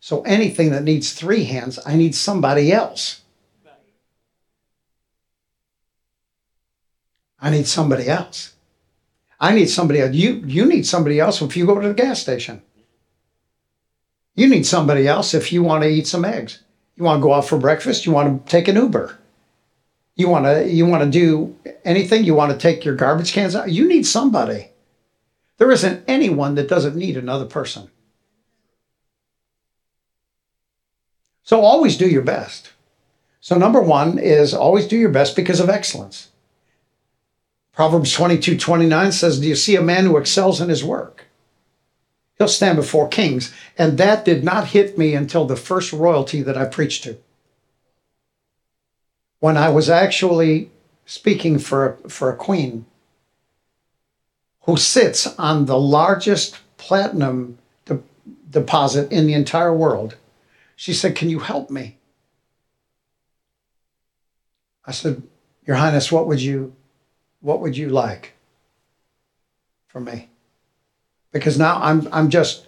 So 0.00 0.22
anything 0.22 0.70
that 0.70 0.82
needs 0.82 1.12
three 1.12 1.44
hands, 1.44 1.78
I 1.84 1.96
need 1.96 2.14
somebody 2.14 2.72
else. 2.72 3.22
I 7.40 7.50
need 7.50 7.66
somebody 7.66 8.08
else. 8.08 8.54
I 9.38 9.54
need 9.54 9.70
somebody 9.70 10.00
else. 10.00 10.14
You, 10.14 10.42
you 10.46 10.66
need 10.66 10.86
somebody 10.86 11.18
else 11.18 11.40
if 11.40 11.56
you 11.56 11.64
go 11.64 11.80
to 11.80 11.88
the 11.88 11.94
gas 11.94 12.20
station. 12.20 12.62
You 14.34 14.48
need 14.48 14.66
somebody 14.66 15.08
else 15.08 15.32
if 15.34 15.52
you 15.52 15.62
want 15.62 15.82
to 15.82 15.88
eat 15.88 16.06
some 16.06 16.24
eggs. 16.24 16.62
You 16.96 17.04
want 17.04 17.20
to 17.20 17.22
go 17.22 17.32
out 17.32 17.46
for 17.46 17.58
breakfast. 17.58 18.04
You 18.04 18.12
want 18.12 18.46
to 18.46 18.50
take 18.50 18.68
an 18.68 18.76
Uber. 18.76 19.18
You 20.20 20.28
want 20.28 20.44
to 20.44 20.68
you 20.68 20.84
want 20.84 21.02
to 21.02 21.10
do 21.10 21.56
anything. 21.82 22.24
You 22.24 22.34
want 22.34 22.52
to 22.52 22.58
take 22.58 22.84
your 22.84 22.94
garbage 22.94 23.32
cans 23.32 23.56
out. 23.56 23.70
You 23.70 23.88
need 23.88 24.06
somebody. 24.06 24.68
There 25.56 25.70
isn't 25.70 26.04
anyone 26.06 26.56
that 26.56 26.68
doesn't 26.68 26.94
need 26.94 27.16
another 27.16 27.46
person. 27.46 27.90
So 31.42 31.62
always 31.62 31.96
do 31.96 32.06
your 32.06 32.20
best. 32.20 32.72
So 33.40 33.56
number 33.56 33.80
one 33.80 34.18
is 34.18 34.52
always 34.52 34.86
do 34.86 34.98
your 34.98 35.08
best 35.08 35.34
because 35.34 35.58
of 35.58 35.70
excellence. 35.70 36.28
Proverbs 37.72 38.12
22 38.12 38.58
29 38.58 39.12
says, 39.12 39.40
Do 39.40 39.48
you 39.48 39.56
see 39.56 39.74
a 39.74 39.82
man 39.82 40.04
who 40.04 40.18
excels 40.18 40.60
in 40.60 40.68
his 40.68 40.84
work? 40.84 41.24
He'll 42.36 42.46
stand 42.46 42.76
before 42.76 43.08
kings. 43.08 43.54
And 43.78 43.96
that 43.96 44.26
did 44.26 44.44
not 44.44 44.68
hit 44.68 44.98
me 44.98 45.14
until 45.14 45.46
the 45.46 45.56
first 45.56 45.94
royalty 45.94 46.42
that 46.42 46.58
I 46.58 46.66
preached 46.66 47.04
to. 47.04 47.16
When 49.40 49.56
I 49.56 49.70
was 49.70 49.90
actually 49.90 50.70
speaking 51.06 51.58
for, 51.58 51.98
for 52.08 52.30
a 52.30 52.36
queen 52.36 52.84
who 54.62 54.76
sits 54.76 55.26
on 55.38 55.64
the 55.64 55.78
largest 55.78 56.58
platinum 56.76 57.58
de- 57.86 58.02
deposit 58.48 59.10
in 59.10 59.26
the 59.26 59.34
entire 59.34 59.74
world, 59.74 60.16
she 60.76 60.92
said, 60.92 61.16
Can 61.16 61.30
you 61.30 61.40
help 61.40 61.70
me? 61.70 61.96
I 64.84 64.92
said, 64.92 65.22
Your 65.66 65.76
Highness, 65.76 66.12
what 66.12 66.26
would 66.26 66.40
you 66.40 66.74
what 67.40 67.60
would 67.60 67.76
you 67.76 67.88
like 67.88 68.34
from 69.88 70.04
me? 70.04 70.28
Because 71.32 71.58
now 71.58 71.80
I'm 71.82 72.08
I'm 72.12 72.28
just 72.28 72.66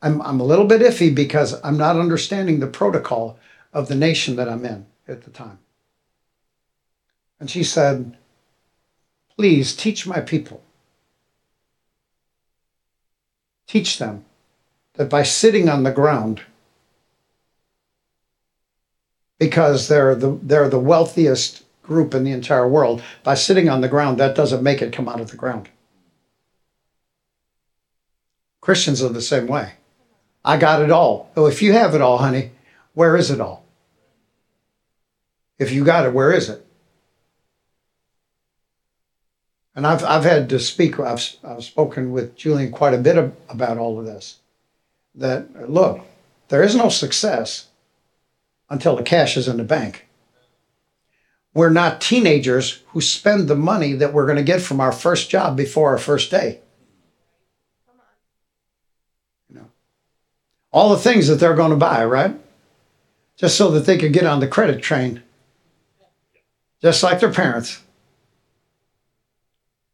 I'm 0.00 0.22
I'm 0.22 0.40
a 0.40 0.44
little 0.44 0.66
bit 0.66 0.80
iffy 0.80 1.14
because 1.14 1.62
I'm 1.62 1.76
not 1.76 1.96
understanding 1.96 2.60
the 2.60 2.66
protocol 2.66 3.38
of 3.72 3.88
the 3.88 3.94
nation 3.94 4.36
that 4.36 4.48
I'm 4.48 4.64
in 4.64 4.86
at 5.06 5.22
the 5.22 5.30
time. 5.30 5.58
And 7.40 7.50
she 7.50 7.64
said, 7.64 8.16
Please 9.36 9.74
teach 9.74 10.06
my 10.06 10.20
people. 10.20 10.62
Teach 13.66 13.98
them 13.98 14.26
that 14.94 15.08
by 15.08 15.22
sitting 15.22 15.68
on 15.68 15.82
the 15.82 15.92
ground, 15.92 16.42
because 19.38 19.88
they're 19.88 20.14
the, 20.14 20.38
they're 20.42 20.68
the 20.68 20.78
wealthiest 20.78 21.64
group 21.82 22.14
in 22.14 22.24
the 22.24 22.32
entire 22.32 22.68
world. 22.68 23.02
By 23.24 23.34
sitting 23.34 23.68
on 23.70 23.80
the 23.80 23.88
ground, 23.88 24.18
that 24.18 24.36
doesn't 24.36 24.62
make 24.62 24.82
it 24.82 24.92
come 24.92 25.08
out 25.08 25.20
of 25.20 25.30
the 25.30 25.36
ground. 25.36 25.70
Christians 28.60 29.02
are 29.02 29.08
the 29.08 29.22
same 29.22 29.46
way. 29.46 29.72
I 30.44 30.58
got 30.58 30.82
it 30.82 30.90
all. 30.90 31.30
Oh, 31.36 31.46
if 31.46 31.62
you 31.62 31.72
have 31.72 31.94
it 31.94 32.02
all, 32.02 32.18
honey, 32.18 32.50
where 32.92 33.16
is 33.16 33.30
it 33.30 33.40
all? 33.40 33.64
If 35.58 35.72
you 35.72 35.84
got 35.84 36.04
it, 36.04 36.12
where 36.12 36.32
is 36.32 36.48
it? 36.50 36.66
And 39.80 39.86
I've, 39.86 40.04
I've 40.04 40.24
had 40.24 40.50
to 40.50 40.58
speak, 40.60 41.00
I've, 41.00 41.26
I've 41.42 41.64
spoken 41.64 42.12
with 42.12 42.36
Julian 42.36 42.70
quite 42.70 42.92
a 42.92 42.98
bit 42.98 43.16
of, 43.16 43.34
about 43.48 43.78
all 43.78 43.98
of 43.98 44.04
this. 44.04 44.40
That, 45.14 45.70
look, 45.70 46.00
there 46.48 46.62
is 46.62 46.74
no 46.74 46.90
success 46.90 47.68
until 48.68 48.94
the 48.94 49.02
cash 49.02 49.38
is 49.38 49.48
in 49.48 49.56
the 49.56 49.64
bank 49.64 50.06
we're 51.54 51.70
not 51.70 52.00
teenagers 52.00 52.82
who 52.88 53.00
spend 53.00 53.48
the 53.48 53.56
money 53.56 53.92
that 53.94 54.12
we're 54.12 54.26
going 54.26 54.36
to 54.36 54.42
get 54.42 54.62
from 54.62 54.80
our 54.80 54.92
first 54.92 55.30
job 55.30 55.56
before 55.56 55.90
our 55.90 55.98
first 55.98 56.30
day. 56.30 56.60
You 59.48 59.56
know, 59.56 59.66
all 60.72 60.90
the 60.90 60.98
things 60.98 61.26
that 61.28 61.36
they're 61.36 61.54
going 61.54 61.70
to 61.70 61.76
buy, 61.76 62.04
right? 62.04 62.36
Just 63.36 63.56
so 63.56 63.70
that 63.72 63.86
they 63.86 63.98
could 63.98 64.12
get 64.12 64.26
on 64.26 64.40
the 64.40 64.46
credit 64.46 64.82
train, 64.82 65.22
just 66.80 67.02
like 67.02 67.20
their 67.20 67.32
parents. 67.32 67.80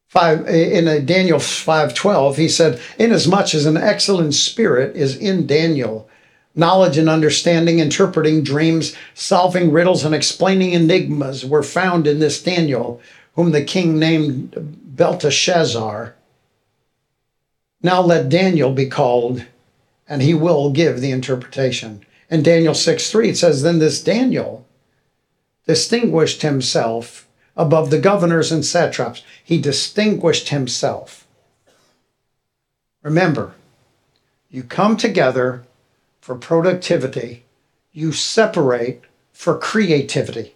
Five 0.09 0.47
in 0.49 1.05
Daniel 1.05 1.41
five 1.41 1.93
twelve, 1.93 2.37
he 2.37 2.49
said, 2.49 2.81
"Inasmuch 2.99 3.55
as 3.55 3.67
an 3.67 3.77
excellent 3.77 4.35
spirit 4.35 4.97
is 4.97 5.17
in 5.17 5.47
Daniel." 5.47 6.09
Knowledge 6.55 6.97
and 6.97 7.09
understanding, 7.09 7.81
interpreting 7.81 8.43
dreams, 8.43 8.95
solving 9.15 9.71
riddles, 9.71 10.05
and 10.05 10.15
explaining 10.15 10.73
enigmas 10.73 11.45
were 11.45 11.63
found 11.63 12.07
in 12.07 12.19
this 12.19 12.43
Daniel, 12.43 12.99
whom 13.35 13.53
the 13.53 13.63
king 13.63 13.99
named 13.99 14.55
Belteshazzar. 14.97 16.15
Now 17.83 18.01
let 18.01 18.31
Daniel 18.31 18.73
be 18.73 18.87
called, 18.87 19.45
and 20.09 20.23
he 20.23 20.33
will 20.33 20.71
give 20.71 21.01
the 21.01 21.11
interpretation. 21.11 22.01
In 22.31 22.43
Daniel 22.43 22.75
6 22.75 23.11
3, 23.11 23.29
it 23.31 23.37
says, 23.37 23.63
Then 23.63 23.79
this 23.79 24.03
Daniel 24.03 24.67
distinguished 25.67 26.43
himself 26.43 27.26
above 27.57 27.91
the 27.91 27.99
governors 27.99 28.53
and 28.53 28.65
satraps. 28.65 29.23
He 29.43 29.61
distinguished 29.61 30.51
himself. 30.51 31.27
Remember, 33.03 33.55
you 34.51 34.63
come 34.63 34.97
together 34.97 35.65
for 36.21 36.35
productivity, 36.35 37.45
you 37.93 38.13
separate 38.13 39.03
for 39.33 39.57
creativity. 39.57 40.55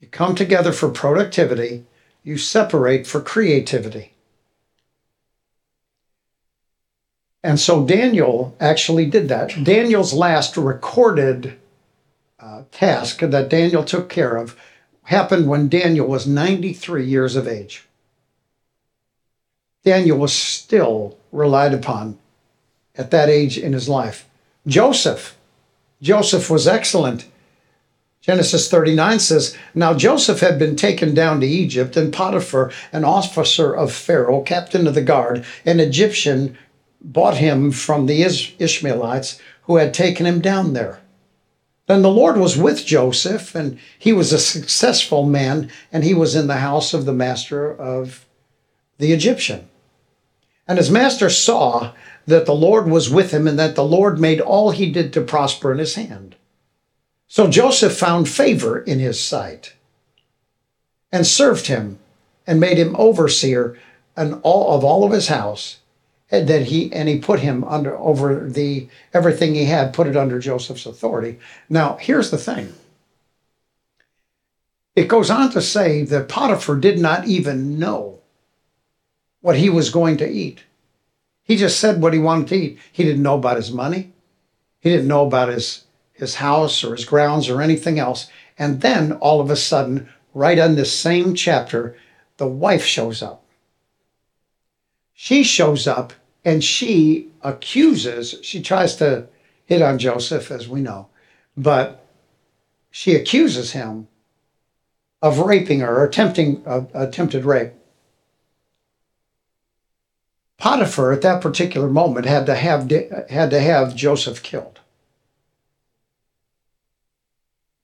You 0.00 0.08
come 0.08 0.34
together 0.34 0.72
for 0.72 0.88
productivity, 0.88 1.84
you 2.24 2.36
separate 2.36 3.06
for 3.06 3.20
creativity. 3.20 4.12
And 7.42 7.60
so 7.60 7.84
Daniel 7.86 8.56
actually 8.60 9.06
did 9.06 9.28
that. 9.28 9.64
Daniel's 9.64 10.12
last 10.12 10.56
recorded 10.56 11.59
uh, 12.42 12.62
task 12.70 13.20
that 13.20 13.48
Daniel 13.48 13.84
took 13.84 14.08
care 14.08 14.36
of 14.36 14.56
happened 15.04 15.48
when 15.48 15.68
Daniel 15.68 16.06
was 16.06 16.26
93 16.26 17.04
years 17.04 17.36
of 17.36 17.48
age. 17.48 17.86
Daniel 19.84 20.18
was 20.18 20.32
still 20.32 21.18
relied 21.32 21.74
upon 21.74 22.18
at 22.96 23.10
that 23.10 23.28
age 23.28 23.58
in 23.58 23.72
his 23.72 23.88
life. 23.88 24.28
Joseph. 24.66 25.36
Joseph 26.02 26.48
was 26.50 26.68
excellent. 26.68 27.26
Genesis 28.20 28.70
39 28.70 29.18
says, 29.18 29.56
Now 29.74 29.94
Joseph 29.94 30.40
had 30.40 30.58
been 30.58 30.76
taken 30.76 31.14
down 31.14 31.40
to 31.40 31.46
Egypt, 31.46 31.96
and 31.96 32.12
Potiphar, 32.12 32.70
an 32.92 33.04
officer 33.04 33.74
of 33.74 33.92
Pharaoh, 33.92 34.42
captain 34.42 34.86
of 34.86 34.94
the 34.94 35.02
guard, 35.02 35.44
an 35.64 35.80
Egyptian, 35.80 36.56
bought 37.00 37.38
him 37.38 37.72
from 37.72 38.06
the 38.06 38.22
Ishmaelites 38.22 39.40
who 39.62 39.76
had 39.76 39.94
taken 39.94 40.26
him 40.26 40.40
down 40.40 40.74
there. 40.74 40.99
Then 41.90 42.02
the 42.02 42.08
Lord 42.08 42.36
was 42.36 42.56
with 42.56 42.86
Joseph, 42.86 43.52
and 43.52 43.76
he 43.98 44.12
was 44.12 44.32
a 44.32 44.38
successful 44.38 45.26
man, 45.26 45.68
and 45.90 46.04
he 46.04 46.14
was 46.14 46.36
in 46.36 46.46
the 46.46 46.58
house 46.58 46.94
of 46.94 47.04
the 47.04 47.12
master 47.12 47.68
of 47.68 48.26
the 48.98 49.12
Egyptian. 49.12 49.68
And 50.68 50.78
his 50.78 50.88
master 50.88 51.28
saw 51.28 51.90
that 52.28 52.46
the 52.46 52.54
Lord 52.54 52.86
was 52.86 53.10
with 53.10 53.32
him 53.32 53.48
and 53.48 53.58
that 53.58 53.74
the 53.74 53.82
Lord 53.82 54.20
made 54.20 54.40
all 54.40 54.70
he 54.70 54.92
did 54.92 55.12
to 55.14 55.20
prosper 55.20 55.72
in 55.72 55.78
his 55.78 55.96
hand. 55.96 56.36
So 57.26 57.50
Joseph 57.50 57.98
found 57.98 58.28
favor 58.28 58.78
in 58.78 59.00
his 59.00 59.18
sight 59.18 59.74
and 61.10 61.26
served 61.26 61.66
him 61.66 61.98
and 62.46 62.60
made 62.60 62.78
him 62.78 62.94
overseer 63.00 63.76
and 64.16 64.38
all 64.44 64.76
of 64.76 64.84
all 64.84 65.02
of 65.02 65.10
his 65.10 65.26
house 65.26 65.78
that 66.30 66.62
he 66.66 66.92
and 66.92 67.08
he 67.08 67.18
put 67.18 67.40
him 67.40 67.64
under 67.64 67.96
over 67.98 68.48
the 68.48 68.88
everything 69.12 69.54
he 69.54 69.64
had 69.64 69.92
put 69.92 70.06
it 70.06 70.16
under 70.16 70.38
Joseph's 70.38 70.86
authority. 70.86 71.38
Now, 71.68 71.96
here's 72.00 72.30
the 72.30 72.38
thing. 72.38 72.72
it 74.94 75.08
goes 75.08 75.30
on 75.30 75.50
to 75.52 75.62
say 75.62 76.02
that 76.04 76.28
Potiphar 76.28 76.76
did 76.76 76.98
not 76.98 77.26
even 77.26 77.78
know 77.78 78.20
what 79.40 79.56
he 79.56 79.70
was 79.70 79.90
going 79.90 80.16
to 80.18 80.28
eat. 80.28 80.64
He 81.42 81.56
just 81.56 81.80
said 81.80 82.00
what 82.00 82.12
he 82.12 82.18
wanted 82.18 82.48
to 82.48 82.56
eat. 82.56 82.78
He 82.92 83.04
didn't 83.04 83.22
know 83.22 83.36
about 83.36 83.56
his 83.56 83.72
money. 83.72 84.12
He 84.80 84.90
didn't 84.90 85.08
know 85.08 85.26
about 85.26 85.48
his, 85.48 85.84
his 86.12 86.36
house 86.36 86.84
or 86.84 86.94
his 86.94 87.04
grounds 87.04 87.48
or 87.48 87.62
anything 87.62 87.98
else. 87.98 88.28
And 88.58 88.82
then 88.82 89.12
all 89.12 89.40
of 89.40 89.50
a 89.50 89.56
sudden, 89.56 90.08
right 90.34 90.58
on 90.58 90.74
this 90.76 90.92
same 90.92 91.34
chapter, 91.34 91.96
the 92.36 92.46
wife 92.46 92.84
shows 92.84 93.22
up. 93.22 93.39
She 95.22 95.42
shows 95.42 95.86
up 95.86 96.14
and 96.46 96.64
she 96.64 97.28
accuses, 97.42 98.36
she 98.40 98.62
tries 98.62 98.96
to 98.96 99.28
hit 99.66 99.82
on 99.82 99.98
Joseph, 99.98 100.50
as 100.50 100.66
we 100.66 100.80
know, 100.80 101.08
but 101.54 102.06
she 102.90 103.14
accuses 103.14 103.72
him 103.72 104.08
of 105.20 105.38
raping 105.40 105.80
her 105.80 105.98
or 105.98 106.04
attempting 106.06 106.62
uh, 106.66 106.86
attempted 106.94 107.44
rape. 107.44 107.72
Potiphar 110.56 111.12
at 111.12 111.20
that 111.20 111.42
particular 111.42 111.90
moment 111.90 112.24
had 112.24 112.46
to 112.46 112.54
have 112.54 112.90
had 113.28 113.50
to 113.50 113.60
have 113.60 113.94
Joseph 113.94 114.42
killed. 114.42 114.80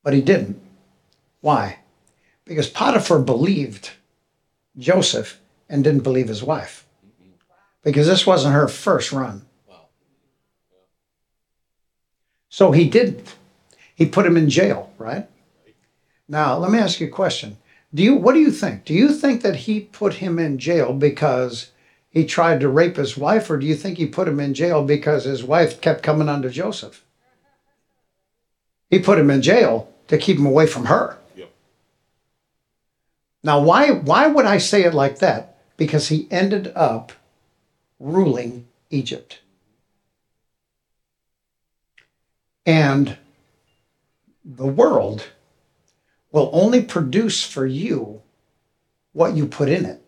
But 0.02 0.14
he 0.14 0.22
didn't. 0.22 0.58
Why? 1.42 1.80
Because 2.46 2.70
Potiphar 2.70 3.18
believed 3.18 3.90
Joseph 4.78 5.38
and 5.68 5.84
didn't 5.84 6.02
believe 6.02 6.28
his 6.28 6.42
wife. 6.42 6.85
Because 7.86 8.08
this 8.08 8.26
wasn't 8.26 8.52
her 8.52 8.66
first 8.66 9.12
run. 9.12 9.42
So 12.48 12.72
he 12.72 12.88
didn't. 12.90 13.36
He 13.94 14.06
put 14.06 14.26
him 14.26 14.36
in 14.36 14.50
jail, 14.50 14.92
right? 14.98 15.28
Now, 16.28 16.58
let 16.58 16.72
me 16.72 16.80
ask 16.80 16.98
you 16.98 17.06
a 17.06 17.10
question. 17.10 17.58
Do 17.94 18.02
you 18.02 18.16
what 18.16 18.32
do 18.32 18.40
you 18.40 18.50
think? 18.50 18.84
Do 18.84 18.92
you 18.92 19.12
think 19.12 19.42
that 19.42 19.54
he 19.54 19.82
put 19.82 20.14
him 20.14 20.40
in 20.40 20.58
jail 20.58 20.92
because 20.92 21.70
he 22.10 22.26
tried 22.26 22.58
to 22.58 22.68
rape 22.68 22.96
his 22.96 23.16
wife 23.16 23.48
or 23.48 23.56
do 23.56 23.66
you 23.66 23.76
think 23.76 23.98
he 23.98 24.06
put 24.06 24.26
him 24.26 24.40
in 24.40 24.52
jail 24.52 24.82
because 24.82 25.22
his 25.22 25.44
wife 25.44 25.80
kept 25.80 26.02
coming 26.02 26.28
under 26.28 26.50
Joseph? 26.50 27.04
He 28.90 28.98
put 28.98 29.20
him 29.20 29.30
in 29.30 29.42
jail 29.42 29.94
to 30.08 30.18
keep 30.18 30.38
him 30.38 30.46
away 30.46 30.66
from 30.66 30.86
her. 30.86 31.18
Yep. 31.36 31.52
Now, 33.44 33.60
why 33.60 33.92
why 33.92 34.26
would 34.26 34.44
I 34.44 34.58
say 34.58 34.82
it 34.82 34.92
like 34.92 35.20
that? 35.20 35.56
Because 35.76 36.08
he 36.08 36.26
ended 36.32 36.72
up 36.74 37.12
ruling 37.98 38.66
Egypt. 38.90 39.40
And 42.64 43.16
the 44.44 44.66
world 44.66 45.28
will 46.32 46.50
only 46.52 46.82
produce 46.82 47.44
for 47.44 47.66
you 47.66 48.22
what 49.12 49.34
you 49.34 49.46
put 49.46 49.68
in 49.68 49.84
it. 49.84 50.02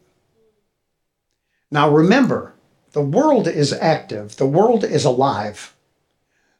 Now 1.70 1.90
remember, 1.90 2.54
the 2.92 3.02
world 3.02 3.46
is 3.46 3.72
active, 3.72 4.36
the 4.36 4.46
world 4.46 4.84
is 4.84 5.04
alive. 5.04 5.74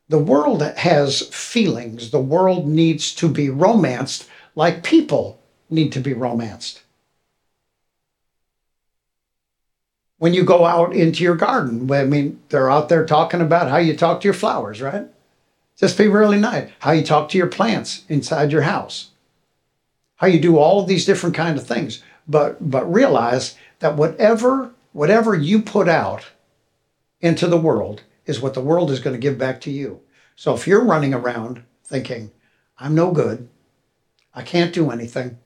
The 0.09 0.19
world 0.19 0.63
has 0.63 1.23
feelings, 1.29 2.11
the 2.11 2.21
world 2.21 2.67
needs 2.67 3.15
to 3.17 3.29
be 3.29 3.51
romanced 3.51 4.27
like 4.55 4.83
people 4.83 5.41
need 5.69 5.93
to 5.93 6.01
be 6.01 6.15
romanced. 6.15 6.83
When 10.19 10.35
you 10.35 10.45
go 10.45 10.65
out 10.65 10.95
into 10.95 11.23
your 11.23 11.37
garden, 11.37 11.91
I 11.91 12.05
mean, 12.05 12.41
they're 12.49 12.71
out 12.71 12.89
there 12.89 13.07
talking 13.07 13.41
about 13.41 13.71
how 13.71 13.79
you 13.79 13.97
talk 13.97 14.21
to 14.21 14.25
your 14.27 14.35
flowers, 14.35 14.83
right? 14.83 15.07
Just 15.77 15.97
be 15.97 16.09
really 16.09 16.39
nice. 16.39 16.71
How 16.81 16.91
you 16.91 17.05
talk 17.05 17.29
to 17.31 17.39
your 17.39 17.47
plants 17.47 18.05
inside 18.09 18.51
your 18.51 18.63
house 18.63 19.11
how 20.19 20.27
you 20.27 20.41
do 20.41 20.59
all 20.59 20.81
of 20.81 20.89
these 20.89 21.07
different 21.07 21.35
kind 21.35 21.57
of 21.57 21.67
things. 21.67 22.03
But 22.27 22.71
but 22.71 22.93
realize 22.93 23.57
that 23.79 23.97
whatever 23.97 24.73
whatever 24.93 25.35
you 25.35 25.63
put 25.63 25.89
out 25.89 26.27
into 27.21 27.47
the 27.47 27.57
world 27.57 28.03
is 28.27 28.41
what 28.41 28.55
the 28.55 28.61
world 28.61 28.91
is 28.91 29.01
going 29.01 29.15
to 29.15 29.21
give 29.21 29.39
back 29.39 29.61
to 29.63 29.71
you. 29.71 30.01
So 30.37 30.55
if 30.55 30.67
you're 30.67 30.85
running 30.85 31.15
around 31.15 31.63
thinking, 31.85 32.31
I'm 32.79 32.95
no 32.95 33.11
good, 33.11 33.49
I 34.35 34.43
can't 34.43 34.75
do 34.75 34.91
anything, 34.91 35.39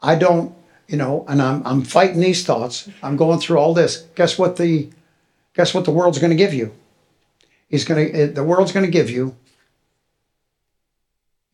I 0.00 0.14
don't, 0.14 0.54
you 0.88 0.96
know, 0.96 1.24
and 1.28 1.42
I'm 1.42 1.66
I'm 1.66 1.82
fighting 1.82 2.20
these 2.20 2.44
thoughts, 2.44 2.88
I'm 3.02 3.16
going 3.16 3.40
through 3.40 3.58
all 3.58 3.74
this. 3.74 4.06
Guess 4.14 4.38
what 4.38 4.56
the 4.56 4.90
guess 5.54 5.74
what 5.74 5.84
the 5.84 5.90
world's 5.90 6.18
going 6.18 6.30
to 6.30 6.36
give 6.36 6.54
you? 6.54 6.72
He's 7.68 7.84
going 7.84 8.06
to 8.06 8.12
eh, 8.12 8.26
the 8.26 8.44
world's 8.44 8.72
going 8.72 8.86
to 8.86 8.92
give 8.92 9.10
you 9.10 9.36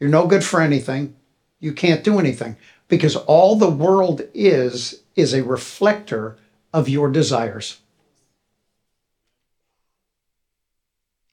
you're 0.00 0.10
no 0.10 0.26
good 0.26 0.44
for 0.44 0.60
anything 0.60 1.14
you 1.62 1.72
can't 1.72 2.02
do 2.02 2.18
anything 2.18 2.56
because 2.88 3.14
all 3.14 3.54
the 3.54 3.70
world 3.70 4.22
is 4.34 5.02
is 5.14 5.32
a 5.32 5.44
reflector 5.44 6.36
of 6.74 6.88
your 6.88 7.08
desires. 7.08 7.78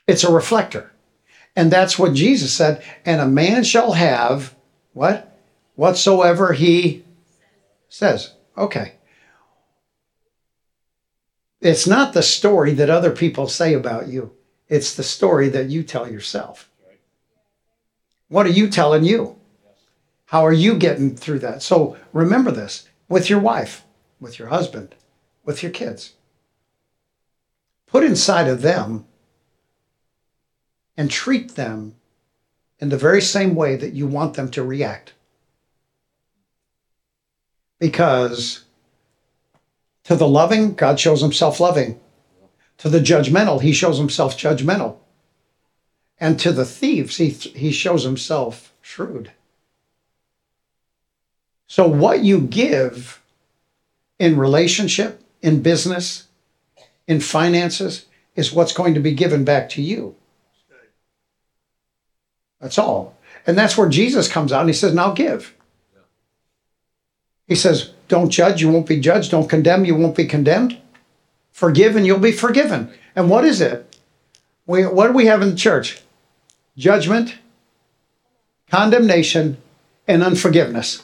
It's 0.07 0.23
a 0.23 0.31
reflector. 0.31 0.91
And 1.55 1.71
that's 1.71 1.97
what 1.97 2.13
Jesus 2.13 2.53
said. 2.53 2.83
And 3.05 3.19
a 3.19 3.27
man 3.27 3.63
shall 3.63 3.93
have 3.93 4.55
what? 4.93 5.37
Whatsoever 5.75 6.53
he 6.53 7.03
says. 7.89 8.35
Okay. 8.57 8.93
It's 11.59 11.85
not 11.85 12.13
the 12.13 12.23
story 12.23 12.73
that 12.73 12.89
other 12.89 13.11
people 13.11 13.47
say 13.47 13.73
about 13.73 14.07
you, 14.07 14.31
it's 14.69 14.95
the 14.95 15.03
story 15.03 15.49
that 15.49 15.69
you 15.69 15.83
tell 15.83 16.09
yourself. 16.09 16.69
What 18.29 18.45
are 18.45 18.51
you 18.51 18.69
telling 18.69 19.03
you? 19.03 19.37
How 20.27 20.45
are 20.45 20.53
you 20.53 20.77
getting 20.77 21.15
through 21.15 21.39
that? 21.39 21.63
So 21.63 21.97
remember 22.13 22.51
this 22.51 22.87
with 23.09 23.29
your 23.29 23.39
wife, 23.39 23.83
with 24.19 24.37
your 24.37 24.49
husband, 24.49 24.93
with 25.43 25.63
your 25.63 25.71
kids. 25.71 26.13
Put 27.87 28.03
inside 28.03 28.47
of 28.47 28.61
them 28.61 29.05
and 30.95 31.09
treat 31.09 31.55
them 31.55 31.95
in 32.77 32.89
the 32.89 32.97
very 32.97 33.21
same 33.21 33.55
way 33.55 33.75
that 33.75 33.93
you 33.93 34.05
want 34.05 34.35
them 34.35 34.51
to 34.51 34.63
react. 34.63 35.13
Because 37.79 38.65
to 40.03 40.15
the 40.15 40.27
loving, 40.27 40.73
God 40.73 40.99
shows 40.99 41.21
himself 41.21 41.59
loving. 41.59 41.99
To 42.79 42.89
the 42.89 42.99
judgmental, 42.99 43.61
he 43.61 43.73
shows 43.73 43.97
himself 43.97 44.37
judgmental. 44.37 44.97
And 46.19 46.39
to 46.39 46.51
the 46.51 46.65
thieves, 46.65 47.17
he, 47.17 47.29
he 47.29 47.71
shows 47.71 48.03
himself 48.03 48.73
shrewd. 48.81 49.31
So, 51.67 51.87
what 51.87 52.23
you 52.23 52.41
give 52.41 53.21
in 54.17 54.37
relationship, 54.37 55.21
in 55.41 55.61
business, 55.61 56.27
in 57.07 57.19
finances, 57.19 58.05
is 58.35 58.51
what's 58.51 58.73
going 58.73 58.95
to 58.95 58.99
be 58.99 59.13
given 59.13 59.43
back 59.43 59.69
to 59.69 59.81
you. 59.81 60.15
That's 62.59 62.77
all. 62.77 63.17
And 63.45 63.57
that's 63.57 63.77
where 63.77 63.89
Jesus 63.89 64.27
comes 64.27 64.51
out 64.51 64.61
and 64.61 64.69
he 64.69 64.73
says, 64.73 64.93
Now 64.93 65.11
give. 65.11 65.55
He 67.49 67.55
says, 67.55 67.91
Don't 68.07 68.29
judge, 68.29 68.61
you 68.61 68.69
won't 68.69 68.87
be 68.87 68.99
judged. 69.01 69.31
Don't 69.31 69.49
condemn, 69.49 69.83
you 69.83 69.95
won't 69.95 70.15
be 70.15 70.25
condemned. 70.25 70.77
Forgive, 71.51 71.97
and 71.97 72.05
you'll 72.05 72.19
be 72.19 72.31
forgiven. 72.31 72.93
And 73.15 73.29
what 73.29 73.43
is 73.43 73.59
it? 73.59 73.97
We, 74.65 74.85
what 74.85 75.07
do 75.07 75.13
we 75.13 75.25
have 75.25 75.41
in 75.41 75.49
the 75.49 75.55
church? 75.55 76.01
Judgment, 76.77 77.35
condemnation, 78.69 79.57
and 80.07 80.23
unforgiveness. 80.23 81.03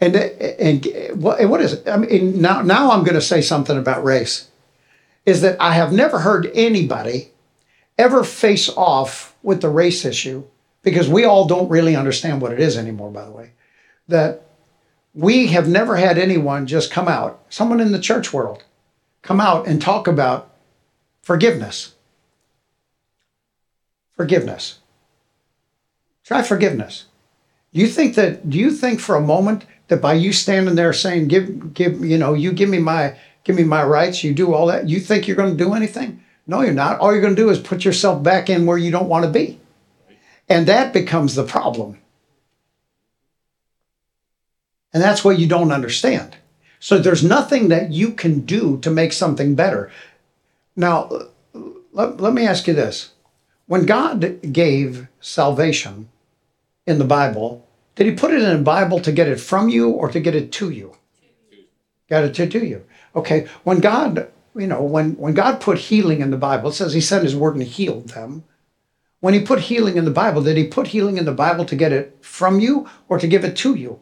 And, 0.00 0.16
and 0.16 0.84
what 1.22 1.60
is 1.60 1.74
it? 1.74 1.88
I 1.88 1.96
mean, 1.98 2.40
now, 2.40 2.62
now 2.62 2.90
I'm 2.90 3.04
going 3.04 3.14
to 3.14 3.20
say 3.20 3.40
something 3.40 3.78
about 3.78 4.02
race. 4.02 4.48
Is 5.24 5.40
that 5.42 5.60
I 5.60 5.74
have 5.74 5.92
never 5.92 6.18
heard 6.18 6.50
anybody 6.54 7.30
ever 7.96 8.24
face 8.24 8.68
off 8.70 9.34
with 9.42 9.60
the 9.60 9.68
race 9.68 10.04
issue 10.04 10.44
because 10.82 11.08
we 11.08 11.24
all 11.24 11.46
don't 11.46 11.68
really 11.68 11.94
understand 11.94 12.42
what 12.42 12.52
it 12.52 12.60
is 12.60 12.76
anymore, 12.76 13.10
by 13.10 13.24
the 13.24 13.30
way. 13.30 13.52
That 14.08 14.42
we 15.14 15.46
have 15.48 15.68
never 15.68 15.96
had 15.96 16.18
anyone 16.18 16.66
just 16.66 16.90
come 16.90 17.08
out, 17.08 17.40
someone 17.48 17.80
in 17.80 17.92
the 17.92 18.00
church 18.00 18.32
world, 18.32 18.64
come 19.22 19.40
out 19.40 19.66
and 19.66 19.80
talk 19.80 20.08
about 20.08 20.50
forgiveness. 21.22 21.94
Forgiveness. 24.16 24.80
Try 26.24 26.42
forgiveness. 26.42 27.06
Do 27.72 27.80
You 27.80 27.86
think 27.86 28.14
that, 28.16 28.50
do 28.50 28.58
you 28.58 28.70
think 28.70 29.00
for 29.00 29.14
a 29.14 29.20
moment 29.20 29.66
that 29.88 30.00
by 30.00 30.14
you 30.14 30.32
standing 30.32 30.74
there 30.74 30.92
saying, 30.92 31.28
give, 31.28 31.74
give, 31.74 32.04
you 32.04 32.18
know, 32.18 32.34
you 32.34 32.52
give 32.52 32.68
me 32.68 32.78
my, 32.78 33.16
give 33.44 33.56
me 33.56 33.64
my 33.64 33.84
rights, 33.84 34.24
you 34.24 34.32
do 34.32 34.54
all 34.54 34.66
that, 34.66 34.88
you 34.88 35.00
think 35.00 35.26
you're 35.26 35.36
going 35.36 35.56
to 35.56 35.64
do 35.64 35.74
anything? 35.74 36.22
No, 36.46 36.60
you're 36.60 36.72
not. 36.72 36.98
All 36.98 37.12
you're 37.12 37.22
going 37.22 37.36
to 37.36 37.42
do 37.42 37.50
is 37.50 37.58
put 37.58 37.84
yourself 37.84 38.22
back 38.22 38.50
in 38.50 38.66
where 38.66 38.78
you 38.78 38.90
don't 38.90 39.08
want 39.08 39.24
to 39.24 39.30
be. 39.30 39.60
And 40.48 40.66
that 40.66 40.92
becomes 40.92 41.34
the 41.34 41.44
problem. 41.44 41.98
And 44.94 45.02
that's 45.02 45.24
what 45.24 45.38
you 45.38 45.46
don't 45.46 45.72
understand. 45.72 46.36
So 46.80 46.98
there's 46.98 47.22
nothing 47.24 47.68
that 47.68 47.92
you 47.92 48.12
can 48.12 48.40
do 48.46 48.78
to 48.78 48.90
make 48.90 49.12
something 49.12 49.54
better. 49.54 49.90
Now, 50.76 51.10
let, 51.92 52.20
let 52.20 52.32
me 52.32 52.46
ask 52.46 52.66
you 52.66 52.74
this. 52.74 53.12
When 53.66 53.84
God 53.86 54.40
gave 54.52 55.08
salvation 55.20 56.08
in 56.86 56.98
the 56.98 57.04
Bible, 57.04 57.66
Did 57.94 58.06
he 58.06 58.12
put 58.14 58.32
it 58.32 58.42
in 58.42 58.56
the 58.56 58.62
Bible 58.62 59.00
to 59.00 59.12
get 59.12 59.28
it 59.28 59.40
from 59.40 59.68
you 59.68 59.90
or 59.90 60.10
to 60.10 60.20
get 60.20 60.34
it 60.34 60.50
to 60.52 60.70
you? 60.70 60.96
Got 62.08 62.24
it 62.24 62.34
to 62.34 62.66
you. 62.66 62.84
Okay. 63.14 63.46
When 63.62 63.80
God, 63.80 64.30
you 64.56 64.66
know, 64.66 64.82
when, 64.82 65.16
when 65.16 65.34
God 65.34 65.60
put 65.60 65.78
healing 65.78 66.20
in 66.20 66.30
the 66.30 66.36
Bible, 66.36 66.70
it 66.70 66.74
says 66.74 66.92
he 66.92 67.00
sent 67.00 67.24
his 67.24 67.36
word 67.36 67.54
and 67.54 67.62
healed 67.62 68.10
them. 68.10 68.44
When 69.20 69.32
he 69.32 69.40
put 69.40 69.60
healing 69.60 69.96
in 69.96 70.04
the 70.04 70.10
Bible, 70.10 70.42
did 70.42 70.56
he 70.56 70.66
put 70.66 70.88
healing 70.88 71.16
in 71.16 71.24
the 71.24 71.32
Bible 71.32 71.64
to 71.64 71.76
get 71.76 71.92
it 71.92 72.18
from 72.20 72.60
you 72.60 72.88
or 73.08 73.18
to 73.18 73.26
give 73.26 73.44
it 73.44 73.56
to 73.58 73.74
you? 73.74 74.00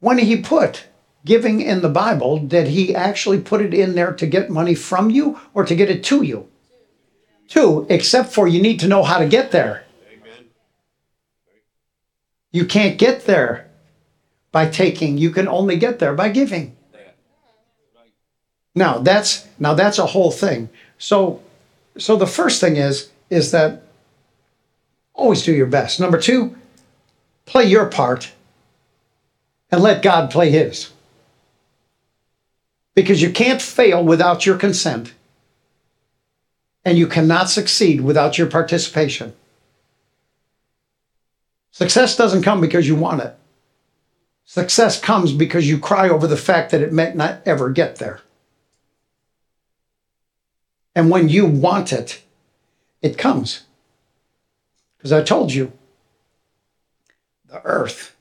When 0.00 0.18
he 0.18 0.38
put 0.38 0.86
giving 1.24 1.60
in 1.60 1.82
the 1.82 1.88
Bible, 1.88 2.38
did 2.38 2.68
he 2.68 2.94
actually 2.94 3.40
put 3.40 3.60
it 3.60 3.74
in 3.74 3.94
there 3.94 4.12
to 4.12 4.26
get 4.26 4.50
money 4.50 4.74
from 4.74 5.10
you 5.10 5.38
or 5.54 5.64
to 5.64 5.76
get 5.76 5.90
it 5.90 6.02
to 6.04 6.22
you? 6.22 6.48
Two, 7.48 7.86
except 7.90 8.32
for 8.32 8.48
you 8.48 8.62
need 8.62 8.80
to 8.80 8.88
know 8.88 9.02
how 9.02 9.18
to 9.18 9.28
get 9.28 9.50
there. 9.50 9.84
You 12.52 12.64
can't 12.64 12.98
get 12.98 13.26
there 13.26 13.68
by 14.50 14.68
taking. 14.68 15.18
You 15.18 15.30
can 15.30 15.46
only 15.46 15.76
get 15.76 15.98
there 15.98 16.14
by 16.14 16.30
giving. 16.30 16.76
Now 18.74 18.98
that's 18.98 19.46
now 19.58 19.74
that's 19.74 19.98
a 19.98 20.06
whole 20.06 20.30
thing. 20.30 20.68
So 20.98 21.42
so 21.98 22.16
the 22.16 22.26
first 22.26 22.60
thing 22.60 22.76
is 22.76 23.10
is 23.28 23.50
that 23.50 23.82
always 25.12 25.42
do 25.42 25.52
your 25.52 25.66
best. 25.66 26.00
Number 26.00 26.20
2, 26.20 26.56
play 27.46 27.64
your 27.64 27.86
part 27.86 28.32
and 29.70 29.82
let 29.82 30.02
God 30.02 30.30
play 30.30 30.50
his. 30.50 30.90
Because 32.94 33.22
you 33.22 33.30
can't 33.30 33.62
fail 33.62 34.04
without 34.04 34.44
your 34.44 34.56
consent. 34.56 35.14
And 36.84 36.98
you 36.98 37.06
cannot 37.06 37.50
succeed 37.50 38.00
without 38.00 38.38
your 38.38 38.46
participation. 38.46 39.34
Success 41.70 42.16
doesn't 42.16 42.42
come 42.42 42.60
because 42.60 42.88
you 42.88 42.96
want 42.96 43.22
it. 43.22 43.36
Success 44.44 45.00
comes 45.00 45.32
because 45.32 45.68
you 45.68 45.78
cry 45.78 46.08
over 46.08 46.26
the 46.26 46.36
fact 46.36 46.72
that 46.72 46.82
it 46.82 46.92
may 46.92 47.14
not 47.14 47.40
ever 47.46 47.70
get 47.70 47.96
there. 47.96 48.20
And 50.94 51.08
when 51.08 51.28
you 51.28 51.46
want 51.46 51.92
it, 51.92 52.22
it 53.00 53.16
comes. 53.16 53.62
Because 54.96 55.12
I 55.12 55.22
told 55.22 55.52
you, 55.52 55.72
the 57.46 57.62
earth 57.62 58.16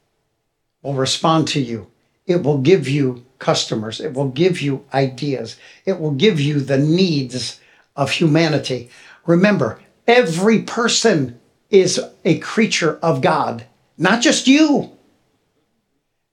will 0.81 0.93
respond 0.93 1.47
to 1.49 1.61
you. 1.61 1.87
It 2.25 2.43
will 2.43 2.59
give 2.59 2.87
you 2.87 3.25
customers. 3.39 3.99
It 3.99 4.13
will 4.13 4.29
give 4.29 4.61
you 4.61 4.85
ideas. 4.93 5.57
It 5.85 5.99
will 5.99 6.11
give 6.11 6.39
you 6.39 6.59
the 6.59 6.77
needs 6.77 7.59
of 7.95 8.11
humanity. 8.11 8.89
Remember, 9.25 9.79
every 10.07 10.61
person 10.61 11.39
is 11.69 11.99
a 12.25 12.39
creature 12.39 12.97
of 13.01 13.21
God, 13.21 13.65
not 13.97 14.21
just 14.21 14.47
you. 14.47 14.91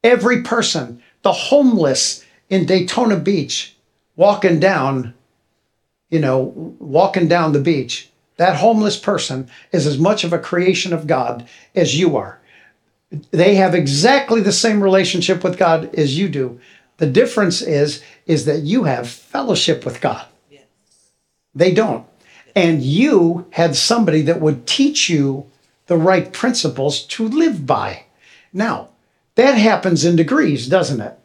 Every 0.03 0.43
person, 0.43 1.03
the 1.23 1.33
homeless 1.33 2.25
in 2.49 2.67
Daytona 2.67 3.17
Beach, 3.17 3.75
walking 4.15 4.61
down, 4.61 5.15
you 6.11 6.21
know, 6.21 6.75
walking 6.79 7.29
down 7.29 7.53
the 7.53 7.61
beach, 7.61 8.09
that 8.37 8.57
homeless 8.57 8.99
person 8.99 9.49
is 9.73 9.87
as 9.87 9.99
much 9.99 10.25
of 10.25 10.33
a 10.33 10.39
creation 10.39 10.93
of 10.93 11.07
God 11.07 11.49
as 11.75 11.99
you 11.99 12.17
are. 12.17 12.41
They 13.11 13.55
have 13.55 13.75
exactly 13.75 14.41
the 14.41 14.53
same 14.53 14.83
relationship 14.83 15.45
with 15.45 15.59
God 15.59 15.95
as 15.95 16.19
you 16.19 16.29
do. 16.29 16.61
The 16.99 17.07
difference 17.07 17.63
is 17.63 18.03
is 18.27 18.45
that 18.47 18.63
you 18.63 18.85
have 18.85 19.09
fellowship 19.09 19.85
with 19.85 20.01
God. 20.01 20.27
Yes. 20.51 20.65
They 21.55 21.73
don't. 21.73 22.07
And 22.55 22.83
you 22.83 23.47
had 23.51 23.77
somebody 23.77 24.23
that 24.23 24.41
would 24.41 24.67
teach 24.67 25.09
you 25.09 25.51
the 25.87 25.97
right 25.97 26.33
principles 26.33 27.03
to 27.07 27.29
live 27.29 27.67
by. 27.67 28.05
Now, 28.53 28.89
that 29.37 29.53
happens 29.53 30.05
in 30.05 30.17
degrees, 30.17 30.67
doesn't 30.67 31.01
it? 31.01 31.19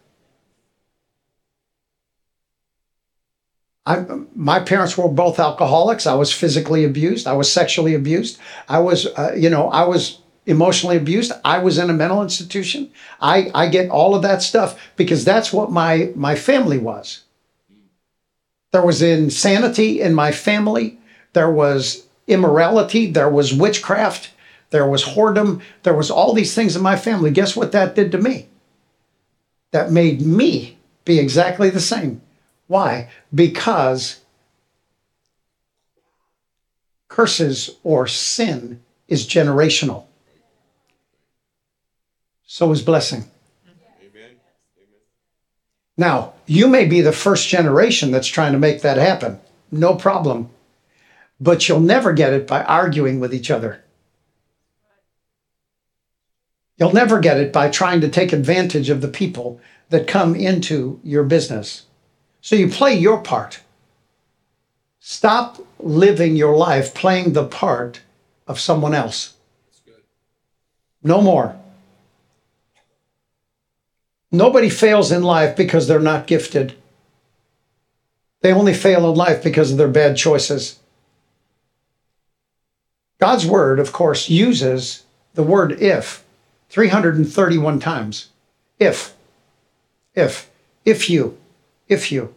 I, 3.86 4.06
my 4.36 4.60
parents 4.60 4.98
were 4.98 5.08
both 5.08 5.40
alcoholics. 5.40 6.06
I 6.06 6.14
was 6.14 6.32
physically 6.32 6.84
abused. 6.84 7.26
I 7.26 7.34
was 7.34 7.52
sexually 7.52 7.96
abused. 7.96 8.38
I 8.70 8.80
was, 8.80 9.08
uh, 9.08 9.34
you 9.36 9.50
know, 9.50 9.70
I 9.70 9.86
was 9.86 10.20
emotionally 10.46 10.98
abused. 10.98 11.32
I 11.46 11.60
was 11.60 11.78
in 11.78 11.90
a 11.90 11.94
mental 11.94 12.22
institution. 12.22 12.92
I, 13.20 13.52
I 13.54 13.68
get 13.68 13.90
all 13.90 14.16
of 14.16 14.22
that 14.24 14.42
stuff 14.42 14.80
because 14.96 15.24
that's 15.24 15.54
what 15.54 15.72
my, 15.72 16.12
my 16.16 16.36
family 16.36 16.78
was. 16.78 17.24
There 18.72 18.86
was 18.86 19.02
insanity 19.02 20.02
in 20.02 20.14
my 20.14 20.32
family. 20.32 20.98
There 21.34 21.52
was 21.52 22.08
immorality. 22.28 23.12
There 23.12 23.30
was 23.30 23.54
witchcraft. 23.54 24.32
There 24.70 24.88
was 24.88 25.04
whoredom. 25.04 25.62
There 25.84 25.94
was 25.94 26.10
all 26.10 26.34
these 26.34 26.56
things 26.56 26.76
in 26.76 26.82
my 26.82 26.96
family. 26.96 27.32
Guess 27.32 27.56
what 27.56 27.74
that 27.74 27.96
did 27.96 28.12
to 28.14 28.18
me? 28.18 28.48
That 29.72 29.92
made 29.92 30.22
me 30.22 30.78
be 31.06 31.20
exactly 31.20 31.70
the 31.70 31.82
same. 31.82 32.22
Why? 32.68 33.10
Because 33.34 34.22
curses 37.10 37.78
or 37.84 38.08
sin 38.08 38.82
is 39.10 39.28
generational. 39.28 40.06
So 42.54 42.70
is 42.74 42.82
blessing. 42.82 43.24
Amen. 44.02 44.36
Now, 45.96 46.34
you 46.48 46.68
may 46.68 46.84
be 46.84 47.00
the 47.00 47.14
first 47.14 47.48
generation 47.48 48.12
that's 48.12 48.28
trying 48.28 48.52
to 48.52 48.60
make 48.60 48.82
that 48.82 48.98
happen. 48.98 49.40
No 49.72 49.96
problem. 49.96 50.50
But 51.40 51.70
you'll 51.70 51.80
never 51.80 52.12
get 52.12 52.34
it 52.34 52.48
by 52.48 52.62
arguing 52.66 53.22
with 53.22 53.34
each 53.34 53.50
other. 53.50 53.86
You'll 56.76 56.92
never 56.92 57.22
get 57.22 57.40
it 57.40 57.54
by 57.54 57.70
trying 57.70 58.02
to 58.02 58.10
take 58.10 58.34
advantage 58.34 58.90
of 58.90 59.00
the 59.00 59.08
people 59.08 59.62
that 59.88 60.06
come 60.06 60.36
into 60.36 61.00
your 61.06 61.24
business. 61.24 61.86
So 62.42 62.58
you 62.58 62.68
play 62.68 62.94
your 62.94 63.24
part. 63.24 63.62
Stop 65.00 65.66
living 65.80 66.36
your 66.36 66.58
life 66.58 66.94
playing 66.94 67.32
the 67.32 67.46
part 67.46 68.02
of 68.46 68.60
someone 68.60 68.94
else. 68.94 69.36
No 71.02 71.22
more. 71.22 71.61
Nobody 74.32 74.70
fails 74.70 75.12
in 75.12 75.24
life 75.24 75.56
because 75.56 75.88
they're 75.88 76.00
not 76.00 76.28
gifted. 76.28 76.74
They 78.42 78.54
only 78.54 78.74
fail 78.74 79.10
in 79.10 79.16
life 79.16 79.44
because 79.44 79.72
of 79.72 79.78
their 79.78 79.88
bad 79.88 80.18
choices. 80.18 80.80
God's 83.20 83.46
word, 83.46 83.80
of 83.80 83.92
course, 83.92 84.30
uses 84.30 85.04
the 85.36 85.44
word 85.44 85.74
if 85.74 86.24
331 86.70 87.80
times. 87.80 88.30
If, 88.80 89.14
if, 90.16 90.50
if 90.86 91.10
you 91.10 91.38
if 91.92 92.10
you, 92.10 92.34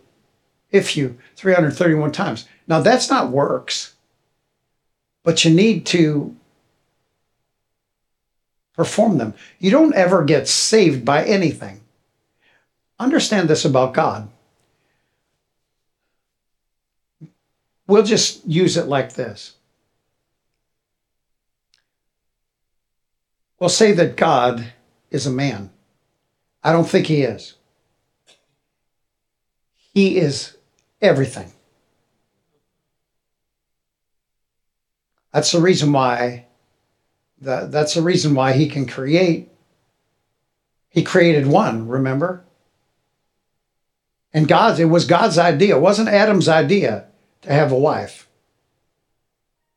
if 0.73 0.97
you, 0.97 1.17
331 1.37 2.11
times. 2.11 2.49
Now 2.67 2.81
that's 2.81 3.09
not 3.09 3.31
works, 3.31 3.95
but 5.23 5.45
you 5.45 5.55
need 5.55 5.87
to 5.87 6.35
perform 8.75 9.19
them. 9.19 9.35
You 9.61 9.71
don't 9.71 9.95
ever 9.95 10.25
get 10.25 10.49
saved 10.49 11.05
by 11.05 11.25
anything. 11.25 11.81
Understand 12.99 13.49
this 13.49 13.65
about 13.65 13.95
God. 13.95 14.29
We'll 17.87 18.03
just 18.03 18.47
use 18.47 18.77
it 18.77 18.87
like 18.87 19.15
this. 19.15 19.57
We'll 23.59 23.69
say 23.69 23.93
that 23.93 24.17
God 24.17 24.73
is 25.11 25.27
a 25.27 25.31
man. 25.31 25.71
I 26.63 26.73
don't 26.73 26.89
think 26.89 27.07
he 27.07 27.23
is. 27.23 27.55
He 29.93 30.17
is 30.17 30.57
everything. 31.01 31.53
That's 35.33 35.53
the 35.53 35.61
reason 35.61 35.93
why 35.93 36.47
that, 37.41 37.71
that's 37.71 37.95
the 37.95 38.03
reason 38.03 38.35
why 38.35 38.53
he 38.53 38.69
can 38.69 38.87
create. 38.87 39.51
He 40.89 41.03
created 41.03 41.47
one, 41.47 41.89
remember? 41.89 42.45
And 44.35 44.49
God's 44.49 44.81
it 44.81 44.87
was 44.87 45.07
God's 45.07 45.39
idea. 45.39 45.77
It 45.77 45.81
wasn't 45.81 46.09
Adam's 46.09 46.49
idea 46.49 47.07
to 47.43 47.53
have 47.53 47.71
a 47.71 47.79
wife. 47.79 48.29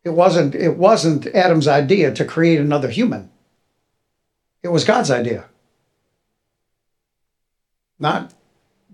It 0.04 0.10
wasn't 0.10 0.56
it 0.56 0.78
wasn't 0.78 1.28
Adam's 1.28 1.68
idea 1.68 2.12
to 2.14 2.26
create 2.26 2.60
another 2.60 2.90
human. 2.90 3.30
It 4.64 4.70
was 4.70 4.84
God's 4.84 5.12
idea. 5.12 5.46
Not 8.00 8.34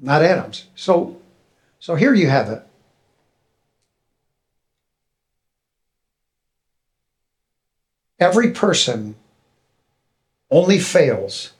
not 0.01 0.21
Adam's. 0.21 0.67
So, 0.75 1.17
so 1.79 1.95
here 1.95 2.13
you 2.13 2.27
have 2.27 2.49
it. 2.49 2.61
Every 8.19 8.51
person 8.51 9.15
only 10.51 10.79
fails 10.79 11.53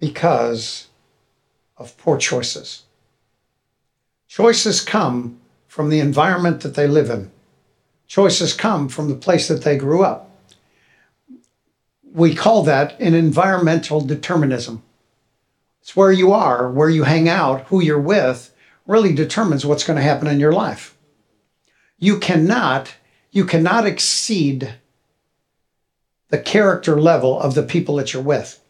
because 0.00 0.88
of 1.76 1.96
poor 1.98 2.18
choices. 2.18 2.84
Choices 4.28 4.80
come 4.80 5.40
from 5.66 5.90
the 5.90 6.00
environment 6.00 6.60
that 6.60 6.74
they 6.74 6.86
live 6.86 7.10
in. 7.10 7.30
Choices 8.06 8.52
come 8.52 8.88
from 8.88 9.08
the 9.08 9.14
place 9.14 9.48
that 9.48 9.62
they 9.62 9.76
grew 9.76 10.02
up. 10.04 10.30
we 12.12 12.32
call 12.32 12.62
that 12.62 12.98
an 13.00 13.12
environmental 13.12 14.00
determinism. 14.00 14.84
It's 15.82 15.96
where 15.96 16.12
you 16.12 16.32
are, 16.32 16.70
where 16.70 16.88
you 16.88 17.02
hang 17.02 17.28
out, 17.28 17.66
who 17.66 17.82
you're 17.82 18.00
with, 18.00 18.54
really 18.86 19.12
determines 19.12 19.66
what's 19.66 19.84
going 19.84 19.96
to 19.96 20.02
happen 20.02 20.28
in 20.28 20.38
your 20.38 20.52
life. 20.52 20.96
You 21.98 22.18
cannot, 22.18 22.94
you 23.32 23.44
cannot 23.44 23.84
exceed 23.84 24.76
the 26.28 26.38
character 26.38 27.00
level 27.00 27.38
of 27.38 27.54
the 27.54 27.62
people 27.62 27.96
that 27.96 28.12
you're 28.12 28.22
with. 28.22 28.60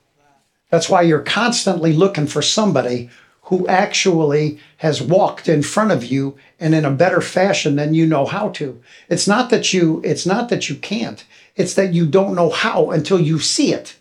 That's 0.74 0.90
why 0.90 1.02
you're 1.02 1.20
constantly 1.20 1.92
looking 1.92 2.26
for 2.26 2.42
somebody 2.42 3.08
who 3.42 3.64
actually 3.68 4.58
has 4.78 5.00
walked 5.00 5.48
in 5.48 5.62
front 5.62 5.92
of 5.92 6.04
you 6.04 6.36
and 6.58 6.74
in 6.74 6.84
a 6.84 6.90
better 6.90 7.20
fashion 7.20 7.76
than 7.76 7.94
you 7.94 8.04
know 8.04 8.26
how 8.26 8.48
to. 8.48 8.82
It's 9.08 9.28
not 9.28 9.50
that 9.50 9.72
you 9.72 10.02
it's 10.04 10.26
not 10.26 10.48
that 10.48 10.68
you 10.68 10.74
can't. 10.74 11.24
It's 11.54 11.74
that 11.74 11.94
you 11.94 12.06
don't 12.06 12.34
know 12.34 12.50
how 12.50 12.90
until 12.90 13.20
you 13.20 13.38
see 13.38 13.72
it. 13.72 13.94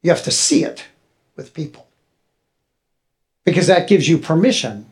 You 0.00 0.10
have 0.10 0.22
to 0.22 0.30
see 0.30 0.62
it 0.62 0.84
with 1.34 1.54
people. 1.54 1.88
Because 3.44 3.66
that 3.66 3.88
gives 3.88 4.08
you 4.08 4.18
permission 4.18 4.86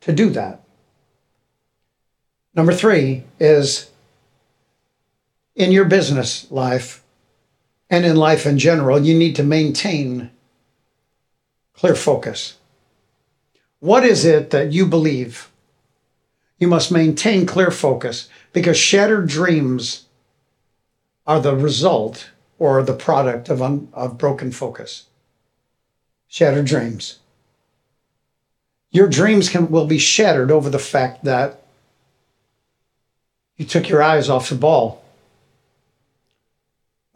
to 0.00 0.12
do 0.12 0.30
that. 0.30 0.60
Number 2.52 2.72
3 2.72 3.22
is 3.38 3.90
in 5.54 5.70
your 5.70 5.84
business 5.84 6.50
life 6.50 7.04
and 7.90 8.04
in 8.04 8.16
life 8.16 8.46
in 8.46 8.58
general, 8.58 9.04
you 9.04 9.16
need 9.16 9.36
to 9.36 9.42
maintain 9.42 10.30
clear 11.72 11.94
focus. 11.94 12.56
What 13.80 14.04
is 14.04 14.24
it 14.24 14.50
that 14.50 14.72
you 14.72 14.86
believe? 14.86 15.50
You 16.58 16.68
must 16.68 16.90
maintain 16.90 17.46
clear 17.46 17.70
focus 17.70 18.28
because 18.52 18.76
shattered 18.76 19.28
dreams 19.28 20.06
are 21.26 21.40
the 21.40 21.54
result 21.54 22.30
or 22.58 22.82
the 22.82 22.94
product 22.94 23.48
of, 23.48 23.62
un, 23.62 23.88
of 23.92 24.18
broken 24.18 24.50
focus. 24.50 25.04
Shattered 26.26 26.66
dreams. 26.66 27.20
Your 28.90 29.06
dreams 29.06 29.48
can, 29.48 29.70
will 29.70 29.86
be 29.86 29.98
shattered 29.98 30.50
over 30.50 30.68
the 30.68 30.78
fact 30.78 31.24
that 31.24 31.62
you 33.56 33.64
took 33.64 33.88
your 33.88 34.02
eyes 34.02 34.28
off 34.28 34.48
the 34.48 34.54
ball. 34.54 35.04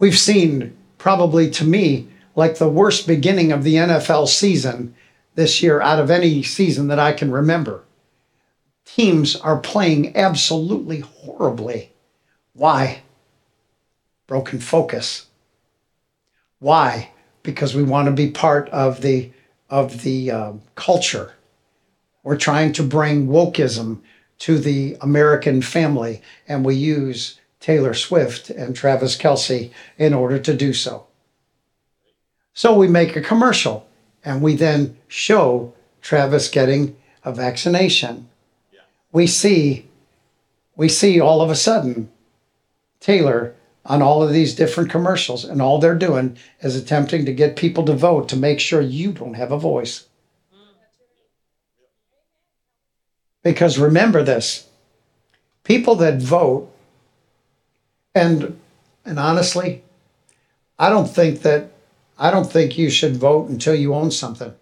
We've 0.02 0.18
seen, 0.18 0.76
probably 0.98 1.48
to 1.52 1.64
me, 1.64 2.08
like 2.34 2.58
the 2.58 2.68
worst 2.68 3.06
beginning 3.06 3.52
of 3.52 3.62
the 3.62 3.76
NFL 3.76 4.26
season 4.26 4.96
this 5.36 5.62
year 5.62 5.80
out 5.80 6.00
of 6.00 6.10
any 6.10 6.42
season 6.42 6.88
that 6.88 6.98
I 6.98 7.12
can 7.12 7.30
remember. 7.30 7.84
Teams 8.84 9.36
are 9.36 9.60
playing 9.60 10.16
absolutely 10.16 10.98
horribly. 10.98 11.92
Why? 12.52 13.02
Broken 14.26 14.58
focus. 14.58 15.26
Why? 16.58 17.12
Because 17.44 17.76
we 17.76 17.84
want 17.84 18.06
to 18.06 18.12
be 18.12 18.28
part 18.28 18.68
of 18.70 19.02
the 19.02 19.30
of 19.70 20.02
the 20.02 20.32
uh, 20.32 20.52
culture. 20.74 21.34
We're 22.24 22.36
trying 22.36 22.72
to 22.72 22.82
bring 22.82 23.28
wokeism 23.28 24.00
to 24.40 24.58
the 24.58 24.96
American 25.00 25.62
family, 25.62 26.22
and 26.48 26.64
we 26.64 26.74
use 26.74 27.38
Taylor 27.62 27.94
Swift 27.94 28.50
and 28.50 28.74
Travis 28.74 29.16
Kelce 29.16 29.70
in 29.96 30.12
order 30.12 30.38
to 30.40 30.52
do 30.52 30.72
so. 30.72 31.06
So 32.52 32.74
we 32.74 32.88
make 32.88 33.14
a 33.14 33.22
commercial 33.22 33.88
and 34.24 34.42
we 34.42 34.56
then 34.56 34.98
show 35.06 35.72
Travis 36.02 36.48
getting 36.48 36.96
a 37.24 37.32
vaccination. 37.32 38.28
We 39.12 39.26
see 39.28 39.88
we 40.74 40.88
see 40.88 41.20
all 41.20 41.40
of 41.40 41.50
a 41.50 41.54
sudden 41.54 42.10
Taylor 42.98 43.54
on 43.86 44.02
all 44.02 44.22
of 44.22 44.32
these 44.32 44.56
different 44.56 44.90
commercials 44.90 45.44
and 45.44 45.62
all 45.62 45.78
they're 45.78 45.94
doing 45.94 46.36
is 46.62 46.74
attempting 46.74 47.24
to 47.26 47.32
get 47.32 47.54
people 47.54 47.84
to 47.84 47.94
vote 47.94 48.28
to 48.30 48.36
make 48.36 48.58
sure 48.58 48.80
you 48.80 49.12
don't 49.12 49.34
have 49.34 49.52
a 49.52 49.58
voice. 49.58 50.08
Because 53.44 53.78
remember 53.78 54.22
this, 54.22 54.68
people 55.62 55.94
that 55.96 56.20
vote 56.20 56.71
and 58.14 58.58
and 59.04 59.18
honestly, 59.18 59.82
I 60.78 60.90
don't 60.90 61.08
think 61.08 61.42
that 61.42 61.70
I 62.18 62.30
don't 62.30 62.50
think 62.50 62.78
you 62.78 62.90
should 62.90 63.16
vote 63.16 63.48
until 63.48 63.74
you 63.74 63.94
own 63.94 64.10
something 64.10 64.54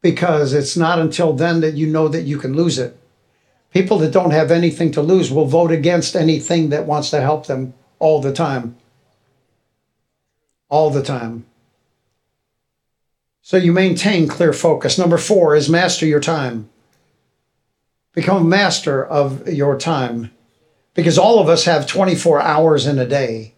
because 0.00 0.52
it's 0.52 0.76
not 0.76 0.98
until 0.98 1.32
then 1.32 1.60
that 1.60 1.74
you 1.74 1.86
know 1.86 2.08
that 2.08 2.22
you 2.22 2.38
can 2.38 2.54
lose 2.54 2.78
it. 2.78 2.98
People 3.72 3.98
that 3.98 4.12
don't 4.12 4.30
have 4.30 4.50
anything 4.50 4.90
to 4.92 5.02
lose 5.02 5.30
will 5.30 5.46
vote 5.46 5.70
against 5.70 6.16
anything 6.16 6.70
that 6.70 6.86
wants 6.86 7.10
to 7.10 7.20
help 7.20 7.46
them 7.46 7.74
all 7.98 8.20
the 8.20 8.32
time. 8.32 8.76
All 10.68 10.90
the 10.90 11.02
time. 11.02 11.44
So 13.42 13.56
you 13.56 13.72
maintain 13.72 14.28
clear 14.28 14.52
focus. 14.52 14.98
Number 14.98 15.18
four 15.18 15.54
is 15.54 15.68
master 15.68 16.06
your 16.06 16.20
time. 16.20 16.68
Become 18.12 18.48
master 18.48 19.04
of 19.04 19.46
your 19.46 19.78
time 19.78 20.30
because 20.96 21.18
all 21.18 21.38
of 21.38 21.48
us 21.48 21.66
have 21.66 21.86
24 21.86 22.40
hours 22.40 22.86
in 22.86 22.98
a 22.98 23.06
day. 23.06 23.52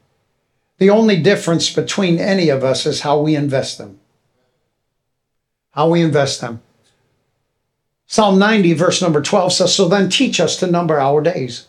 The 0.78 0.91
only 0.91 1.22
difference 1.22 1.72
between 1.72 2.18
any 2.18 2.49
of 2.49 2.64
us 2.64 2.84
is 2.84 3.03
how 3.03 3.20
we 3.20 3.36
invest 3.36 3.78
them. 3.78 4.01
How 5.70 5.89
we 5.89 6.03
invest 6.03 6.41
them. 6.41 6.61
Psalm 8.09 8.41
90, 8.41 8.72
verse 8.72 9.01
number 9.01 9.22
12 9.22 9.53
says, 9.53 9.74
So 9.74 9.89
then 9.89 10.11
teach 10.11 10.41
us 10.41 10.57
to 10.57 10.66
number 10.66 10.99
our 10.99 11.20
days, 11.20 11.68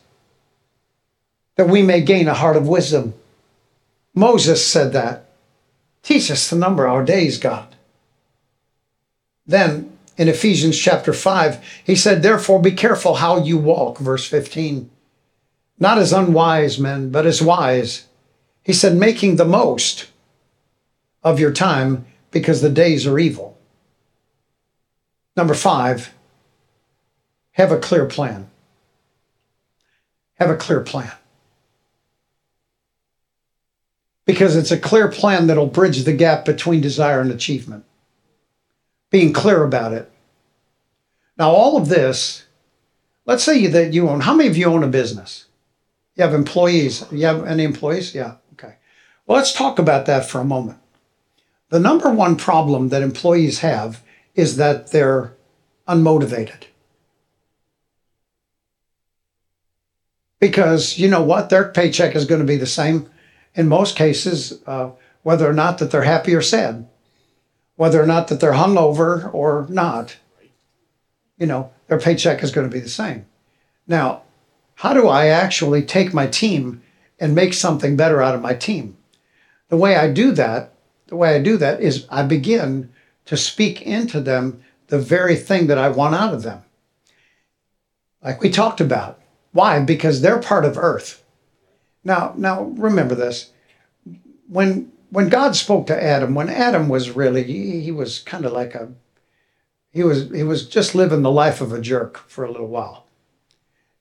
that 1.55 1.69
we 1.69 1.83
may 1.83 2.01
gain 2.01 2.27
a 2.27 2.33
heart 2.33 2.57
of 2.57 2.67
wisdom. 2.67 3.13
Moses 4.15 4.65
said 4.65 4.91
that. 4.93 5.25
Teach 6.01 6.31
us 6.31 6.49
to 6.49 6.55
number 6.55 6.87
our 6.87 7.03
days, 7.03 7.37
God. 7.37 7.75
Then 9.45 9.95
in 10.17 10.29
Ephesians 10.29 10.79
chapter 10.79 11.13
5, 11.13 11.63
he 11.83 11.95
said, 11.95 12.23
Therefore 12.23 12.59
be 12.59 12.71
careful 12.71 13.15
how 13.15 13.43
you 13.43 13.57
walk, 13.57 13.99
verse 13.99 14.25
15. 14.25 14.89
Not 15.79 15.97
as 15.97 16.11
unwise 16.11 16.77
men, 16.77 17.09
but 17.09 17.25
as 17.25 17.41
wise 17.41 18.05
he 18.69 18.73
said, 18.73 18.95
making 18.95 19.37
the 19.37 19.45
most 19.45 20.11
of 21.23 21.39
your 21.39 21.51
time 21.51 22.05
because 22.29 22.61
the 22.61 22.69
days 22.69 23.07
are 23.07 23.17
evil. 23.17 23.57
Number 25.35 25.55
five, 25.55 26.13
have 27.53 27.71
a 27.71 27.79
clear 27.79 28.05
plan. 28.05 28.47
Have 30.35 30.51
a 30.51 30.55
clear 30.55 30.81
plan. 30.81 31.11
Because 34.25 34.55
it's 34.55 34.69
a 34.69 34.79
clear 34.79 35.07
plan 35.07 35.47
that'll 35.47 35.65
bridge 35.65 36.03
the 36.03 36.13
gap 36.13 36.45
between 36.45 36.79
desire 36.79 37.21
and 37.21 37.31
achievement. 37.31 37.85
Being 39.09 39.33
clear 39.33 39.63
about 39.63 39.93
it. 39.93 40.11
Now, 41.39 41.49
all 41.49 41.75
of 41.75 41.89
this, 41.89 42.45
let's 43.25 43.43
say 43.43 43.65
that 43.65 43.93
you 43.93 44.07
own, 44.07 44.21
how 44.21 44.35
many 44.35 44.47
of 44.47 44.57
you 44.57 44.67
own 44.67 44.83
a 44.83 44.87
business? 44.87 45.47
You 46.19 46.25
have 46.25 46.33
employees. 46.33 47.05
You 47.13 47.25
have 47.27 47.45
any 47.45 47.63
employees? 47.63 48.13
Yeah. 48.13 48.33
Okay. 48.51 48.75
Well, 49.25 49.37
let's 49.37 49.53
talk 49.53 49.79
about 49.79 50.05
that 50.07 50.25
for 50.25 50.41
a 50.41 50.43
moment. 50.43 50.77
The 51.69 51.79
number 51.79 52.09
one 52.09 52.35
problem 52.35 52.89
that 52.89 53.01
employees 53.01 53.59
have 53.59 54.03
is 54.35 54.57
that 54.57 54.91
they're 54.91 55.33
unmotivated. 55.87 56.63
Because 60.41 60.99
you 60.99 61.07
know 61.07 61.23
what? 61.23 61.49
Their 61.49 61.69
paycheck 61.69 62.17
is 62.17 62.25
going 62.25 62.41
to 62.41 62.45
be 62.45 62.57
the 62.57 62.65
same 62.65 63.09
in 63.55 63.69
most 63.69 63.95
cases, 63.95 64.61
uh, 64.67 64.89
whether 65.23 65.49
or 65.49 65.53
not 65.53 65.77
that 65.77 65.89
they're 65.89 66.01
happy 66.01 66.35
or 66.35 66.41
sad, 66.41 66.85
whether 67.77 68.03
or 68.03 68.05
not 68.05 68.27
that 68.27 68.41
they're 68.41 68.51
hungover 68.51 69.33
or 69.33 69.67
not. 69.69 70.17
You 71.37 71.47
know, 71.47 71.71
their 71.87 71.97
paycheck 71.97 72.43
is 72.43 72.51
going 72.51 72.69
to 72.69 72.73
be 72.73 72.81
the 72.81 72.89
same. 72.89 73.25
Now, 73.87 74.23
how 74.79 74.93
do 74.93 75.07
I 75.07 75.27
actually 75.27 75.83
take 75.83 76.13
my 76.13 76.27
team 76.27 76.81
and 77.19 77.33
make 77.33 77.53
something 77.53 77.95
better 77.95 78.21
out 78.21 78.35
of 78.35 78.41
my 78.41 78.53
team? 78.53 78.97
the 79.69 79.77
way 79.77 79.95
I 79.95 80.11
do 80.11 80.31
that, 80.33 80.73
the 81.07 81.15
way 81.15 81.35
I 81.35 81.41
do 81.41 81.55
that 81.57 81.81
is 81.81 82.05
I 82.09 82.23
begin 82.23 82.91
to 83.25 83.37
speak 83.37 83.81
into 83.83 84.19
them 84.19 84.61
the 84.87 84.99
very 84.99 85.35
thing 85.35 85.67
that 85.67 85.77
I 85.77 85.89
want 85.89 86.15
out 86.15 86.33
of 86.33 86.43
them. 86.43 86.63
Like 88.21 88.41
we 88.41 88.49
talked 88.49 88.81
about. 88.81 89.21
Why? 89.51 89.79
Because 89.79 90.21
they're 90.21 90.39
part 90.39 90.65
of 90.65 90.77
earth. 90.77 91.23
Now, 92.03 92.33
now 92.35 92.63
remember 92.63 93.15
this. 93.15 93.51
When 94.47 94.91
when 95.11 95.29
God 95.29 95.55
spoke 95.55 95.87
to 95.87 96.03
Adam, 96.03 96.35
when 96.35 96.49
Adam 96.49 96.87
was 96.87 97.11
really 97.11 97.43
he, 97.43 97.81
he 97.81 97.91
was 97.91 98.19
kind 98.19 98.45
of 98.45 98.51
like 98.51 98.75
a 98.75 98.91
he 99.91 100.03
was 100.03 100.29
he 100.31 100.43
was 100.43 100.67
just 100.67 100.95
living 100.95 101.21
the 101.21 101.31
life 101.31 101.61
of 101.61 101.71
a 101.71 101.81
jerk 101.81 102.17
for 102.27 102.43
a 102.43 102.51
little 102.51 102.67
while. 102.67 103.05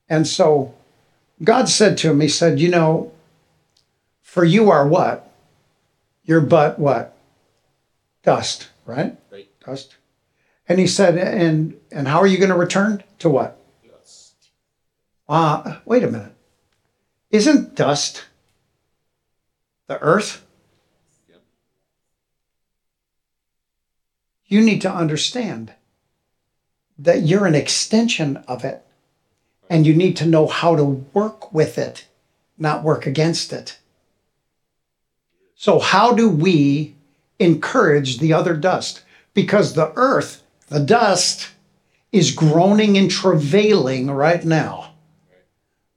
And 0.08 0.26
so 0.26 0.74
God 1.44 1.68
said 1.68 1.98
to 1.98 2.10
him, 2.10 2.20
He 2.20 2.28
said, 2.28 2.60
You 2.60 2.68
know, 2.68 3.12
for 4.22 4.44
you 4.44 4.70
are 4.70 4.86
what? 4.86 5.24
your 6.28 6.42
butt 6.42 6.78
what? 6.78 7.16
Dust, 8.22 8.68
right? 8.84 9.16
Right. 9.32 9.48
Dust. 9.64 9.96
And 10.68 10.78
he 10.78 10.86
said, 10.86 11.16
and 11.16 11.74
and 11.90 12.06
how 12.06 12.18
are 12.18 12.26
you 12.26 12.36
going 12.36 12.50
to 12.50 12.56
return 12.56 13.02
to 13.20 13.30
what? 13.30 13.58
Dust. 13.90 14.34
Uh, 15.26 15.78
wait 15.86 16.04
a 16.04 16.10
minute. 16.10 16.34
Isn't 17.30 17.74
dust 17.74 18.26
the 19.86 19.98
earth, 20.00 20.44
Yep. 21.30 21.40
you 24.46 24.60
need 24.60 24.82
to 24.82 24.92
understand 24.92 25.72
that 26.98 27.22
you're 27.22 27.46
an 27.46 27.54
extension 27.54 28.36
of 28.46 28.66
it 28.66 28.84
and 29.68 29.86
you 29.86 29.94
need 29.94 30.16
to 30.16 30.26
know 30.26 30.46
how 30.46 30.76
to 30.76 30.84
work 30.84 31.52
with 31.52 31.78
it, 31.78 32.06
not 32.56 32.82
work 32.82 33.06
against 33.06 33.52
it. 33.52 33.78
So, 35.54 35.78
how 35.78 36.12
do 36.12 36.28
we 36.28 36.94
encourage 37.38 38.18
the 38.18 38.32
other 38.32 38.56
dust? 38.56 39.02
Because 39.34 39.74
the 39.74 39.92
earth, 39.96 40.42
the 40.68 40.80
dust, 40.80 41.50
is 42.12 42.30
groaning 42.30 42.96
and 42.96 43.10
travailing 43.10 44.10
right 44.10 44.44
now 44.44 44.94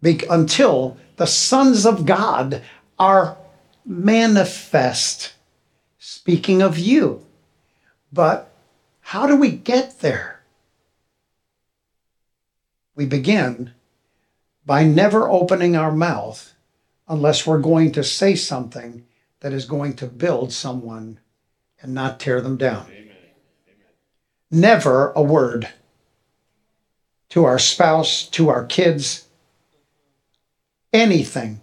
Be- 0.02 0.22
until 0.30 0.98
the 1.16 1.28
sons 1.28 1.86
of 1.86 2.06
God 2.06 2.62
are 3.00 3.38
manifest. 3.86 5.34
Speaking 6.00 6.62
of 6.62 6.78
you. 6.78 7.26
But 8.12 8.52
how 9.02 9.28
do 9.28 9.36
we 9.36 9.52
get 9.52 10.00
there? 10.00 10.31
We 12.96 13.06
begin 13.06 13.72
by 14.66 14.84
never 14.84 15.30
opening 15.30 15.76
our 15.76 15.92
mouth 15.92 16.54
unless 17.08 17.46
we're 17.46 17.60
going 17.60 17.92
to 17.94 18.04
say 18.04 18.36
something 18.36 19.06
that 19.40 19.54
is 19.54 19.66
going 19.66 19.96
to 19.96 20.06
build 20.06 20.54
someone 20.54 21.20
and 21.82 21.94
not 21.94 22.20
tear 22.20 22.42
them 22.42 22.58
down. 22.58 22.86
Amen. 22.92 23.16
Never 24.52 25.12
a 25.12 25.22
word 25.22 25.70
to 27.30 27.46
our 27.46 27.60
spouse, 27.60 28.28
to 28.28 28.50
our 28.50 28.66
kids, 28.66 29.28
anything. 30.94 31.62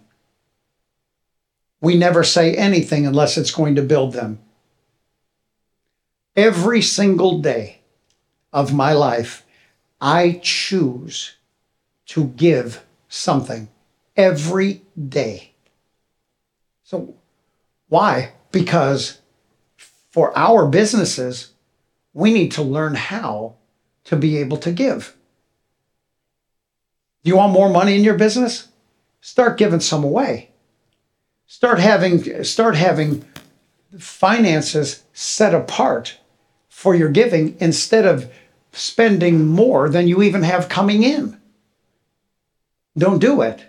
We 1.79 1.95
never 1.95 2.23
say 2.23 2.55
anything 2.55 3.05
unless 3.05 3.37
it's 3.37 3.51
going 3.51 3.75
to 3.75 3.81
build 3.81 4.13
them. 4.13 4.39
Every 6.35 6.81
single 6.81 7.39
day 7.39 7.81
of 8.51 8.73
my 8.73 8.93
life, 8.93 9.45
I 10.01 10.39
choose 10.41 11.35
to 12.07 12.25
give 12.25 12.85
something 13.07 13.69
every 14.15 14.81
day. 15.07 15.51
So, 16.83 17.15
why? 17.87 18.33
Because 18.51 19.19
for 19.77 20.35
our 20.37 20.67
businesses, 20.67 21.51
we 22.13 22.33
need 22.33 22.51
to 22.53 22.63
learn 22.63 22.95
how 22.95 23.55
to 24.05 24.15
be 24.15 24.37
able 24.37 24.57
to 24.57 24.71
give. 24.71 25.15
You 27.23 27.35
want 27.35 27.53
more 27.53 27.69
money 27.69 27.95
in 27.95 28.03
your 28.03 28.17
business? 28.17 28.69
Start 29.21 29.57
giving 29.57 29.81
some 29.81 30.03
away. 30.03 30.49
Start 31.45 31.79
having 31.79 32.43
start 32.43 32.75
having 32.75 33.25
finances 33.97 35.03
set 35.13 35.53
apart 35.53 36.19
for 36.69 36.95
your 36.95 37.09
giving 37.09 37.57
instead 37.59 38.05
of 38.05 38.31
spending 38.71 39.47
more 39.47 39.89
than 39.89 40.07
you 40.07 40.21
even 40.21 40.43
have 40.43 40.69
coming 40.69 41.03
in. 41.03 41.39
Don't 42.97 43.19
do 43.19 43.41
it. 43.41 43.65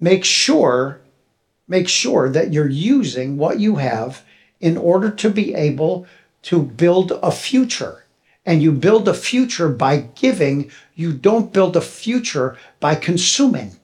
Make 0.00 0.24
sure 0.24 1.02
make 1.72 1.88
sure 1.88 2.28
that 2.28 2.52
you're 2.52 2.68
using 2.68 3.38
what 3.38 3.58
you 3.58 3.76
have 3.76 4.22
in 4.60 4.76
order 4.76 5.10
to 5.10 5.30
be 5.30 5.54
able 5.54 6.06
to 6.42 6.62
build 6.62 7.12
a 7.22 7.30
future. 7.30 8.04
And 8.44 8.62
you 8.62 8.72
build 8.72 9.08
a 9.08 9.14
future 9.14 9.68
by 9.68 10.08
giving, 10.14 10.70
you 10.94 11.12
don't 11.12 11.52
build 11.52 11.76
a 11.76 11.80
future 11.80 12.58
by 12.78 12.94
consuming. 12.96 13.76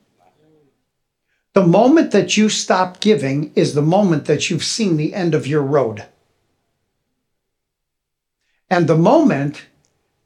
The 1.55 1.67
moment 1.67 2.11
that 2.11 2.37
you 2.37 2.49
stop 2.49 3.01
giving 3.01 3.53
is 3.55 3.75
the 3.75 3.83
moment 3.83 4.27
that 4.27 4.51
you've 4.51 4.65
seen 4.65 4.97
the 4.97 5.15
end 5.15 5.35
of 5.35 5.47
your 5.47 5.63
road. 5.63 6.05
And 8.69 8.87
the 8.87 8.99
moment, 8.99 9.63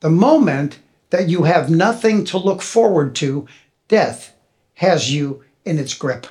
the 0.02 0.10
moment 0.10 0.80
that 1.10 1.28
you 1.28 1.44
have 1.44 1.70
nothing 1.70 2.24
to 2.24 2.36
look 2.36 2.60
forward 2.60 3.14
to, 3.14 3.46
death 3.86 4.34
has 4.74 5.14
you 5.14 5.44
in 5.64 5.78
its 5.78 5.94
grip. 5.94 6.26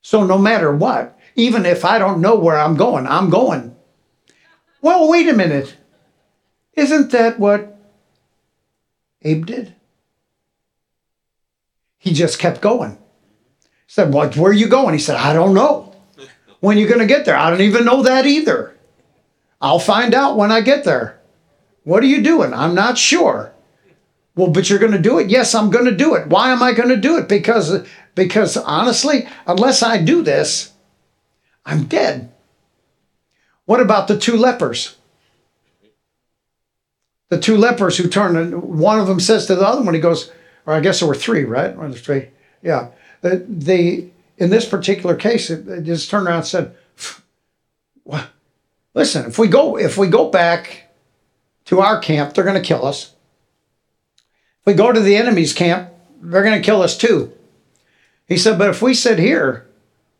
So 0.00 0.24
no 0.24 0.38
matter 0.38 0.74
what, 0.74 1.18
even 1.36 1.66
if 1.66 1.84
I 1.84 1.98
don't 1.98 2.22
know 2.22 2.34
where 2.34 2.58
I'm 2.58 2.76
going, 2.76 3.06
I'm 3.06 3.28
going. 3.28 3.76
Well, 4.80 5.08
wait 5.08 5.28
a 5.28 5.34
minute. 5.34 5.76
Isn't 6.72 7.10
that 7.10 7.38
what 7.38 7.78
Abe 9.20 9.44
did? 9.44 9.74
He 11.98 12.14
just 12.14 12.38
kept 12.38 12.62
going. 12.62 12.96
Said, 13.86 14.14
What 14.14 14.34
where 14.36 14.50
are 14.50 14.54
you 14.54 14.66
going? 14.66 14.94
He 14.94 14.98
said, 14.98 15.16
I 15.16 15.34
don't 15.34 15.52
know. 15.52 15.94
When 16.60 16.78
are 16.78 16.80
you 16.80 16.88
gonna 16.88 17.06
get 17.06 17.26
there? 17.26 17.36
I 17.36 17.50
don't 17.50 17.60
even 17.60 17.84
know 17.84 18.02
that 18.02 18.24
either. 18.24 18.71
I'll 19.62 19.78
find 19.78 20.12
out 20.12 20.36
when 20.36 20.50
I 20.50 20.60
get 20.60 20.84
there. 20.84 21.20
What 21.84 22.02
are 22.02 22.06
you 22.06 22.22
doing? 22.22 22.52
I'm 22.52 22.74
not 22.74 22.98
sure. 22.98 23.54
Well, 24.34 24.50
but 24.50 24.68
you're 24.68 24.78
going 24.78 24.92
to 24.92 24.98
do 24.98 25.18
it? 25.18 25.30
Yes, 25.30 25.54
I'm 25.54 25.70
going 25.70 25.84
to 25.84 25.96
do 25.96 26.14
it. 26.14 26.26
Why 26.26 26.50
am 26.50 26.62
I 26.62 26.72
going 26.72 26.88
to 26.88 26.96
do 26.96 27.16
it? 27.18 27.28
Because 27.28 27.86
because 28.14 28.56
honestly, 28.56 29.28
unless 29.46 29.82
I 29.82 30.02
do 30.02 30.22
this, 30.22 30.72
I'm 31.64 31.84
dead. 31.84 32.32
What 33.64 33.80
about 33.80 34.08
the 34.08 34.18
two 34.18 34.36
lepers? 34.36 34.96
The 37.28 37.38
two 37.38 37.56
lepers 37.56 37.96
who 37.96 38.08
turned, 38.08 38.36
and 38.36 38.62
one 38.62 39.00
of 39.00 39.06
them 39.06 39.20
says 39.20 39.46
to 39.46 39.54
the 39.54 39.66
other 39.66 39.82
one, 39.82 39.94
he 39.94 40.00
goes, 40.00 40.30
or 40.66 40.74
I 40.74 40.80
guess 40.80 40.98
there 40.98 41.08
were 41.08 41.14
three, 41.14 41.44
right? 41.44 41.74
Or 41.74 41.90
three, 41.92 42.28
yeah. 42.62 42.88
The, 43.22 43.44
the 43.48 44.10
in 44.36 44.50
this 44.50 44.68
particular 44.68 45.14
case, 45.14 45.48
it, 45.48 45.66
it 45.68 45.84
just 45.84 46.10
turned 46.10 46.26
around 46.26 46.38
and 46.38 46.46
said, 46.46 46.76
well, 48.04 48.26
"Listen, 48.94 49.26
if 49.26 49.38
we 49.38 49.48
go 49.48 49.78
if 49.78 49.96
we 49.96 50.08
go 50.08 50.30
back 50.30 50.90
to 51.66 51.80
our 51.80 52.00
camp, 52.00 52.34
they're 52.34 52.44
going 52.44 52.60
to 52.60 52.66
kill 52.66 52.84
us. 52.84 53.14
If 54.60 54.66
we 54.66 54.74
go 54.74 54.92
to 54.92 55.00
the 55.00 55.16
enemy's 55.16 55.52
camp, 55.52 55.90
they're 56.20 56.42
going 56.42 56.60
to 56.60 56.64
kill 56.64 56.82
us 56.82 56.96
too." 56.96 57.32
He 58.26 58.36
said, 58.36 58.58
"But 58.58 58.70
if 58.70 58.82
we 58.82 58.94
sit 58.94 59.18
here, 59.18 59.66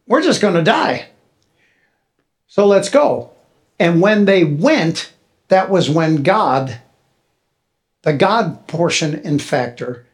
we're 0.07 0.23
just 0.23 0.41
going 0.41 0.55
to 0.55 0.63
die." 0.63 1.09
So 2.47 2.67
let's 2.67 2.91
go. 2.91 3.31
And 3.79 4.01
when 4.01 4.27
they 4.27 4.45
went, 4.45 5.13
that 5.49 5.71
was 5.71 5.89
when 5.89 6.23
God, 6.23 6.81
the 8.03 8.13
God 8.13 8.67
portion 8.67 9.15
and 9.25 9.41
factor, 9.41 10.07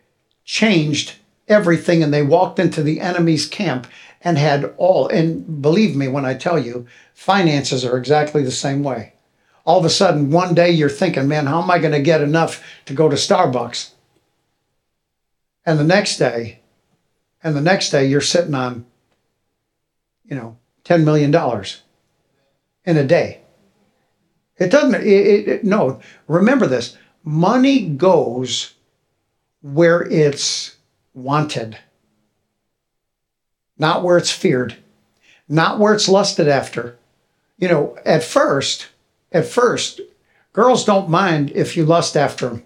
changed 0.44 1.14
everything 1.48 2.02
and 2.02 2.14
they 2.14 2.22
walked 2.22 2.58
into 2.58 2.82
the 2.82 3.00
enemy's 3.00 3.46
camp 3.46 3.86
and 4.22 4.36
had 4.38 4.74
all, 4.76 5.08
and 5.08 5.62
believe 5.62 5.96
me 5.96 6.08
when 6.08 6.24
I 6.24 6.34
tell 6.34 6.58
you, 6.58 6.86
finances 7.14 7.84
are 7.84 7.96
exactly 7.96 8.42
the 8.42 8.50
same 8.50 8.82
way. 8.82 9.14
All 9.64 9.78
of 9.78 9.84
a 9.84 9.90
sudden, 9.90 10.30
one 10.30 10.54
day 10.54 10.70
you're 10.70 10.88
thinking, 10.88 11.28
man, 11.28 11.46
how 11.46 11.62
am 11.62 11.70
I 11.70 11.78
going 11.78 11.92
to 11.92 12.00
get 12.00 12.22
enough 12.22 12.64
to 12.86 12.94
go 12.94 13.08
to 13.08 13.16
Starbucks? 13.16 13.90
And 15.64 15.78
the 15.78 15.84
next 15.84 16.16
day, 16.16 16.60
and 17.42 17.54
the 17.54 17.60
next 17.60 17.90
day 17.90 18.06
you're 18.06 18.20
sitting 18.20 18.54
on, 18.54 18.86
you 20.24 20.36
know, 20.36 20.56
$10 20.84 21.04
million 21.04 21.34
in 22.84 22.96
a 22.96 23.04
day. 23.06 23.42
It 24.56 24.70
doesn't, 24.70 24.94
it, 24.94 25.06
it, 25.06 25.48
it, 25.48 25.64
no, 25.64 26.00
remember 26.26 26.66
this 26.66 26.96
money 27.22 27.86
goes 27.86 28.74
where 29.60 30.02
it's 30.02 30.76
wanted, 31.14 31.78
not 33.78 34.02
where 34.02 34.18
it's 34.18 34.30
feared, 34.30 34.76
not 35.48 35.78
where 35.78 35.94
it's 35.94 36.08
lusted 36.08 36.48
after. 36.48 36.98
You 37.58 37.68
know, 37.68 37.98
at 38.04 38.22
first, 38.22 38.88
at 39.32 39.46
first, 39.46 40.00
girls 40.52 40.84
don't 40.84 41.08
mind 41.08 41.50
if 41.52 41.76
you 41.76 41.84
lust 41.84 42.16
after 42.16 42.48
them. 42.48 42.64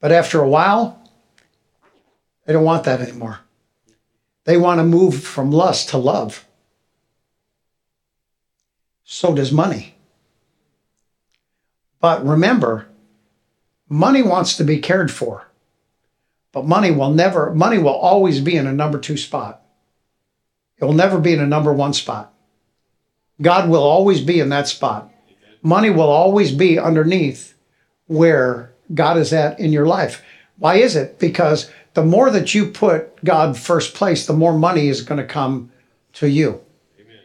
But 0.00 0.12
after 0.12 0.40
a 0.40 0.48
while, 0.48 1.02
they 2.44 2.52
don't 2.52 2.64
want 2.64 2.84
that 2.84 3.00
anymore. 3.00 3.40
They 4.44 4.56
want 4.56 4.80
to 4.80 4.84
move 4.84 5.22
from 5.22 5.52
lust 5.52 5.90
to 5.90 5.98
love 5.98 6.44
so 9.12 9.34
does 9.34 9.52
money. 9.52 9.94
But 12.00 12.24
remember, 12.24 12.86
money 13.86 14.22
wants 14.22 14.56
to 14.56 14.64
be 14.64 14.78
cared 14.78 15.10
for. 15.10 15.46
But 16.52 16.66
money 16.66 16.90
will 16.90 17.10
never, 17.10 17.54
money 17.54 17.78
will 17.78 17.94
always 17.94 18.40
be 18.40 18.56
in 18.56 18.66
a 18.66 18.72
number 18.72 18.98
two 18.98 19.16
spot. 19.16 19.62
It 20.78 20.84
will 20.84 20.92
never 20.92 21.18
be 21.18 21.32
in 21.32 21.40
a 21.40 21.46
number 21.46 21.72
one 21.72 21.94
spot. 21.94 22.32
God 23.40 23.68
will 23.68 23.82
always 23.82 24.20
be 24.20 24.40
in 24.40 24.50
that 24.50 24.68
spot. 24.68 25.10
Money 25.62 25.90
will 25.90 26.10
always 26.10 26.52
be 26.52 26.78
underneath 26.78 27.54
where 28.06 28.72
God 28.92 29.16
is 29.16 29.32
at 29.32 29.58
in 29.58 29.72
your 29.72 29.86
life. 29.86 30.22
Why 30.58 30.76
is 30.76 30.96
it? 30.96 31.18
Because 31.18 31.70
the 31.94 32.04
more 32.04 32.30
that 32.30 32.54
you 32.54 32.66
put 32.66 33.22
God 33.24 33.56
first 33.56 33.94
place, 33.94 34.26
the 34.26 34.32
more 34.32 34.56
money 34.56 34.88
is 34.88 35.02
going 35.02 35.20
to 35.20 35.26
come 35.26 35.70
to 36.14 36.28
you. 36.28 36.60
Amen. 37.00 37.20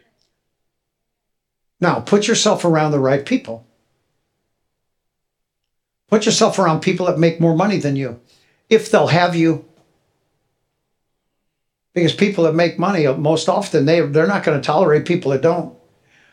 Now, 1.82 2.00
put 2.00 2.28
yourself 2.28 2.64
around 2.64 2.92
the 2.92 3.00
right 3.00 3.26
people. 3.26 3.66
Put 6.10 6.26
yourself 6.26 6.58
around 6.58 6.82
people 6.82 7.06
that 7.08 7.20
make 7.20 7.42
more 7.42 7.56
money 7.56 7.80
than 7.80 7.96
you, 7.96 8.20
if 8.70 8.92
they'll 8.92 9.08
have 9.08 9.36
you. 9.36 9.66
because 11.94 12.14
people 12.14 12.44
that 12.44 12.54
make 12.54 12.78
money 12.78 13.08
most 13.08 13.50
often 13.50 13.86
they 13.86 14.02
they're 14.02 14.28
not 14.28 14.44
going 14.44 14.60
to 14.60 14.66
tolerate 14.66 15.06
people 15.06 15.32
that 15.32 15.42
don't. 15.42 15.76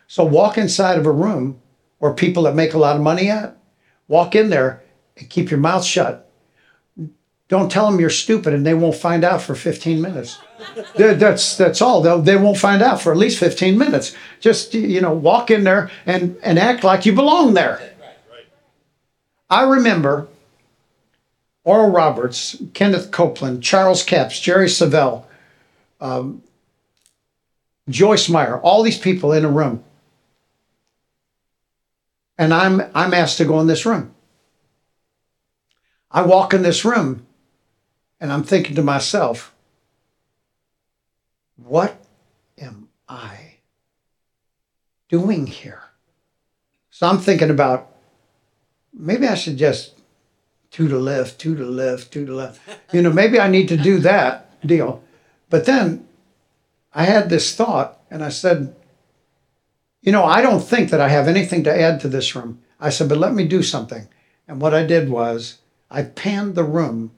So 0.07 0.25
walk 0.25 0.59
inside 0.59 0.99
of 0.99 1.07
a 1.07 1.13
room 1.13 1.61
where 1.99 2.13
people 2.13 2.43
that 2.43 2.55
make 2.55 2.75
a 2.75 2.79
lot 2.79 2.97
of 2.97 3.03
money 3.03 3.31
at, 3.31 3.57
walk 4.09 4.35
in 4.35 4.51
there 4.51 4.83
and 5.17 5.31
keep 5.31 5.51
your 5.51 5.61
mouth 5.61 5.85
shut. 5.85 6.31
Don't 7.49 7.71
tell 7.71 7.91
them 7.91 8.01
you're 8.01 8.11
stupid 8.11 8.53
and 8.53 8.67
they 8.67 8.75
won't 8.75 8.97
find 8.97 9.23
out 9.25 9.41
for 9.41 9.55
15 9.55 10.01
minutes. 10.01 10.39
that's 10.97 11.57
that's 11.57 11.81
all. 11.81 12.03
They'll, 12.03 12.21
they 12.21 12.37
won't 12.37 12.59
find 12.59 12.83
out 12.83 13.01
for 13.01 13.13
at 13.13 13.19
least 13.19 13.39
15 13.39 13.79
minutes. 13.79 14.15
Just 14.41 14.75
you 14.75 15.01
know, 15.01 15.13
walk 15.13 15.51
in 15.51 15.65
there 15.65 15.91
and 16.07 16.37
and 16.43 16.59
act 16.59 16.85
like 16.85 17.07
you 17.07 17.13
belong 17.15 17.55
there. 17.55 17.93
I 19.51 19.63
remember 19.65 20.29
Oral 21.65 21.91
Roberts, 21.91 22.57
Kenneth 22.75 23.11
Copeland, 23.11 23.63
Charles 23.63 24.03
Capps, 24.03 24.39
Jerry 24.39 24.67
Savelle, 24.67 25.25
um, 26.01 26.43
Joyce 27.89 28.29
Meyer, 28.29 28.61
all 28.61 28.83
these 28.83 28.99
people 28.99 29.33
in 29.33 29.45
a 29.45 29.51
room. 29.51 29.83
And 32.37 32.53
I'm, 32.53 32.83
I'm 32.95 33.15
asked 33.15 33.39
to 33.39 33.45
go 33.45 33.61
in 33.61 33.67
this 33.67 33.87
room. 33.87 34.15
I 36.11 36.23
walk 36.23 36.53
in 36.53 36.63
this 36.63 36.85
room 36.85 37.27
and 38.21 38.33
I'm 38.33 38.45
thinking 38.45 38.77
to 38.77 38.83
myself, 38.83 39.55
what 41.57 41.97
am 42.59 42.89
I 43.09 43.57
doing 45.09 45.47
here? 45.47 45.83
So 46.91 47.07
I'm 47.07 47.19
thinking 47.19 47.51
about 47.51 47.91
maybe 48.93 49.27
I 49.27 49.35
should 49.35 49.57
just 49.57 49.94
to 50.75 50.89
the 50.89 50.99
left, 50.99 51.39
to 51.39 51.55
the 51.55 51.65
left, 51.65 52.13
to 52.13 52.27
the 52.27 52.35
left. 52.35 52.61
You 52.93 53.01
know, 53.01 53.13
maybe 53.13 53.39
I 53.39 53.47
need 53.47 53.69
to 53.69 53.77
do 53.77 54.01
that 54.01 54.61
deal. 54.67 55.05
But 55.49 55.67
then 55.67 56.09
I 56.93 57.05
had 57.05 57.29
this 57.29 57.55
thought 57.55 58.01
and 58.11 58.25
I 58.25 58.29
said, 58.29 58.75
you 60.03 60.11
know, 60.11 60.25
I 60.25 60.43
don't 60.43 60.61
think 60.61 60.91
that 60.91 61.01
I 61.01 61.11
have 61.11 61.29
anything 61.29 61.63
to 61.63 61.81
add 61.81 62.01
to 62.01 62.09
this 62.09 62.35
room. 62.35 62.61
I 62.81 62.91
said, 62.91 63.09
but 63.09 63.19
let 63.19 63.35
me 63.35 63.47
do 63.47 63.63
something. 63.63 64.09
And 64.49 64.61
what 64.61 64.75
I 64.75 64.85
did 64.85 65.09
was 65.09 65.59
I 65.93 66.03
panned 66.03 66.57
the 66.57 66.65
room. 66.65 67.13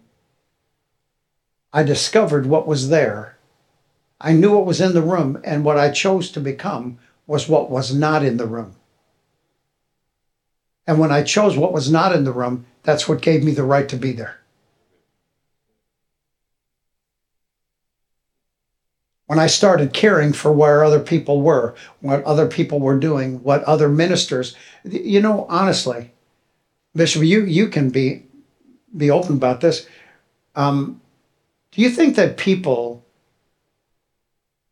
I 1.72 1.82
discovered 1.82 2.44
what 2.44 2.66
was 2.66 2.90
there. 2.90 3.38
I 4.20 4.34
knew 4.34 4.54
what 4.54 4.66
was 4.66 4.80
in 4.82 4.92
the 4.94 5.02
room, 5.02 5.40
and 5.44 5.64
what 5.64 5.78
I 5.78 5.90
chose 5.90 6.30
to 6.32 6.40
become 6.40 6.98
was 7.26 7.48
what 7.48 7.70
was 7.70 7.94
not 7.94 8.22
in 8.22 8.36
the 8.36 8.46
room. 8.46 8.75
And 10.86 10.98
when 10.98 11.10
I 11.10 11.22
chose 11.22 11.56
what 11.56 11.72
was 11.72 11.90
not 11.90 12.14
in 12.14 12.24
the 12.24 12.32
room, 12.32 12.66
that's 12.82 13.08
what 13.08 13.22
gave 13.22 13.42
me 13.42 13.52
the 13.52 13.64
right 13.64 13.88
to 13.88 13.96
be 13.96 14.12
there. 14.12 14.38
When 19.26 19.40
I 19.40 19.48
started 19.48 19.92
caring 19.92 20.32
for 20.32 20.52
where 20.52 20.84
other 20.84 21.00
people 21.00 21.42
were, 21.42 21.74
what 22.00 22.22
other 22.22 22.46
people 22.46 22.78
were 22.78 22.98
doing, 22.98 23.42
what 23.42 23.64
other 23.64 23.88
ministers, 23.88 24.54
you 24.84 25.20
know, 25.20 25.46
honestly, 25.48 26.12
Bishop, 26.94 27.24
you 27.24 27.44
you 27.44 27.68
can 27.68 27.90
be 27.90 28.22
be 28.96 29.10
open 29.10 29.36
about 29.36 29.60
this. 29.60 29.86
Um, 30.54 31.00
do 31.72 31.82
you 31.82 31.90
think 31.90 32.16
that 32.16 32.38
people 32.38 33.04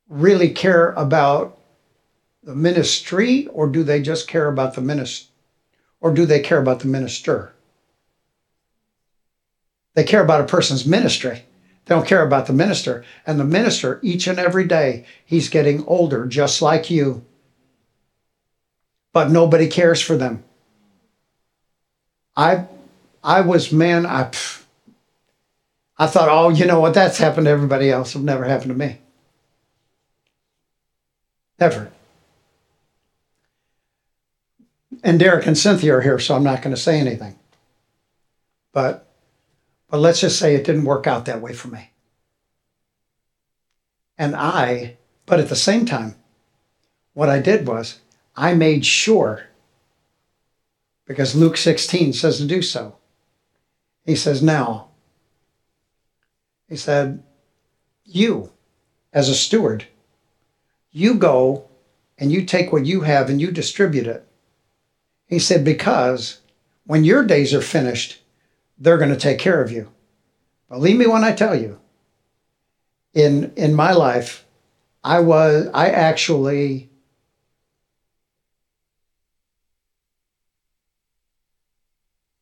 really 0.08 0.50
care 0.50 0.92
about 0.92 1.58
the 2.42 2.54
ministry, 2.54 3.48
or 3.48 3.68
do 3.68 3.82
they 3.82 4.00
just 4.00 4.28
care 4.28 4.48
about 4.48 4.74
the 4.74 4.80
ministry, 4.80 5.33
or 6.04 6.12
do 6.12 6.26
they 6.26 6.38
care 6.38 6.58
about 6.58 6.80
the 6.80 6.86
minister? 6.86 7.54
They 9.94 10.04
care 10.04 10.22
about 10.22 10.42
a 10.42 10.44
person's 10.44 10.84
ministry. 10.84 11.46
They 11.86 11.94
don't 11.94 12.06
care 12.06 12.22
about 12.22 12.46
the 12.46 12.52
minister. 12.52 13.06
And 13.26 13.40
the 13.40 13.44
minister, 13.44 14.00
each 14.02 14.26
and 14.26 14.38
every 14.38 14.66
day, 14.66 15.06
he's 15.24 15.48
getting 15.48 15.82
older, 15.86 16.26
just 16.26 16.60
like 16.60 16.90
you. 16.90 17.24
But 19.14 19.30
nobody 19.30 19.66
cares 19.66 20.02
for 20.02 20.14
them. 20.14 20.44
I, 22.36 22.66
I 23.22 23.40
was, 23.40 23.72
man, 23.72 24.04
I, 24.04 24.30
I 25.96 26.06
thought, 26.06 26.28
oh, 26.28 26.50
you 26.50 26.66
know 26.66 26.80
what? 26.80 26.92
That's 26.92 27.16
happened 27.16 27.46
to 27.46 27.50
everybody 27.50 27.90
else. 27.90 28.10
It'll 28.10 28.20
never 28.20 28.44
happen 28.44 28.68
to 28.68 28.74
me. 28.74 28.98
Never. 31.58 31.93
And 35.04 35.20
Derek 35.20 35.46
and 35.46 35.56
Cynthia 35.56 35.96
are 35.96 36.00
here, 36.00 36.18
so 36.18 36.34
I'm 36.34 36.42
not 36.42 36.62
going 36.62 36.74
to 36.74 36.80
say 36.80 36.98
anything. 36.98 37.38
But 38.72 39.06
but 39.90 40.00
let's 40.00 40.22
just 40.22 40.38
say 40.38 40.54
it 40.54 40.64
didn't 40.64 40.86
work 40.86 41.06
out 41.06 41.26
that 41.26 41.42
way 41.42 41.52
for 41.52 41.68
me. 41.68 41.90
And 44.16 44.34
I, 44.34 44.96
but 45.26 45.38
at 45.38 45.50
the 45.50 45.54
same 45.54 45.84
time, 45.84 46.16
what 47.12 47.28
I 47.28 47.38
did 47.38 47.68
was 47.68 48.00
I 48.34 48.54
made 48.54 48.84
sure, 48.86 49.44
because 51.06 51.36
Luke 51.36 51.56
16 51.56 52.14
says 52.14 52.38
to 52.38 52.46
do 52.46 52.62
so. 52.62 52.96
He 54.04 54.16
says, 54.16 54.42
Now, 54.42 54.88
he 56.68 56.76
said, 56.76 57.22
You, 58.04 58.52
as 59.12 59.28
a 59.28 59.34
steward, 59.34 59.86
you 60.90 61.14
go 61.14 61.68
and 62.18 62.32
you 62.32 62.44
take 62.44 62.72
what 62.72 62.86
you 62.86 63.02
have 63.02 63.28
and 63.28 63.40
you 63.40 63.50
distribute 63.50 64.06
it. 64.06 64.26
He 65.34 65.40
said, 65.40 65.64
Because 65.64 66.38
when 66.86 67.02
your 67.02 67.24
days 67.24 67.52
are 67.52 67.60
finished, 67.60 68.20
they're 68.78 68.98
going 68.98 69.10
to 69.10 69.16
take 69.16 69.40
care 69.40 69.60
of 69.60 69.72
you. 69.72 69.90
Believe 70.68 70.96
me 70.96 71.08
when 71.08 71.24
I 71.24 71.32
tell 71.32 71.60
you, 71.60 71.80
in 73.14 73.52
in 73.56 73.74
my 73.74 73.92
life, 73.92 74.46
I 75.02 75.18
was 75.18 75.68
I 75.74 75.88
actually 75.88 76.88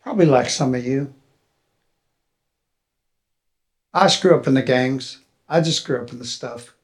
probably 0.02 0.26
like 0.26 0.50
some 0.50 0.74
of 0.74 0.84
you. 0.84 1.14
I 3.94 4.14
grew 4.20 4.36
up 4.36 4.46
in 4.46 4.52
the 4.52 4.62
gangs. 4.62 5.20
I 5.48 5.62
just 5.62 5.86
grew 5.86 6.02
up 6.02 6.12
in 6.12 6.18
the 6.18 6.26
stuff. 6.26 6.74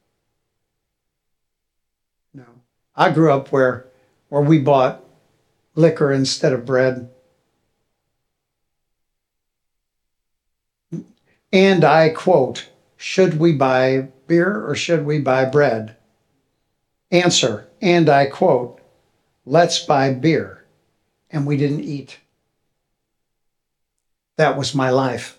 No. 2.33 2.45
I 2.95 3.11
grew 3.11 3.31
up 3.31 3.51
where 3.51 3.85
where 4.29 4.41
we 4.41 4.57
bought 4.57 5.05
liquor 5.75 6.11
instead 6.11 6.53
of 6.53 6.65
bread. 6.65 7.09
And 11.51 11.83
I 11.83 12.09
quote, 12.09 12.69
should 12.95 13.39
we 13.39 13.53
buy 13.53 14.09
beer 14.27 14.65
or 14.65 14.75
should 14.75 15.05
we 15.05 15.19
buy 15.19 15.45
bread? 15.45 15.95
Answer, 17.11 17.67
and 17.81 18.07
I 18.07 18.25
quote, 18.27 18.81
let's 19.45 19.79
buy 19.79 20.11
beer. 20.11 20.65
And 21.31 21.45
we 21.45 21.57
didn't 21.57 21.83
eat. 21.83 22.19
That 24.37 24.57
was 24.57 24.75
my 24.75 24.89
life. 24.89 25.37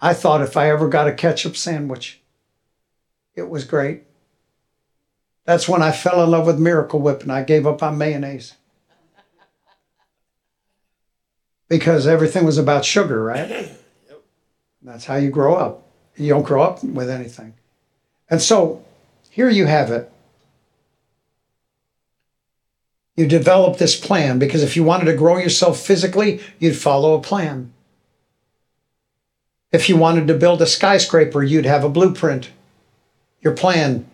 I 0.00 0.14
thought 0.14 0.42
if 0.42 0.56
I 0.56 0.70
ever 0.70 0.88
got 0.88 1.08
a 1.08 1.12
ketchup 1.12 1.56
sandwich, 1.56 2.20
it 3.34 3.48
was 3.48 3.64
great. 3.64 4.02
That's 5.44 5.68
when 5.68 5.80
I 5.80 5.92
fell 5.92 6.22
in 6.24 6.30
love 6.30 6.46
with 6.46 6.58
Miracle 6.58 7.00
Whip 7.00 7.22
and 7.22 7.30
I 7.30 7.42
gave 7.42 7.66
up 7.66 7.82
on 7.82 7.96
mayonnaise. 7.96 8.54
Because 11.68 12.06
everything 12.06 12.44
was 12.44 12.58
about 12.58 12.84
sugar, 12.84 13.22
right? 13.22 13.48
yep. 14.08 14.22
That's 14.82 15.04
how 15.04 15.16
you 15.16 15.30
grow 15.30 15.54
up. 15.54 15.86
You 16.16 16.30
don't 16.30 16.44
grow 16.44 16.62
up 16.62 16.82
with 16.82 17.10
anything. 17.10 17.54
And 18.30 18.40
so 18.40 18.84
here 19.30 19.50
you 19.50 19.66
have 19.66 19.90
it. 19.90 20.10
You 23.16 23.26
develop 23.26 23.78
this 23.78 23.98
plan 23.98 24.38
because 24.38 24.62
if 24.62 24.76
you 24.76 24.84
wanted 24.84 25.06
to 25.06 25.16
grow 25.16 25.38
yourself 25.38 25.80
physically, 25.80 26.40
you'd 26.58 26.76
follow 26.76 27.14
a 27.14 27.22
plan. 27.22 27.72
If 29.72 29.88
you 29.88 29.96
wanted 29.96 30.28
to 30.28 30.34
build 30.34 30.62
a 30.62 30.66
skyscraper, 30.66 31.42
you'd 31.42 31.66
have 31.66 31.82
a 31.82 31.88
blueprint, 31.88 32.50
your 33.40 33.54
plan. 33.54 34.08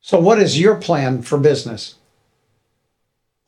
So, 0.00 0.18
what 0.18 0.40
is 0.40 0.58
your 0.58 0.76
plan 0.76 1.22
for 1.22 1.36
business? 1.36 1.96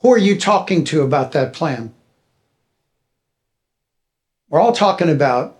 Who 0.01 0.12
are 0.12 0.18
you 0.18 0.39
talking 0.39 0.84
to 0.84 1.02
about 1.02 1.32
that 1.32 1.52
plan? 1.52 1.94
We're 4.52 4.60
all 4.60 4.74
talking 4.74 5.08
about 5.08 5.58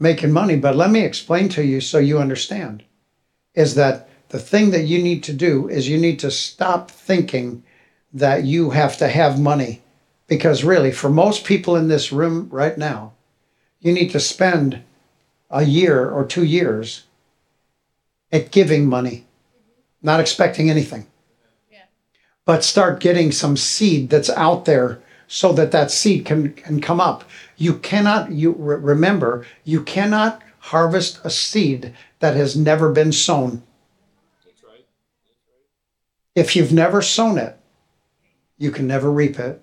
making 0.00 0.32
money, 0.32 0.56
but 0.56 0.74
let 0.74 0.90
me 0.90 1.04
explain 1.04 1.48
to 1.50 1.64
you 1.64 1.80
so 1.80 1.98
you 1.98 2.18
understand 2.18 2.82
is 3.54 3.76
that 3.76 4.08
the 4.30 4.40
thing 4.40 4.72
that 4.72 4.82
you 4.82 5.00
need 5.00 5.22
to 5.22 5.32
do 5.32 5.68
is 5.68 5.88
you 5.88 5.96
need 5.96 6.18
to 6.18 6.30
stop 6.32 6.90
thinking 6.90 7.62
that 8.12 8.42
you 8.42 8.70
have 8.70 8.96
to 8.96 9.06
have 9.06 9.38
money. 9.38 9.80
Because 10.26 10.64
really, 10.64 10.90
for 10.90 11.08
most 11.08 11.44
people 11.44 11.76
in 11.76 11.86
this 11.86 12.10
room 12.10 12.48
right 12.50 12.76
now, 12.76 13.12
you 13.78 13.92
need 13.92 14.10
to 14.10 14.18
spend 14.18 14.82
a 15.48 15.62
year 15.62 16.10
or 16.10 16.24
two 16.24 16.44
years 16.44 17.04
at 18.32 18.50
giving 18.50 18.86
money, 18.86 19.24
not 20.02 20.18
expecting 20.18 20.68
anything. 20.68 21.06
Yeah. 21.70 21.84
But 22.44 22.64
start 22.64 22.98
getting 22.98 23.30
some 23.30 23.56
seed 23.56 24.10
that's 24.10 24.30
out 24.30 24.64
there 24.64 25.00
so 25.26 25.52
that 25.52 25.72
that 25.72 25.90
seed 25.90 26.24
can, 26.24 26.52
can 26.52 26.80
come 26.80 27.00
up. 27.00 27.24
You 27.56 27.78
cannot, 27.78 28.32
you 28.32 28.54
remember, 28.56 29.46
you 29.64 29.82
cannot 29.82 30.42
harvest 30.58 31.20
a 31.24 31.30
seed 31.30 31.94
that 32.20 32.36
has 32.36 32.56
never 32.56 32.90
been 32.90 33.12
sown. 33.12 33.62
That's 34.44 34.62
right. 34.64 34.86
If 36.34 36.56
you've 36.56 36.72
never 36.72 37.02
sown 37.02 37.38
it, 37.38 37.58
you 38.58 38.70
can 38.70 38.86
never 38.86 39.10
reap 39.10 39.38
it. 39.38 39.60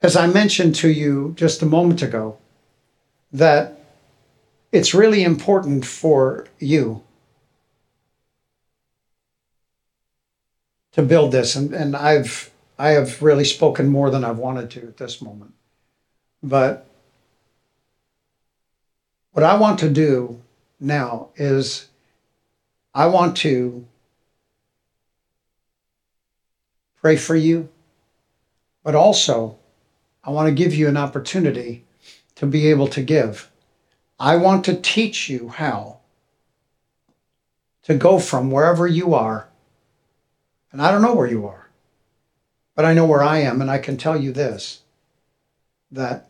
As 0.00 0.16
I 0.16 0.26
mentioned 0.26 0.74
to 0.76 0.88
you 0.88 1.34
just 1.36 1.62
a 1.62 1.66
moment 1.66 2.02
ago, 2.02 2.38
that 3.32 3.80
it's 4.70 4.94
really 4.94 5.24
important 5.24 5.84
for 5.84 6.46
you 6.58 7.02
to 10.92 11.02
build 11.02 11.32
this 11.32 11.56
and, 11.56 11.74
and 11.74 11.96
I've 11.96 12.50
I 12.78 12.90
have 12.90 13.22
really 13.22 13.44
spoken 13.44 13.88
more 13.88 14.10
than 14.10 14.24
I've 14.24 14.38
wanted 14.38 14.70
to 14.72 14.80
at 14.80 14.96
this 14.96 15.22
moment. 15.22 15.54
But 16.42 16.86
what 19.32 19.44
I 19.44 19.56
want 19.56 19.78
to 19.80 19.90
do 19.90 20.42
now 20.80 21.30
is 21.36 21.88
I 22.94 23.06
want 23.06 23.36
to 23.38 23.86
pray 27.00 27.16
for 27.16 27.34
you, 27.36 27.68
but 28.82 28.94
also 28.94 29.58
I 30.22 30.30
want 30.30 30.48
to 30.48 30.54
give 30.54 30.74
you 30.74 30.88
an 30.88 30.96
opportunity 30.96 31.84
to 32.36 32.46
be 32.46 32.68
able 32.68 32.88
to 32.88 33.02
give. 33.02 33.50
I 34.18 34.36
want 34.36 34.64
to 34.66 34.80
teach 34.80 35.28
you 35.28 35.48
how 35.48 35.98
to 37.82 37.94
go 37.94 38.18
from 38.18 38.50
wherever 38.50 38.86
you 38.86 39.14
are, 39.14 39.48
and 40.72 40.80
I 40.80 40.90
don't 40.90 41.02
know 41.02 41.14
where 41.14 41.26
you 41.26 41.46
are, 41.46 41.63
but 42.74 42.84
I 42.84 42.94
know 42.94 43.06
where 43.06 43.22
I 43.22 43.38
am, 43.38 43.60
and 43.60 43.70
I 43.70 43.78
can 43.78 43.96
tell 43.96 44.16
you 44.16 44.32
this 44.32 44.80
that 45.90 46.28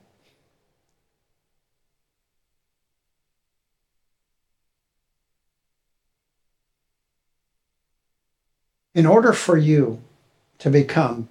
in 8.94 9.06
order 9.06 9.32
for 9.32 9.56
you 9.56 10.02
to 10.58 10.70
become 10.70 11.28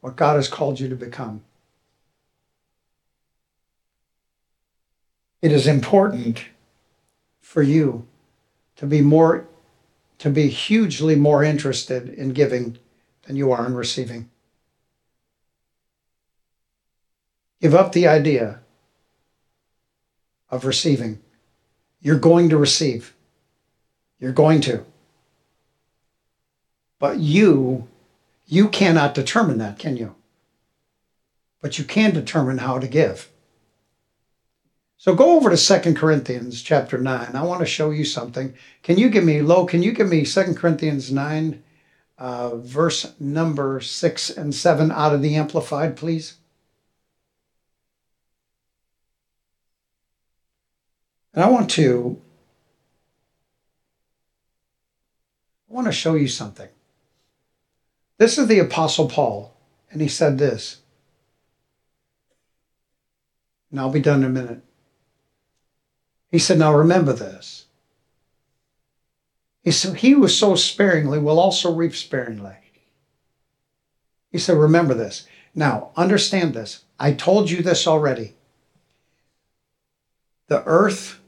what 0.00 0.16
God 0.16 0.36
has 0.36 0.48
called 0.48 0.78
you 0.78 0.88
to 0.88 0.96
become, 0.96 1.42
it 5.42 5.52
is 5.52 5.66
important 5.66 6.44
for 7.40 7.62
you 7.62 8.06
to 8.76 8.86
be 8.86 9.00
more 9.02 9.46
to 10.18 10.30
be 10.30 10.48
hugely 10.48 11.16
more 11.16 11.42
interested 11.42 12.10
in 12.10 12.30
giving 12.30 12.76
than 13.22 13.36
you 13.36 13.50
are 13.50 13.66
in 13.66 13.74
receiving. 13.74 14.29
Give 17.60 17.74
up 17.74 17.92
the 17.92 18.06
idea 18.06 18.60
of 20.50 20.64
receiving. 20.64 21.20
You're 22.00 22.18
going 22.18 22.48
to 22.48 22.56
receive. 22.56 23.14
You're 24.18 24.32
going 24.32 24.60
to. 24.62 24.84
But 26.98 27.18
you 27.18 27.88
you 28.50 28.68
cannot 28.68 29.14
determine 29.14 29.58
that, 29.58 29.78
can 29.78 29.96
you? 29.96 30.16
But 31.62 31.78
you 31.78 31.84
can 31.84 32.12
determine 32.12 32.58
how 32.58 32.80
to 32.80 32.88
give. 32.88 33.30
So 34.96 35.14
go 35.14 35.36
over 35.36 35.50
to 35.50 35.56
Second 35.56 35.96
Corinthians 35.96 36.60
chapter 36.60 36.98
9. 36.98 37.30
I 37.34 37.42
want 37.44 37.60
to 37.60 37.66
show 37.66 37.90
you 37.90 38.04
something. 38.04 38.52
Can 38.82 38.98
you 38.98 39.08
give 39.08 39.22
me, 39.22 39.40
Lo, 39.40 39.66
can 39.66 39.84
you 39.84 39.92
give 39.92 40.08
me 40.08 40.24
Second 40.24 40.56
Corinthians 40.56 41.12
9, 41.12 41.62
uh, 42.18 42.56
verse 42.56 43.14
number 43.20 43.80
6 43.80 44.30
and 44.30 44.52
7 44.52 44.90
out 44.90 45.14
of 45.14 45.22
the 45.22 45.36
Amplified, 45.36 45.96
please? 45.96 46.39
And 51.34 51.44
I 51.44 51.48
want 51.48 51.70
to 51.72 52.20
I 55.70 55.72
want 55.72 55.86
to 55.86 55.92
show 55.92 56.14
you 56.14 56.26
something. 56.26 56.68
This 58.18 58.38
is 58.38 58.48
the 58.48 58.58
Apostle 58.58 59.08
Paul, 59.08 59.56
and 59.90 60.02
he 60.02 60.08
said 60.08 60.36
this. 60.36 60.82
And 63.70 63.78
I'll 63.78 63.90
be 63.90 64.00
done 64.00 64.24
in 64.24 64.26
a 64.26 64.28
minute. 64.28 64.62
He 66.30 66.38
said, 66.38 66.58
Now 66.58 66.74
remember 66.74 67.12
this. 67.12 67.66
He 69.62 69.70
said, 69.70 69.96
He 69.96 70.10
who 70.10 70.26
sows 70.26 70.64
sparingly 70.64 71.18
will 71.18 71.38
also 71.38 71.72
reap 71.72 71.94
sparingly. 71.94 72.56
He 74.32 74.38
said, 74.38 74.56
Remember 74.56 74.94
this. 74.94 75.26
Now, 75.54 75.90
understand 75.96 76.54
this. 76.54 76.84
I 76.98 77.12
told 77.12 77.50
you 77.50 77.62
this 77.62 77.86
already. 77.86 78.34
The 80.50 80.64
earth 80.66 81.20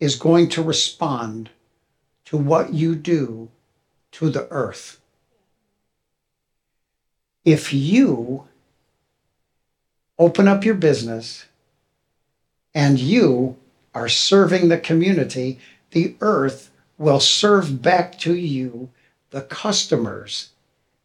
is 0.00 0.16
going 0.16 0.48
to 0.50 0.62
respond 0.62 1.50
to 2.24 2.38
what 2.38 2.72
you 2.72 2.94
do 2.94 3.50
to 4.12 4.30
the 4.30 4.48
earth. 4.50 4.98
If 7.44 7.74
you 7.74 8.48
open 10.18 10.48
up 10.48 10.64
your 10.64 10.74
business 10.74 11.44
and 12.74 12.98
you 12.98 13.58
are 13.94 14.08
serving 14.08 14.68
the 14.68 14.78
community, 14.78 15.58
the 15.90 16.16
earth 16.22 16.70
will 16.96 17.20
serve 17.20 17.82
back 17.82 18.18
to 18.20 18.34
you 18.34 18.88
the 19.32 19.42
customers 19.42 20.48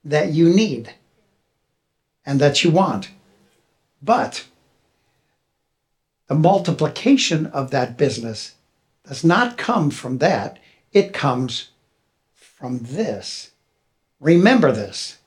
that 0.05 0.31
you 0.31 0.47
need 0.47 0.93
and 2.25 2.39
that 2.39 2.63
you 2.63 2.71
want. 2.71 3.09
But 4.01 4.45
the 6.27 6.35
multiplication 6.35 7.47
of 7.47 7.71
that 7.71 7.97
business 7.97 8.55
does 9.07 9.23
not 9.23 9.57
come 9.57 9.89
from 9.89 10.19
that, 10.19 10.59
it 10.91 11.13
comes 11.13 11.69
from 12.33 12.79
this. 12.79 13.51
Remember 14.19 14.71
this. 14.71 15.17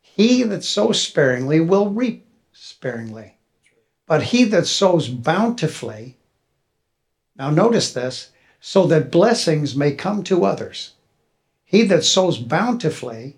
He 0.00 0.42
that 0.44 0.64
sows 0.64 1.00
sparingly 1.00 1.60
will 1.60 1.90
reap 1.90 2.26
sparingly, 2.52 3.36
but 4.06 4.24
he 4.24 4.44
that 4.44 4.66
sows 4.66 5.08
bountifully 5.08 6.16
now, 7.38 7.50
notice 7.50 7.92
this 7.92 8.30
so 8.60 8.86
that 8.86 9.10
blessings 9.10 9.76
may 9.76 9.92
come 9.92 10.22
to 10.24 10.44
others. 10.44 10.92
He 11.64 11.82
that 11.82 12.04
sows 12.04 12.38
bountifully 12.38 13.36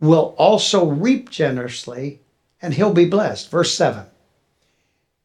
will 0.00 0.34
also 0.38 0.86
reap 0.86 1.30
generously, 1.30 2.20
and 2.60 2.74
he'll 2.74 2.92
be 2.92 3.04
blessed. 3.04 3.50
Verse 3.50 3.74
7. 3.74 4.06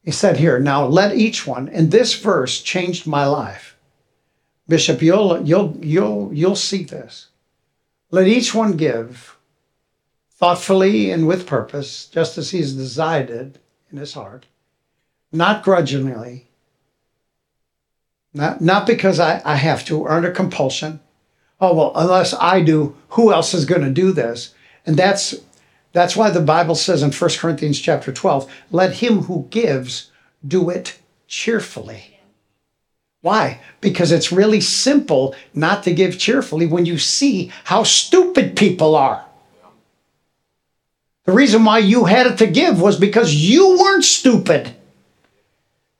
He 0.09 0.13
said 0.13 0.37
here, 0.37 0.57
Now 0.59 0.87
let 0.87 1.15
each 1.15 1.45
one, 1.45 1.69
and 1.69 1.91
this 1.91 2.15
verse 2.15 2.63
changed 2.63 3.05
my 3.05 3.27
life. 3.27 3.77
Bishop, 4.67 5.03
you'll, 5.03 5.47
you'll, 5.47 5.77
you'll, 5.83 6.33
you'll 6.33 6.55
see 6.55 6.83
this. 6.83 7.27
Let 8.09 8.25
each 8.25 8.55
one 8.55 8.75
give 8.75 9.37
thoughtfully 10.31 11.11
and 11.11 11.27
with 11.27 11.45
purpose, 11.45 12.07
just 12.07 12.39
as 12.39 12.49
he's 12.49 12.73
decided 12.73 13.59
in 13.91 13.99
his 13.99 14.13
heart, 14.13 14.47
not 15.31 15.61
grudgingly, 15.63 16.47
not, 18.33 18.61
not 18.61 18.87
because 18.87 19.19
I, 19.19 19.43
I 19.45 19.57
have 19.57 19.85
to 19.85 19.99
or 19.99 20.09
under 20.09 20.31
compulsion. 20.31 21.01
Oh, 21.61 21.75
well, 21.75 21.91
unless 21.93 22.33
I 22.33 22.63
do, 22.63 22.97
who 23.09 23.31
else 23.31 23.53
is 23.53 23.65
going 23.65 23.83
to 23.83 23.91
do 23.91 24.11
this? 24.11 24.55
And 24.87 24.97
that's 24.97 25.35
that's 25.91 26.15
why 26.15 26.29
the 26.29 26.41
Bible 26.41 26.75
says 26.75 27.01
in 27.01 27.11
1 27.11 27.29
Corinthians 27.39 27.79
chapter 27.79 28.11
12, 28.11 28.51
let 28.71 28.97
him 28.97 29.23
who 29.23 29.47
gives 29.49 30.11
do 30.47 30.69
it 30.69 30.99
cheerfully. 31.27 32.19
Why? 33.21 33.59
Because 33.81 34.11
it's 34.11 34.31
really 34.31 34.61
simple 34.61 35.35
not 35.53 35.83
to 35.83 35.93
give 35.93 36.17
cheerfully 36.17 36.65
when 36.65 36.85
you 36.85 36.97
see 36.97 37.51
how 37.65 37.83
stupid 37.83 38.55
people 38.55 38.95
are. 38.95 39.25
The 41.25 41.33
reason 41.33 41.65
why 41.65 41.79
you 41.79 42.05
had 42.05 42.27
it 42.27 42.37
to 42.39 42.47
give 42.47 42.81
was 42.81 42.97
because 42.97 43.35
you 43.35 43.77
weren't 43.77 44.05
stupid 44.05 44.75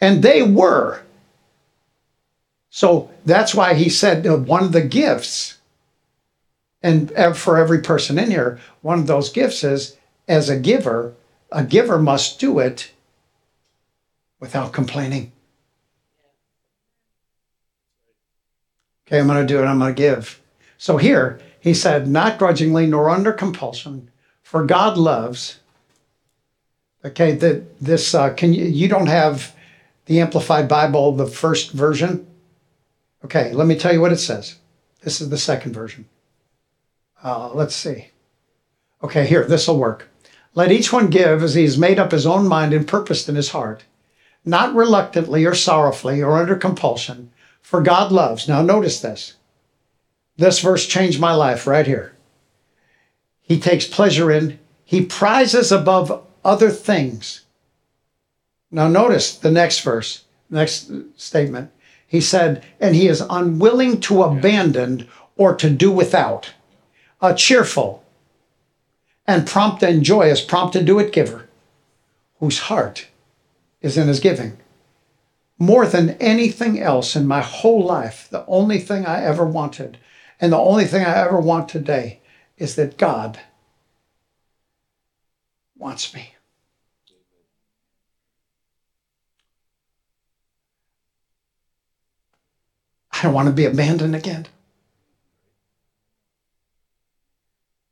and 0.02 0.24
they 0.24 0.42
were. 0.42 1.02
So 2.70 3.12
that's 3.26 3.54
why 3.54 3.74
he 3.74 3.90
said 3.90 4.26
uh, 4.26 4.38
one 4.38 4.64
of 4.64 4.72
the 4.72 4.82
gifts, 4.82 5.59
and 6.82 7.12
for 7.36 7.58
every 7.58 7.82
person 7.82 8.18
in 8.18 8.32
here, 8.32 8.60
one 8.82 9.00
of 9.00 9.08
those 9.08 9.30
gifts 9.30 9.64
is 9.64 9.98
as 10.28 10.50
a 10.50 10.58
giver, 10.58 11.16
a 11.52 11.64
giver 11.64 12.00
must 12.00 12.40
do 12.40 12.60
it 12.60 12.92
without 14.40 14.72
complaining. 14.72 15.32
Okay, 19.08 19.20
I'm 19.20 19.28
going 19.28 19.46
to 19.46 19.54
do 19.54 19.60
it. 19.60 19.66
I'm 19.66 19.80
going 19.80 19.94
to 19.94 19.98
give. 20.00 20.40
So 20.78 20.98
here, 20.98 21.42
he 21.60 21.74
said, 21.74 22.08
not 22.08 22.38
grudgingly 22.38 22.86
nor 22.86 23.10
under 23.10 23.34
compulsion, 23.34 24.10
for 24.44 24.64
God 24.64 24.98
loves. 24.98 25.60
Okay, 27.04 27.34
that 27.34 27.80
this 27.80 28.14
uh, 28.14 28.34
can 28.34 28.54
you 28.54 28.66
you 28.66 28.88
don't 28.88 29.08
have 29.08 29.56
the 30.06 30.20
Amplified 30.20 30.68
Bible, 30.68 31.12
the 31.14 31.26
first 31.26 31.72
version. 31.72 32.28
Okay, 33.24 33.52
let 33.54 33.68
me 33.68 33.78
tell 33.78 33.94
you 33.94 34.02
what 34.02 34.12
it 34.12 34.18
says. 34.18 34.58
This 35.02 35.22
is 35.22 35.30
the 35.30 35.38
second 35.38 35.74
version. 35.74 36.06
Uh, 37.24 37.50
let's 37.54 37.76
see. 37.76 38.10
Okay, 39.04 39.26
here, 39.26 39.46
this 39.46 39.68
will 39.68 39.78
work. 39.78 40.10
Let 40.56 40.72
each 40.72 40.92
one 40.92 41.10
give 41.10 41.44
as 41.44 41.54
he 41.54 41.64
has 41.64 41.78
made 41.78 42.00
up 42.00 42.12
his 42.12 42.26
own 42.26 42.48
mind 42.48 42.74
and 42.74 42.88
purposed 42.88 43.30
in 43.30 43.36
his 43.36 43.50
heart, 43.50 43.84
not 44.44 44.76
reluctantly 44.76 45.46
or 45.46 45.54
sorrowfully 45.54 46.22
or 46.22 46.38
under 46.38 46.56
compulsion, 46.56 47.32
for 47.62 47.82
God 47.82 48.12
loves. 48.12 48.48
Now, 48.48 48.62
notice 48.62 49.00
this. 49.00 49.36
This 50.38 50.60
verse 50.60 50.88
changed 50.88 51.20
my 51.20 51.34
life 51.34 51.68
right 51.68 51.86
here. 51.86 52.16
He 53.42 53.60
takes 53.60 53.86
pleasure 53.86 54.32
in, 54.32 54.60
he 54.86 55.06
prizes 55.06 55.72
above 55.72 56.24
other 56.44 56.70
things. 56.70 57.42
Now, 58.72 58.88
notice 58.88 59.36
the 59.36 59.52
next 59.52 59.82
verse, 59.82 60.26
next 60.50 60.92
statement. 61.18 61.72
He 62.08 62.22
said, 62.22 62.64
and 62.80 62.96
he 62.96 63.08
is 63.08 63.24
unwilling 63.30 64.00
to 64.02 64.24
abandon 64.24 65.08
or 65.36 65.56
to 65.56 65.70
do 65.70 65.92
without. 65.92 66.54
A 67.22 67.36
cheerful 67.36 68.04
and 69.28 69.46
prompt 69.46 69.84
and 69.84 70.04
joyous, 70.04 70.42
prompt 70.42 70.74
to 70.74 70.84
do 70.84 70.98
it 71.00 71.14
giver, 71.14 71.48
whose 72.40 72.60
heart 72.60 73.08
is 73.82 73.98
in 73.98 74.08
his 74.08 74.20
giving. 74.20 74.58
More 75.58 75.86
than 75.86 76.12
anything 76.22 76.80
else 76.80 77.16
in 77.16 77.28
my 77.28 77.42
whole 77.42 77.84
life, 77.84 78.28
the 78.32 78.46
only 78.48 78.80
thing 78.80 79.06
I 79.06 79.24
ever 79.24 79.46
wanted, 79.46 79.98
and 80.40 80.54
the 80.54 80.58
only 80.58 80.86
thing 80.86 81.04
I 81.04 81.18
ever 81.18 81.40
want 81.40 81.68
today, 81.68 82.22
is 82.58 82.76
that 82.76 82.98
God 82.98 83.40
wants 85.78 86.14
me. 86.14 86.36
I 93.12 93.24
don't 93.24 93.34
want 93.34 93.48
to 93.48 93.54
be 93.54 93.66
abandoned 93.66 94.16
again. 94.16 94.48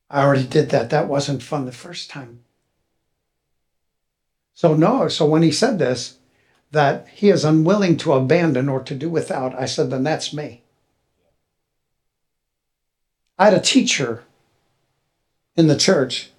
I 0.10 0.24
already 0.24 0.48
did 0.48 0.70
that. 0.70 0.90
That 0.90 1.08
wasn't 1.08 1.44
fun 1.44 1.66
the 1.66 1.72
first 1.72 2.10
time. 2.10 2.40
So, 4.54 4.74
no, 4.74 5.08
so 5.08 5.26
when 5.26 5.44
he 5.44 5.52
said 5.52 5.78
this, 5.78 6.18
that 6.72 7.08
he 7.10 7.30
is 7.30 7.46
unwilling 7.46 7.98
to 7.98 8.14
abandon 8.14 8.70
or 8.70 8.82
to 8.82 8.96
do 8.96 9.10
without, 9.10 9.54
I 9.54 9.66
said, 9.66 9.90
then 9.90 10.04
that's 10.04 10.34
me. 10.34 10.64
I 13.38 13.46
had 13.46 13.54
a 13.54 13.60
teacher 13.60 14.24
in 15.56 15.68
the 15.68 15.78
church, 15.78 16.32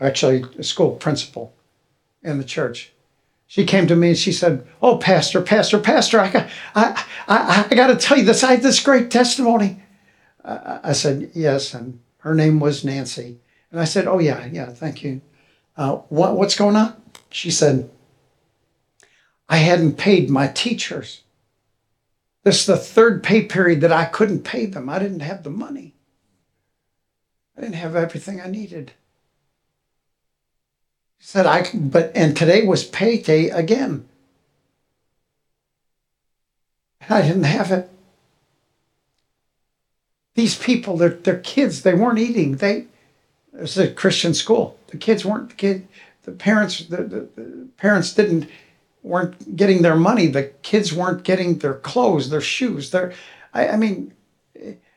actually, 0.00 0.44
a 0.58 0.62
school 0.62 0.92
principal 0.92 1.54
in 2.22 2.38
the 2.38 2.44
church. 2.44 2.92
She 3.46 3.64
came 3.64 3.86
to 3.86 3.96
me 3.96 4.08
and 4.08 4.18
she 4.18 4.32
said, 4.32 4.66
Oh, 4.82 4.98
Pastor, 4.98 5.40
Pastor, 5.40 5.78
Pastor, 5.78 6.18
I 6.18 6.30
got, 6.30 6.48
I, 6.74 7.04
I, 7.28 7.66
I 7.70 7.74
got 7.74 7.88
to 7.88 7.96
tell 7.96 8.18
you 8.18 8.24
this. 8.24 8.42
I 8.42 8.52
had 8.52 8.62
this 8.62 8.82
great 8.82 9.10
testimony. 9.10 9.82
I 10.44 10.92
said, 10.92 11.30
Yes. 11.34 11.74
And 11.74 12.00
her 12.18 12.34
name 12.34 12.60
was 12.60 12.84
Nancy. 12.84 13.38
And 13.70 13.80
I 13.80 13.84
said, 13.84 14.06
Oh, 14.06 14.18
yeah, 14.18 14.46
yeah, 14.46 14.66
thank 14.66 15.02
you. 15.02 15.20
Uh, 15.76 15.96
what, 16.08 16.36
what's 16.36 16.56
going 16.56 16.76
on? 16.76 17.00
She 17.30 17.50
said, 17.50 17.90
I 19.48 19.58
hadn't 19.58 19.96
paid 19.96 20.30
my 20.30 20.48
teachers. 20.48 21.22
This 22.42 22.60
is 22.60 22.66
the 22.66 22.76
third 22.76 23.22
pay 23.22 23.42
period 23.42 23.80
that 23.80 23.92
I 23.92 24.04
couldn't 24.04 24.44
pay 24.44 24.66
them. 24.66 24.88
I 24.88 24.98
didn't 24.98 25.20
have 25.20 25.42
the 25.42 25.50
money. 25.50 25.94
I 27.56 27.60
didn't 27.60 27.74
have 27.74 27.96
everything 27.96 28.40
I 28.40 28.48
needed. 28.48 28.92
She 31.18 31.26
said, 31.26 31.46
I 31.46 31.68
but 31.74 32.12
and 32.14 32.36
today 32.36 32.64
was 32.64 32.84
payday 32.84 33.48
again. 33.48 34.08
I 37.08 37.22
didn't 37.22 37.44
have 37.44 37.70
it. 37.70 37.90
These 40.36 40.56
people, 40.56 40.96
they're, 40.96 41.08
they're 41.08 41.40
kids, 41.40 41.82
they 41.82 41.94
weren't 41.94 42.18
eating. 42.18 42.56
They 42.56 42.86
was 43.52 43.76
a 43.76 43.90
Christian 43.90 44.34
school. 44.34 44.78
The 44.88 44.96
kids 44.96 45.24
weren't 45.24 45.48
the 45.50 45.56
kid 45.56 45.88
the 46.22 46.32
parents 46.32 46.86
the, 46.86 46.98
the, 46.98 47.28
the 47.36 47.68
parents 47.76 48.12
didn't 48.12 48.48
weren't 49.02 49.56
getting 49.56 49.82
their 49.82 49.96
money. 49.96 50.26
The 50.26 50.52
kids 50.62 50.92
weren't 50.92 51.22
getting 51.22 51.58
their 51.58 51.74
clothes, 51.74 52.30
their 52.30 52.40
shoes. 52.40 52.90
Their 52.90 53.12
I, 53.54 53.68
I 53.68 53.76
mean 53.76 54.12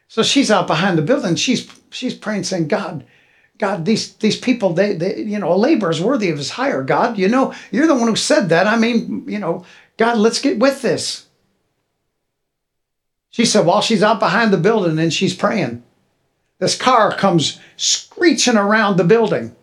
so 0.09 0.23
she's 0.23 0.49
out 0.51 0.67
behind 0.67 0.97
the 0.97 1.03
building. 1.03 1.35
She's 1.35 1.71
she's 1.91 2.15
praying, 2.15 2.43
saying, 2.43 2.67
God, 2.67 3.05
God, 3.59 3.85
these 3.85 4.15
these 4.15 4.37
people, 4.37 4.73
they, 4.73 4.95
they 4.95 5.21
you 5.21 5.37
know, 5.37 5.53
a 5.53 5.55
labor 5.55 5.91
is 5.91 6.01
worthy 6.01 6.29
of 6.29 6.37
his 6.37 6.49
hire. 6.49 6.83
God, 6.83 7.17
you 7.17 7.29
know, 7.29 7.53
you're 7.71 7.87
the 7.87 7.95
one 7.95 8.07
who 8.07 8.15
said 8.15 8.49
that. 8.49 8.65
I 8.65 8.75
mean, 8.75 9.23
you 9.27 9.37
know, 9.37 9.65
God, 9.97 10.17
let's 10.17 10.41
get 10.41 10.57
with 10.57 10.81
this. 10.81 11.27
She 13.31 13.45
said, 13.45 13.65
while 13.65 13.81
she's 13.81 14.03
out 14.03 14.19
behind 14.19 14.51
the 14.51 14.57
building 14.57 14.97
and 14.97 15.13
she's 15.13 15.35
praying, 15.35 15.83
this 16.57 16.75
car 16.75 17.15
comes 17.15 17.59
screeching 17.77 18.57
around 18.57 18.97
the 18.97 19.03
building. 19.03 19.55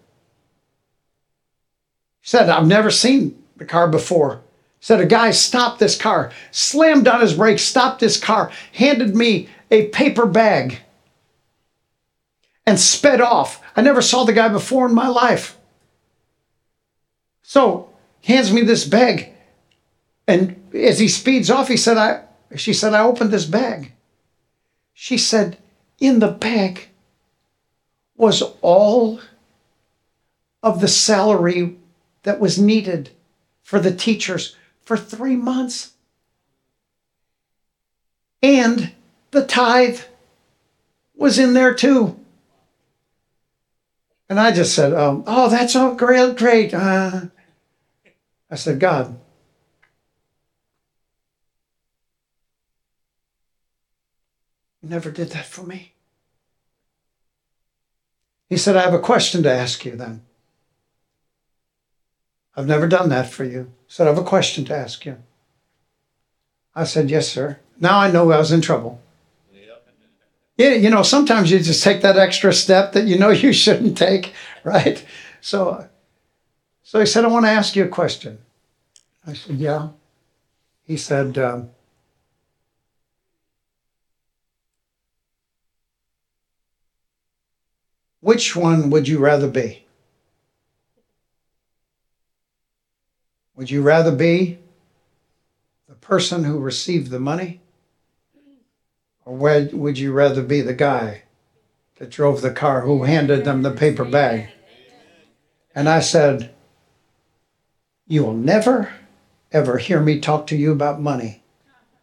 She 2.22 2.30
said, 2.30 2.48
I've 2.48 2.66
never 2.66 2.90
seen 2.90 3.43
the 3.56 3.64
car 3.64 3.88
before. 3.88 4.43
Said 4.80 5.01
a 5.01 5.06
guy 5.06 5.30
stopped 5.30 5.80
this 5.80 5.97
car, 5.97 6.30
slammed 6.51 7.09
on 7.09 7.20
his 7.20 7.34
brakes, 7.34 7.62
stopped 7.62 8.01
this 8.01 8.20
car, 8.20 8.52
handed 8.72 9.16
me 9.16 9.48
a 9.70 9.88
paper 9.88 10.26
bag, 10.26 10.80
and 12.66 12.78
sped 12.78 13.20
off. 13.20 13.60
I 13.74 13.82
never 13.82 14.02
saw 14.02 14.24
the 14.24 14.32
guy 14.32 14.48
before 14.48 14.86
in 14.86 14.94
my 14.94 15.09
life. 15.09 15.56
So 17.43 17.90
hands 18.24 18.52
me 18.52 18.62
this 18.62 18.84
bag. 18.84 19.32
And 20.28 20.60
as 20.74 20.98
he 20.98 21.09
speeds 21.09 21.51
off, 21.51 21.68
he 21.68 21.76
said, 21.76 21.97
I 21.97 22.26
she 22.55 22.73
said, 22.73 22.94
I 22.94 23.01
opened 23.01 23.31
this 23.31 23.44
bag. 23.44 23.93
She 24.94 25.18
said, 25.18 25.59
in 25.98 26.20
the 26.20 26.28
bag 26.28 26.89
was 28.16 28.43
all 28.62 29.20
of 30.62 30.81
the 30.81 30.89
salary 30.89 31.77
that 32.23 32.40
was 32.40 32.59
needed 32.59 33.10
for 33.62 33.78
the 33.78 33.94
teachers 33.94 34.56
for 34.85 34.97
three 34.97 35.36
months. 35.36 35.93
And 38.43 38.93
the 39.32 39.44
tithe 39.44 40.01
was 41.14 41.39
in 41.39 41.55
there 41.55 41.74
too. 41.74 42.18
And 44.28 44.40
I 44.40 44.52
just 44.52 44.74
said, 44.74 44.93
um, 44.93 45.24
Oh, 45.27 45.48
that's 45.48 45.77
all 45.77 45.94
great, 45.94 46.36
great. 46.36 46.74
Uh, 46.74 47.27
I 48.51 48.55
said, 48.56 48.81
God, 48.81 49.18
you 54.86 54.90
never 54.90 55.10
did 55.10 55.30
that 55.30 55.46
for 55.46 55.64
me. 55.64 55.92
He 58.48 58.56
said, 58.56 58.76
I 58.76 58.82
have 58.82 58.94
a 58.94 59.00
question 59.00 59.42
to 59.42 59.50
ask 59.50 59.84
you 59.84 59.96
then. 59.96 60.22
I've 62.56 62.68
never 62.68 62.86
done 62.86 63.08
that 63.08 63.28
for 63.28 63.42
you. 63.42 63.72
He 63.86 63.92
said, 63.92 64.06
I 64.06 64.10
have 64.10 64.18
a 64.18 64.24
question 64.24 64.64
to 64.66 64.76
ask 64.76 65.04
you. 65.04 65.16
I 66.74 66.84
said, 66.84 67.10
Yes, 67.10 67.28
sir. 67.28 67.58
Now 67.80 67.98
I 67.98 68.12
know 68.12 68.30
I 68.30 68.38
was 68.38 68.52
in 68.52 68.60
trouble. 68.60 69.02
Yeah, 70.56 70.74
you 70.74 70.88
know, 70.88 71.02
sometimes 71.02 71.50
you 71.50 71.58
just 71.58 71.82
take 71.82 72.00
that 72.00 72.16
extra 72.16 72.52
step 72.52 72.92
that 72.92 73.06
you 73.06 73.18
know 73.18 73.30
you 73.30 73.52
shouldn't 73.52 73.98
take, 73.98 74.32
right? 74.64 75.04
So, 75.40 75.88
so 76.82 77.00
he 77.00 77.06
said, 77.06 77.24
I 77.24 77.28
want 77.28 77.44
to 77.44 77.50
ask 77.50 77.74
you 77.74 77.84
a 77.84 77.88
question. 77.88 78.38
I 79.26 79.34
said, 79.34 79.56
Yeah. 79.56 79.88
He 80.84 80.96
said, 80.96 81.36
um, 81.38 81.70
Which 88.27 88.57
one 88.57 88.90
would 88.90 89.07
you 89.07 89.20
rather 89.20 89.47
be? 89.47 89.86
Would 93.55 93.70
you 93.70 93.82
rather 93.82 94.11
be 94.11 94.59
the 95.89 95.94
person 95.94 96.43
who 96.43 96.59
received 96.59 97.12
the 97.12 97.20
money? 97.20 97.61
Or 99.24 99.36
would 99.36 99.97
you 99.97 100.12
rather 100.12 100.43
be 100.43 100.61
the 100.61 100.74
guy 100.74 101.23
that 102.01 102.11
drove 102.11 102.43
the 102.43 102.51
car 102.51 102.81
who 102.81 103.05
handed 103.05 103.44
them 103.44 103.62
the 103.62 103.70
paper 103.70 104.05
bag? 104.05 104.48
And 105.73 105.89
I 105.89 106.01
said, 106.01 106.53
You 108.09 108.24
will 108.24 108.35
never, 108.35 108.93
ever 109.53 109.78
hear 109.78 110.01
me 110.01 110.19
talk 110.19 110.48
to 110.48 110.57
you 110.57 110.73
about 110.73 111.01
money 111.01 111.44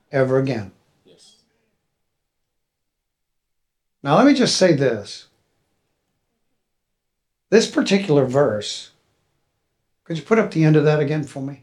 ever 0.10 0.38
again. 0.38 0.72
Now, 4.02 4.16
let 4.16 4.26
me 4.26 4.34
just 4.34 4.56
say 4.56 4.74
this. 4.74 5.28
This 7.54 7.70
particular 7.70 8.26
verse, 8.26 8.90
could 10.06 10.18
you 10.18 10.24
put 10.24 10.40
up 10.40 10.50
the 10.50 10.64
end 10.64 10.76
of 10.76 10.86
that 10.86 11.00
again 11.00 11.24
for 11.24 11.40
me? 11.40 11.62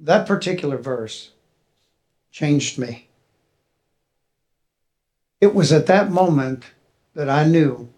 That 0.00 0.26
particular 0.26 0.78
verse 0.78 1.32
changed 2.32 2.78
me. 2.78 3.10
It 5.38 5.54
was 5.54 5.70
at 5.70 5.84
that 5.84 6.10
moment 6.10 6.64
that 7.12 7.28
I 7.28 7.44
knew 7.44 7.92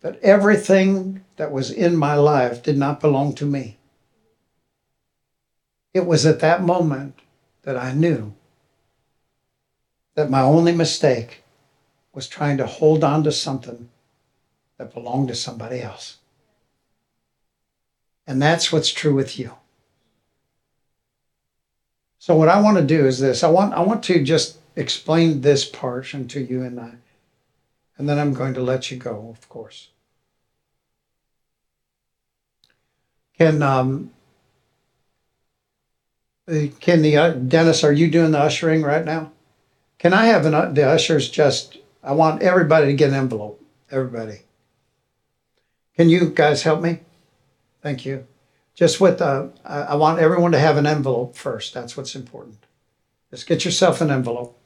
that 0.00 0.18
everything 0.24 1.24
that 1.36 1.52
was 1.52 1.70
in 1.70 1.94
my 1.94 2.14
life 2.14 2.64
did 2.64 2.76
not 2.76 2.98
belong 2.98 3.36
to 3.36 3.46
me. 3.46 3.78
It 5.94 6.04
was 6.04 6.26
at 6.26 6.40
that 6.40 6.62
moment 6.62 7.20
that 7.62 7.76
I 7.76 7.92
knew 7.92 8.34
that 10.16 10.30
my 10.30 10.40
only 10.40 10.72
mistake 10.72 11.44
was 12.12 12.26
trying 12.26 12.56
to 12.56 12.66
hold 12.66 13.04
on 13.04 13.22
to 13.22 13.30
something 13.30 13.88
that 14.78 14.92
belonged 14.92 15.28
to 15.28 15.36
somebody 15.36 15.80
else. 15.80 16.18
And 18.26 18.42
that's 18.42 18.72
what's 18.72 18.92
true 18.92 19.14
with 19.14 19.38
you. 19.38 19.52
So 22.18 22.34
what 22.34 22.48
I 22.48 22.60
want 22.60 22.76
to 22.76 22.82
do 22.82 23.06
is 23.06 23.20
this. 23.20 23.44
I 23.44 23.48
want 23.48 23.72
I 23.72 23.80
want 23.80 24.02
to 24.04 24.22
just 24.24 24.58
explain 24.74 25.42
this 25.42 25.64
portion 25.64 26.26
to 26.28 26.40
you 26.40 26.62
and 26.62 26.80
I, 26.80 26.94
and 27.96 28.08
then 28.08 28.18
I'm 28.18 28.34
going 28.34 28.54
to 28.54 28.62
let 28.62 28.90
you 28.90 28.96
go, 28.96 29.28
of 29.30 29.48
course. 29.48 29.90
Can 33.38 33.62
um, 33.62 34.10
can 36.80 37.02
the 37.02 37.16
uh, 37.16 37.30
Dennis? 37.30 37.84
Are 37.84 37.92
you 37.92 38.10
doing 38.10 38.32
the 38.32 38.40
ushering 38.40 38.82
right 38.82 39.04
now? 39.04 39.30
Can 39.98 40.12
I 40.12 40.26
have 40.26 40.46
an, 40.46 40.54
uh, 40.54 40.70
the 40.70 40.84
ushers 40.84 41.30
just? 41.30 41.78
I 42.02 42.12
want 42.12 42.42
everybody 42.42 42.86
to 42.86 42.94
get 42.94 43.10
an 43.10 43.14
envelope. 43.14 43.62
Everybody. 43.90 44.40
Can 45.96 46.10
you 46.10 46.30
guys 46.30 46.62
help 46.62 46.82
me? 46.82 47.00
Thank 47.86 48.04
you. 48.04 48.26
Just 48.74 49.00
with 49.00 49.22
uh, 49.22 49.46
I 49.64 49.94
want 49.94 50.18
everyone 50.18 50.50
to 50.50 50.58
have 50.58 50.76
an 50.76 50.86
envelope 50.86 51.36
first. 51.36 51.72
That's 51.72 51.96
what's 51.96 52.16
important. 52.16 52.66
Just 53.30 53.46
get 53.46 53.64
yourself 53.64 54.00
an 54.00 54.10
envelope. 54.10 54.58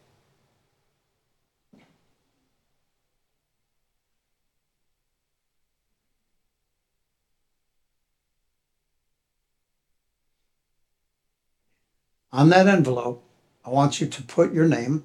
On 12.32 12.48
that 12.48 12.66
envelope, 12.66 13.22
I 13.66 13.68
want 13.68 14.00
you 14.00 14.06
to 14.06 14.22
put 14.22 14.54
your 14.54 14.66
name. 14.66 15.04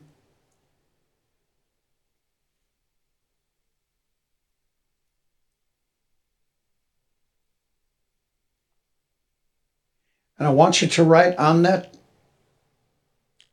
And 10.37 10.47
I 10.47 10.51
want 10.51 10.81
you 10.81 10.87
to 10.87 11.03
write 11.03 11.37
on 11.37 11.63
that 11.63 11.93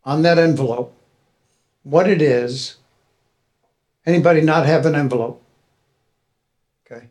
on 0.04 0.22
that 0.22 0.38
envelope 0.38 0.94
what 1.84 2.08
it 2.08 2.20
is. 2.20 2.76
Anybody 4.04 4.40
not 4.40 4.66
have 4.66 4.84
an 4.84 4.96
envelope? 4.96 5.42
Okay. 6.84 7.06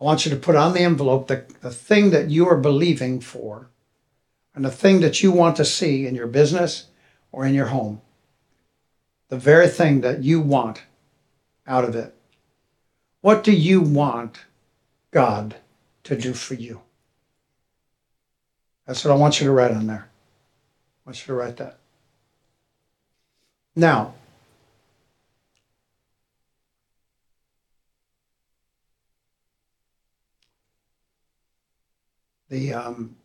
I 0.00 0.04
want 0.04 0.24
you 0.24 0.30
to 0.30 0.36
put 0.36 0.56
on 0.56 0.72
the 0.72 0.80
envelope 0.80 1.28
the, 1.28 1.44
the 1.60 1.70
thing 1.70 2.10
that 2.10 2.30
you 2.30 2.48
are 2.48 2.56
believing 2.56 3.20
for 3.20 3.68
and 4.54 4.64
the 4.64 4.70
thing 4.70 5.00
that 5.00 5.22
you 5.22 5.30
want 5.30 5.56
to 5.56 5.64
see 5.64 6.06
in 6.06 6.16
your 6.16 6.26
business 6.26 6.86
or 7.30 7.46
in 7.46 7.54
your 7.54 7.66
home. 7.66 8.00
The 9.28 9.38
very 9.38 9.68
thing 9.68 10.00
that 10.00 10.24
you 10.24 10.40
want 10.40 10.82
out 11.66 11.84
of 11.84 11.94
it. 11.94 12.14
What 13.20 13.44
do 13.44 13.52
you 13.52 13.80
want 13.80 14.40
God 15.10 15.56
to 16.04 16.16
do 16.16 16.32
for 16.32 16.54
you? 16.54 16.80
That's 18.86 19.04
what 19.04 19.12
I 19.12 19.16
want 19.16 19.40
you 19.40 19.46
to 19.46 19.52
write 19.52 19.72
on 19.72 19.86
there. 19.86 20.08
I 20.08 21.10
want 21.10 21.20
you 21.20 21.26
to 21.26 21.34
write 21.34 21.56
that. 21.56 21.78
Now, 23.74 24.14
the 32.48 32.72
um, 32.72 33.16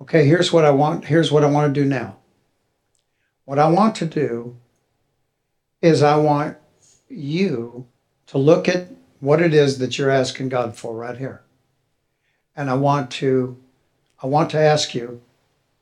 okay 0.00 0.26
here's 0.26 0.52
what 0.52 0.64
i 0.64 0.70
want 0.70 1.04
here's 1.04 1.30
what 1.30 1.44
i 1.44 1.46
want 1.46 1.72
to 1.72 1.80
do 1.80 1.88
now 1.88 2.15
what 3.46 3.58
i 3.58 3.66
want 3.66 3.94
to 3.94 4.04
do 4.04 4.56
is 5.80 6.02
i 6.02 6.14
want 6.14 6.58
you 7.08 7.86
to 8.26 8.36
look 8.36 8.68
at 8.68 8.88
what 9.20 9.40
it 9.40 9.54
is 9.54 9.78
that 9.78 9.96
you're 9.96 10.10
asking 10.10 10.50
god 10.50 10.76
for 10.76 10.94
right 10.94 11.16
here 11.16 11.42
and 12.54 12.68
i 12.68 12.74
want 12.74 13.10
to 13.10 13.56
i 14.22 14.26
want 14.26 14.50
to 14.50 14.58
ask 14.58 14.94
you 14.94 15.22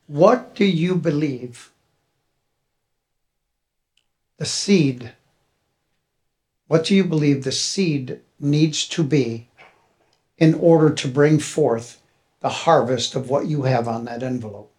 what 0.07 0.55
do 0.55 0.65
you 0.65 0.95
believe 0.95 1.73
the 4.37 4.47
seed 4.47 5.13
what 6.69 6.85
do 6.85 6.95
you 6.95 7.05
believe 7.05 7.43
the 7.43 7.53
seed 7.53 8.21
needs 8.39 8.87
to 8.87 9.03
be 9.03 9.49
in 10.39 10.55
order 10.55 10.91
to 10.91 11.09
bring 11.09 11.39
forth 11.39 12.01
the 12.41 12.49
harvest 12.49 13.15
of 13.15 13.31
what 13.31 13.47
you 13.47 13.63
have 13.63 13.89
on 13.89 14.05
that 14.05 14.23
envelope. 14.23 14.74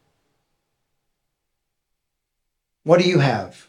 What 2.85 3.01
do 3.01 3.09
you 3.09 3.17
have? 3.17 3.67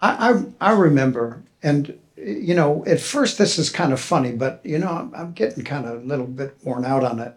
I, 0.00 0.42
I, 0.60 0.70
I 0.70 0.72
remember, 0.72 1.44
and 1.62 1.96
you 2.16 2.54
know, 2.54 2.84
at 2.86 3.00
first 3.00 3.38
this 3.38 3.56
is 3.56 3.70
kind 3.70 3.92
of 3.92 4.00
funny, 4.00 4.32
but 4.32 4.60
you 4.64 4.78
know, 4.78 4.88
I'm, 4.88 5.14
I'm 5.14 5.32
getting 5.32 5.64
kind 5.64 5.86
of 5.86 6.02
a 6.02 6.04
little 6.04 6.26
bit 6.26 6.56
worn 6.64 6.84
out 6.84 7.04
on 7.04 7.20
it. 7.20 7.34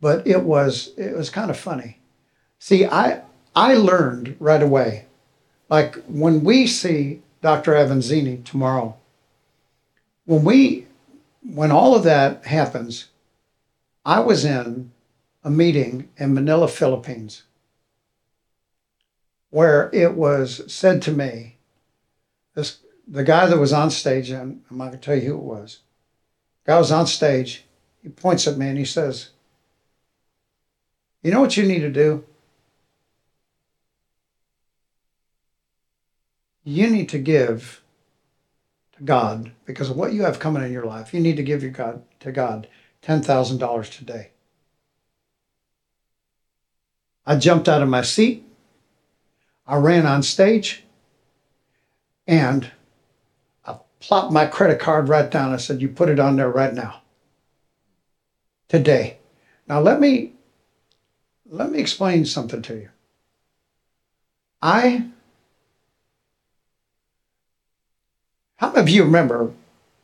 But 0.00 0.26
it 0.26 0.42
was 0.42 0.92
it 0.98 1.16
was 1.16 1.30
kind 1.30 1.50
of 1.50 1.56
funny. 1.56 2.00
See, 2.58 2.84
I 2.84 3.22
I 3.54 3.74
learned 3.74 4.36
right 4.40 4.62
away, 4.62 5.06
like 5.68 6.02
when 6.08 6.42
we 6.42 6.66
see 6.66 7.22
Dr. 7.40 7.74
Avanzini 7.74 8.42
tomorrow, 8.44 8.96
when 10.24 10.42
we 10.42 10.88
when 11.42 11.70
all 11.70 11.94
of 11.94 12.02
that 12.02 12.46
happens, 12.46 13.06
I 14.04 14.18
was 14.18 14.44
in 14.44 14.90
a 15.44 15.50
meeting 15.50 16.08
in 16.16 16.34
Manila, 16.34 16.66
Philippines, 16.66 17.44
where 19.54 19.88
it 19.92 20.14
was 20.14 20.62
said 20.66 21.00
to 21.00 21.12
me, 21.12 21.54
this 22.56 22.80
the 23.06 23.22
guy 23.22 23.46
that 23.46 23.56
was 23.56 23.72
on 23.72 23.88
stage, 23.88 24.28
and 24.30 24.64
I'm 24.68 24.78
not 24.78 24.86
gonna 24.86 24.98
tell 24.98 25.14
you 25.14 25.28
who 25.28 25.36
it 25.36 25.44
was. 25.44 25.78
Guy 26.66 26.76
was 26.76 26.90
on 26.90 27.06
stage, 27.06 27.64
he 28.02 28.08
points 28.08 28.48
at 28.48 28.58
me 28.58 28.66
and 28.66 28.78
he 28.78 28.84
says, 28.84 29.30
You 31.22 31.30
know 31.30 31.40
what 31.40 31.56
you 31.56 31.62
need 31.62 31.82
to 31.82 31.90
do? 31.90 32.24
You 36.64 36.90
need 36.90 37.08
to 37.10 37.18
give 37.20 37.80
to 38.96 39.04
God 39.04 39.52
because 39.66 39.88
of 39.88 39.96
what 39.96 40.12
you 40.12 40.22
have 40.22 40.40
coming 40.40 40.64
in 40.64 40.72
your 40.72 40.86
life. 40.86 41.14
You 41.14 41.20
need 41.20 41.36
to 41.36 41.44
give 41.44 41.62
your 41.62 41.70
God 41.70 42.02
to 42.18 42.32
God 42.32 42.66
$10,000 43.04 43.96
today. 43.96 44.30
I 47.24 47.36
jumped 47.36 47.68
out 47.68 47.82
of 47.82 47.88
my 47.88 48.02
seat. 48.02 48.44
I 49.66 49.76
ran 49.76 50.06
on 50.06 50.22
stage 50.22 50.84
and 52.26 52.70
I 53.64 53.76
plopped 54.00 54.32
my 54.32 54.46
credit 54.46 54.78
card 54.78 55.08
right 55.08 55.30
down. 55.30 55.52
I 55.52 55.56
said, 55.56 55.80
You 55.80 55.88
put 55.88 56.08
it 56.08 56.18
on 56.18 56.36
there 56.36 56.50
right 56.50 56.74
now. 56.74 57.00
Today. 58.68 59.18
Now 59.66 59.80
let 59.80 60.00
me 60.00 60.32
let 61.46 61.70
me 61.70 61.78
explain 61.78 62.24
something 62.24 62.62
to 62.62 62.74
you. 62.74 62.88
I 64.60 65.06
how 68.56 68.68
many 68.68 68.80
of 68.80 68.88
you 68.88 69.04
remember 69.04 69.52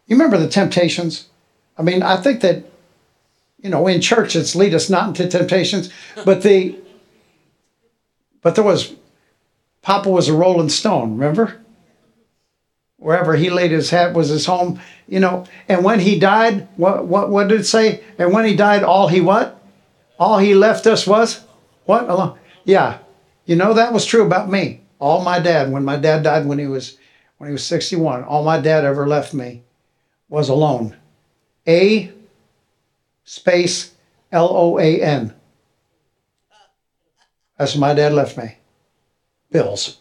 you 0.06 0.16
remember 0.16 0.38
the 0.38 0.48
temptations? 0.48 1.28
I 1.78 1.82
mean, 1.82 2.02
I 2.02 2.16
think 2.16 2.40
that 2.40 2.64
you 3.62 3.68
know, 3.68 3.86
in 3.86 4.00
church 4.00 4.36
it's 4.36 4.56
lead 4.56 4.74
us 4.74 4.88
not 4.88 5.08
into 5.08 5.28
temptations, 5.28 5.90
but 6.24 6.42
the 6.42 6.76
but 8.42 8.54
there 8.54 8.64
was 8.64 8.94
Papa 9.90 10.08
was 10.08 10.28
a 10.28 10.32
rolling 10.32 10.68
stone, 10.68 11.18
remember? 11.18 11.60
Wherever 12.98 13.34
he 13.34 13.50
laid 13.50 13.72
his 13.72 13.90
hat 13.90 14.14
was 14.14 14.28
his 14.28 14.46
home, 14.46 14.80
you 15.08 15.18
know. 15.18 15.46
And 15.66 15.82
when 15.82 15.98
he 15.98 16.16
died, 16.16 16.68
what 16.76 17.06
what 17.06 17.28
what 17.28 17.48
did 17.48 17.62
it 17.62 17.64
say? 17.64 18.04
And 18.16 18.32
when 18.32 18.44
he 18.44 18.54
died, 18.54 18.84
all 18.84 19.08
he 19.08 19.20
what? 19.20 19.60
All 20.16 20.38
he 20.38 20.54
left 20.54 20.86
us 20.86 21.08
was 21.08 21.44
what? 21.86 22.08
Alone. 22.08 22.38
Yeah. 22.64 22.98
You 23.46 23.56
know 23.56 23.74
that 23.74 23.92
was 23.92 24.06
true 24.06 24.24
about 24.24 24.48
me. 24.48 24.82
All 25.00 25.24
my 25.24 25.40
dad, 25.40 25.72
when 25.72 25.84
my 25.84 25.96
dad 25.96 26.22
died 26.22 26.46
when 26.46 26.60
he 26.60 26.68
was 26.68 26.96
when 27.38 27.50
he 27.50 27.52
was 27.52 27.66
61, 27.66 28.22
all 28.22 28.44
my 28.44 28.60
dad 28.60 28.84
ever 28.84 29.08
left 29.08 29.34
me 29.34 29.64
was 30.28 30.48
alone. 30.48 30.96
A 31.66 32.12
space 33.24 33.92
L 34.30 34.50
O 34.52 34.78
A 34.78 35.02
N. 35.02 35.34
That's 37.58 37.74
my 37.74 37.92
dad 37.92 38.12
left 38.12 38.38
me. 38.38 38.59
Bills. 39.50 39.98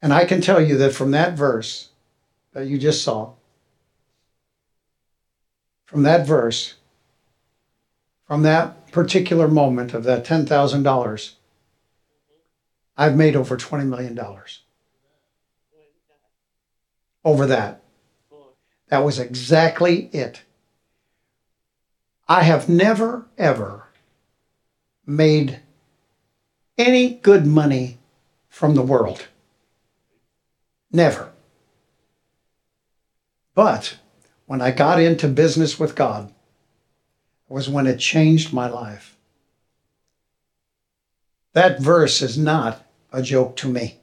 And 0.00 0.12
I 0.12 0.24
can 0.24 0.40
tell 0.40 0.60
you 0.60 0.76
that 0.78 0.94
from 0.94 1.10
that 1.10 1.36
verse 1.36 1.88
that 2.52 2.66
you 2.66 2.78
just 2.78 3.02
saw, 3.02 3.32
from 5.86 6.02
that 6.04 6.26
verse, 6.26 6.74
from 8.26 8.42
that 8.42 8.92
particular 8.92 9.48
moment 9.48 9.94
of 9.94 10.04
that 10.04 10.24
$10,000, 10.24 11.32
I've 12.96 13.16
made 13.16 13.36
over 13.36 13.56
$20 13.56 13.86
million 13.86 14.18
over 17.24 17.46
that. 17.46 17.82
That 18.88 19.04
was 19.04 19.18
exactly 19.18 20.08
it. 20.12 20.42
I 22.28 22.42
have 22.42 22.68
never, 22.68 23.26
ever 23.38 23.84
made 25.06 25.60
any 26.76 27.14
good 27.14 27.46
money 27.46 27.98
from 28.50 28.74
the 28.74 28.82
world. 28.82 29.28
Never. 30.92 31.32
But 33.54 33.98
when 34.46 34.60
I 34.60 34.70
got 34.70 35.00
into 35.00 35.26
business 35.26 35.80
with 35.80 35.94
God, 35.94 36.32
was 37.48 37.68
when 37.68 37.86
it 37.86 37.98
changed 37.98 38.52
my 38.52 38.68
life. 38.68 39.16
That 41.54 41.80
verse 41.80 42.20
is 42.20 42.36
not 42.36 42.84
a 43.10 43.22
joke 43.22 43.56
to 43.56 43.68
me. 43.68 43.98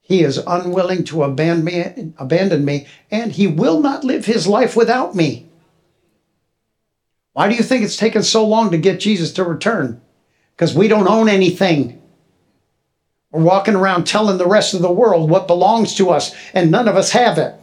He 0.00 0.22
is 0.22 0.38
unwilling 0.46 1.04
to 1.04 1.24
abandon 1.24 1.64
me, 1.64 2.12
abandon 2.16 2.64
me, 2.64 2.86
and 3.10 3.32
he 3.32 3.48
will 3.48 3.80
not 3.80 4.04
live 4.04 4.24
his 4.24 4.46
life 4.46 4.76
without 4.76 5.16
me. 5.16 5.47
Why 7.38 7.48
do 7.48 7.54
you 7.54 7.62
think 7.62 7.84
it's 7.84 7.96
taken 7.96 8.24
so 8.24 8.44
long 8.44 8.72
to 8.72 8.78
get 8.78 8.98
Jesus 8.98 9.30
to 9.34 9.44
return? 9.44 10.00
Because 10.56 10.74
we 10.74 10.88
don't 10.88 11.06
own 11.06 11.28
anything. 11.28 12.02
We're 13.30 13.44
walking 13.44 13.76
around 13.76 14.08
telling 14.08 14.38
the 14.38 14.48
rest 14.48 14.74
of 14.74 14.82
the 14.82 14.90
world 14.90 15.30
what 15.30 15.46
belongs 15.46 15.94
to 15.98 16.10
us, 16.10 16.34
and 16.52 16.72
none 16.72 16.88
of 16.88 16.96
us 16.96 17.12
have 17.12 17.38
it. 17.38 17.54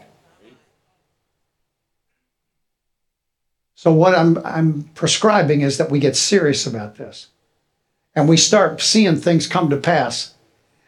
So, 3.74 3.92
what 3.92 4.16
I'm, 4.16 4.38
I'm 4.46 4.84
prescribing 4.96 5.60
is 5.60 5.78
that 5.78 5.92
we 5.92 6.00
get 6.00 6.16
serious 6.16 6.66
about 6.66 6.96
this 6.96 7.28
and 8.16 8.30
we 8.30 8.38
start 8.38 8.80
seeing 8.80 9.18
things 9.18 9.46
come 9.46 9.70
to 9.72 9.76
pass. 9.78 10.36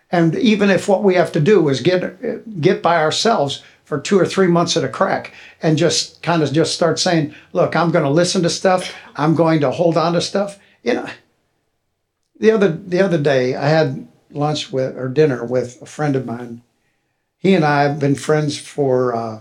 And 0.10 0.34
even 0.36 0.70
if 0.70 0.88
what 0.88 1.04
we 1.04 1.16
have 1.16 1.34
to 1.34 1.42
do 1.42 1.68
is 1.68 1.82
get, 1.82 2.62
get 2.62 2.82
by 2.82 3.04
ourselves 3.04 3.64
for 3.88 4.02
two 4.02 4.20
or 4.20 4.26
three 4.26 4.48
months 4.48 4.76
at 4.76 4.84
a 4.84 4.90
crack 4.90 5.34
and 5.62 5.78
just 5.78 6.22
kind 6.22 6.44
of 6.44 6.52
just 6.52 6.74
start 6.74 7.00
saying, 7.00 7.34
look, 7.54 7.74
I'm 7.74 7.90
going 7.90 8.04
to 8.04 8.10
listen 8.10 8.44
to 8.44 8.50
stuff, 8.50 8.94
I'm 9.16 9.34
going 9.34 9.62
to 9.62 9.72
hold 9.72 9.96
on 9.96 10.12
to 10.12 10.20
stuff. 10.20 10.60
You 10.84 10.96
know, 10.96 11.10
the 12.38 12.52
other, 12.52 12.68
the 12.68 13.00
other 13.00 13.18
day 13.18 13.56
I 13.56 13.70
had 13.70 14.06
lunch 14.30 14.74
with 14.74 14.98
or 14.98 15.08
dinner 15.08 15.46
with 15.46 15.82
a 15.82 15.86
friend 15.86 16.18
of 16.18 16.26
mine. 16.26 16.64
He 17.38 17.54
and 17.54 17.64
I 17.64 17.84
have 17.84 17.98
been 17.98 18.16
friends 18.16 18.58
for 18.60 19.16
uh, 19.16 19.40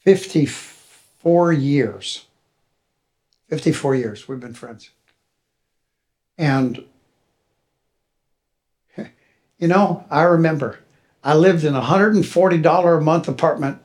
54 0.00 1.52
years. 1.52 2.26
54 3.46 3.94
years 3.94 4.26
we've 4.26 4.40
been 4.40 4.54
friends. 4.54 4.90
And, 6.36 6.82
you 8.96 9.68
know, 9.68 10.04
I 10.10 10.22
remember 10.22 10.80
I 11.24 11.34
lived 11.34 11.64
in 11.64 11.74
a 11.74 11.82
$140 11.82 12.98
a 12.98 13.00
month 13.00 13.28
apartment 13.28 13.78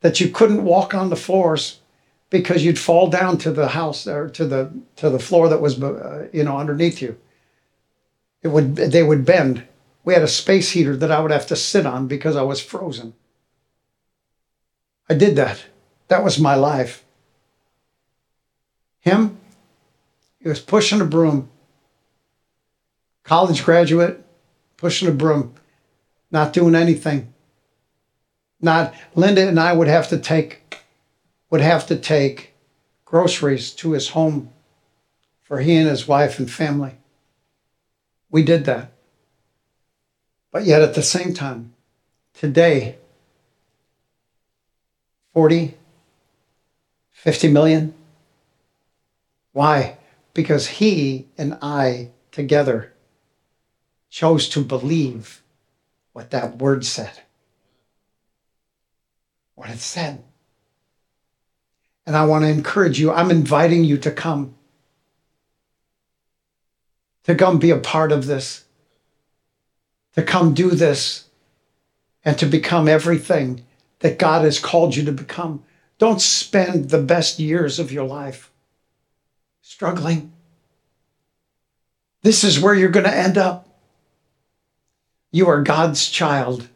that 0.00 0.20
you 0.20 0.28
couldn't 0.28 0.64
walk 0.64 0.94
on 0.94 1.10
the 1.10 1.16
floors 1.16 1.80
because 2.28 2.64
you'd 2.64 2.78
fall 2.78 3.08
down 3.08 3.38
to 3.38 3.50
the 3.50 3.68
house 3.68 4.06
or 4.06 4.28
to 4.30 4.44
the 4.44 4.72
to 4.96 5.08
the 5.08 5.18
floor 5.18 5.48
that 5.48 5.60
was 5.60 5.82
uh, 5.82 6.28
you 6.32 6.42
know 6.44 6.58
underneath 6.58 7.00
you 7.00 7.16
it 8.42 8.48
would 8.48 8.76
they 8.76 9.02
would 9.02 9.24
bend 9.24 9.62
we 10.04 10.12
had 10.12 10.24
a 10.24 10.28
space 10.28 10.72
heater 10.72 10.96
that 10.96 11.12
i 11.12 11.20
would 11.20 11.30
have 11.30 11.46
to 11.46 11.54
sit 11.54 11.86
on 11.86 12.08
because 12.08 12.34
i 12.34 12.42
was 12.42 12.60
frozen 12.60 13.14
I 15.08 15.14
did 15.14 15.36
that. 15.36 15.64
That 16.08 16.24
was 16.24 16.38
my 16.38 16.54
life. 16.54 17.04
Him, 19.00 19.38
he 20.40 20.48
was 20.48 20.60
pushing 20.60 21.00
a 21.00 21.04
broom. 21.04 21.48
College 23.22 23.64
graduate, 23.64 24.24
pushing 24.76 25.08
a 25.08 25.12
broom, 25.12 25.54
not 26.30 26.52
doing 26.52 26.74
anything. 26.74 27.32
Not 28.60 28.94
Linda 29.14 29.46
and 29.46 29.60
I 29.60 29.72
would 29.72 29.88
have 29.88 30.08
to 30.08 30.18
take 30.18 30.78
would 31.50 31.60
have 31.60 31.86
to 31.86 31.96
take 31.96 32.54
groceries 33.04 33.70
to 33.72 33.92
his 33.92 34.10
home 34.10 34.50
for 35.42 35.60
he 35.60 35.76
and 35.76 35.88
his 35.88 36.08
wife 36.08 36.38
and 36.38 36.50
family. 36.50 36.96
We 38.30 38.42
did 38.42 38.64
that. 38.64 38.90
But 40.50 40.64
yet 40.64 40.82
at 40.82 40.94
the 40.94 41.02
same 41.02 41.34
time, 41.34 41.74
today, 42.34 42.96
40, 45.32 45.74
50 47.12 47.48
million. 47.48 47.94
Why? 49.52 49.98
Because 50.34 50.66
he 50.66 51.28
and 51.38 51.56
I 51.62 52.10
together 52.32 52.92
chose 54.10 54.48
to 54.50 54.64
believe 54.64 55.42
what 56.16 56.30
that 56.30 56.56
word 56.56 56.82
said. 56.82 57.12
What 59.54 59.68
it 59.68 59.80
said. 59.80 60.24
And 62.06 62.16
I 62.16 62.24
want 62.24 62.44
to 62.44 62.48
encourage 62.48 62.98
you, 62.98 63.12
I'm 63.12 63.30
inviting 63.30 63.84
you 63.84 63.98
to 63.98 64.10
come. 64.10 64.54
To 67.24 67.34
come 67.34 67.58
be 67.58 67.68
a 67.68 67.76
part 67.76 68.12
of 68.12 68.24
this. 68.24 68.64
To 70.14 70.22
come 70.22 70.54
do 70.54 70.70
this. 70.70 71.28
And 72.24 72.38
to 72.38 72.46
become 72.46 72.88
everything 72.88 73.66
that 73.98 74.18
God 74.18 74.42
has 74.42 74.58
called 74.58 74.96
you 74.96 75.04
to 75.04 75.12
become. 75.12 75.64
Don't 75.98 76.22
spend 76.22 76.88
the 76.88 77.02
best 77.02 77.38
years 77.38 77.78
of 77.78 77.92
your 77.92 78.06
life 78.06 78.50
struggling. 79.60 80.32
This 82.22 82.42
is 82.42 82.58
where 82.58 82.74
you're 82.74 82.88
going 82.88 83.04
to 83.04 83.14
end 83.14 83.36
up. 83.36 83.65
You 85.36 85.50
are 85.50 85.60
God's 85.60 86.08
child. 86.08 86.70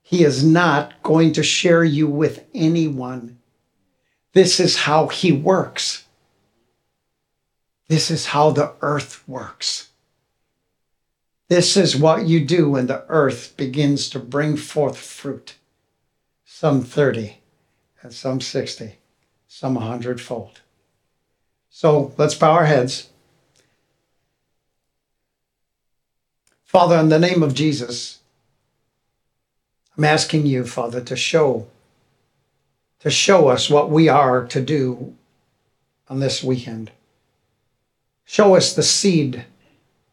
He 0.00 0.22
is 0.22 0.44
not 0.44 1.02
going 1.02 1.32
to 1.32 1.42
share 1.42 1.82
you 1.82 2.06
with 2.06 2.44
anyone. 2.54 3.38
This 4.34 4.60
is 4.60 4.76
how 4.76 5.08
He 5.08 5.32
works. 5.32 6.04
This 7.88 8.08
is 8.08 8.26
how 8.26 8.52
the 8.52 8.74
earth 8.82 9.28
works. 9.28 9.88
This 11.48 11.76
is 11.76 11.96
what 11.96 12.28
you 12.28 12.44
do 12.44 12.70
when 12.70 12.86
the 12.86 13.04
earth 13.08 13.56
begins 13.56 14.08
to 14.10 14.20
bring 14.20 14.56
forth 14.56 14.96
fruit 14.96 15.56
some 16.44 16.82
30, 16.82 17.38
and 18.00 18.12
some 18.12 18.40
60, 18.40 18.94
some 19.48 19.76
a 19.76 19.80
hundredfold. 19.80 20.60
So 21.68 22.14
let's 22.16 22.36
bow 22.36 22.52
our 22.52 22.66
heads. 22.66 23.08
Father, 26.76 26.98
in 26.98 27.08
the 27.08 27.18
name 27.18 27.42
of 27.42 27.54
Jesus, 27.54 28.18
I'm 29.96 30.04
asking 30.04 30.44
you, 30.44 30.66
Father, 30.66 31.00
to 31.00 31.16
show 31.16 31.68
to 33.00 33.08
show 33.10 33.48
us 33.48 33.70
what 33.70 33.88
we 33.88 34.10
are 34.10 34.46
to 34.48 34.60
do 34.60 35.14
on 36.10 36.20
this 36.20 36.44
weekend. 36.44 36.90
Show 38.26 38.56
us 38.56 38.74
the 38.74 38.82
seed 38.82 39.46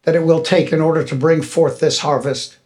that 0.04 0.16
it 0.16 0.24
will 0.24 0.42
take 0.42 0.72
in 0.72 0.80
order 0.80 1.04
to 1.04 1.16
bring 1.16 1.42
forth 1.42 1.82
this 1.82 2.00
harvest. 2.00 2.58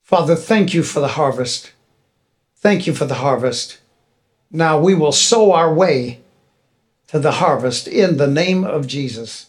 Father, 0.00 0.36
thank 0.36 0.72
you 0.72 0.84
for 0.84 1.00
the 1.00 1.18
harvest. 1.18 1.72
Thank 2.54 2.86
you 2.86 2.94
for 2.94 3.04
the 3.04 3.14
harvest. 3.14 3.80
Now 4.48 4.78
we 4.78 4.94
will 4.94 5.10
sow 5.10 5.50
our 5.50 5.74
way 5.74 6.20
to 7.08 7.18
the 7.18 7.32
harvest 7.42 7.88
in 7.88 8.16
the 8.16 8.28
name 8.28 8.62
of 8.62 8.86
Jesus. 8.86 9.46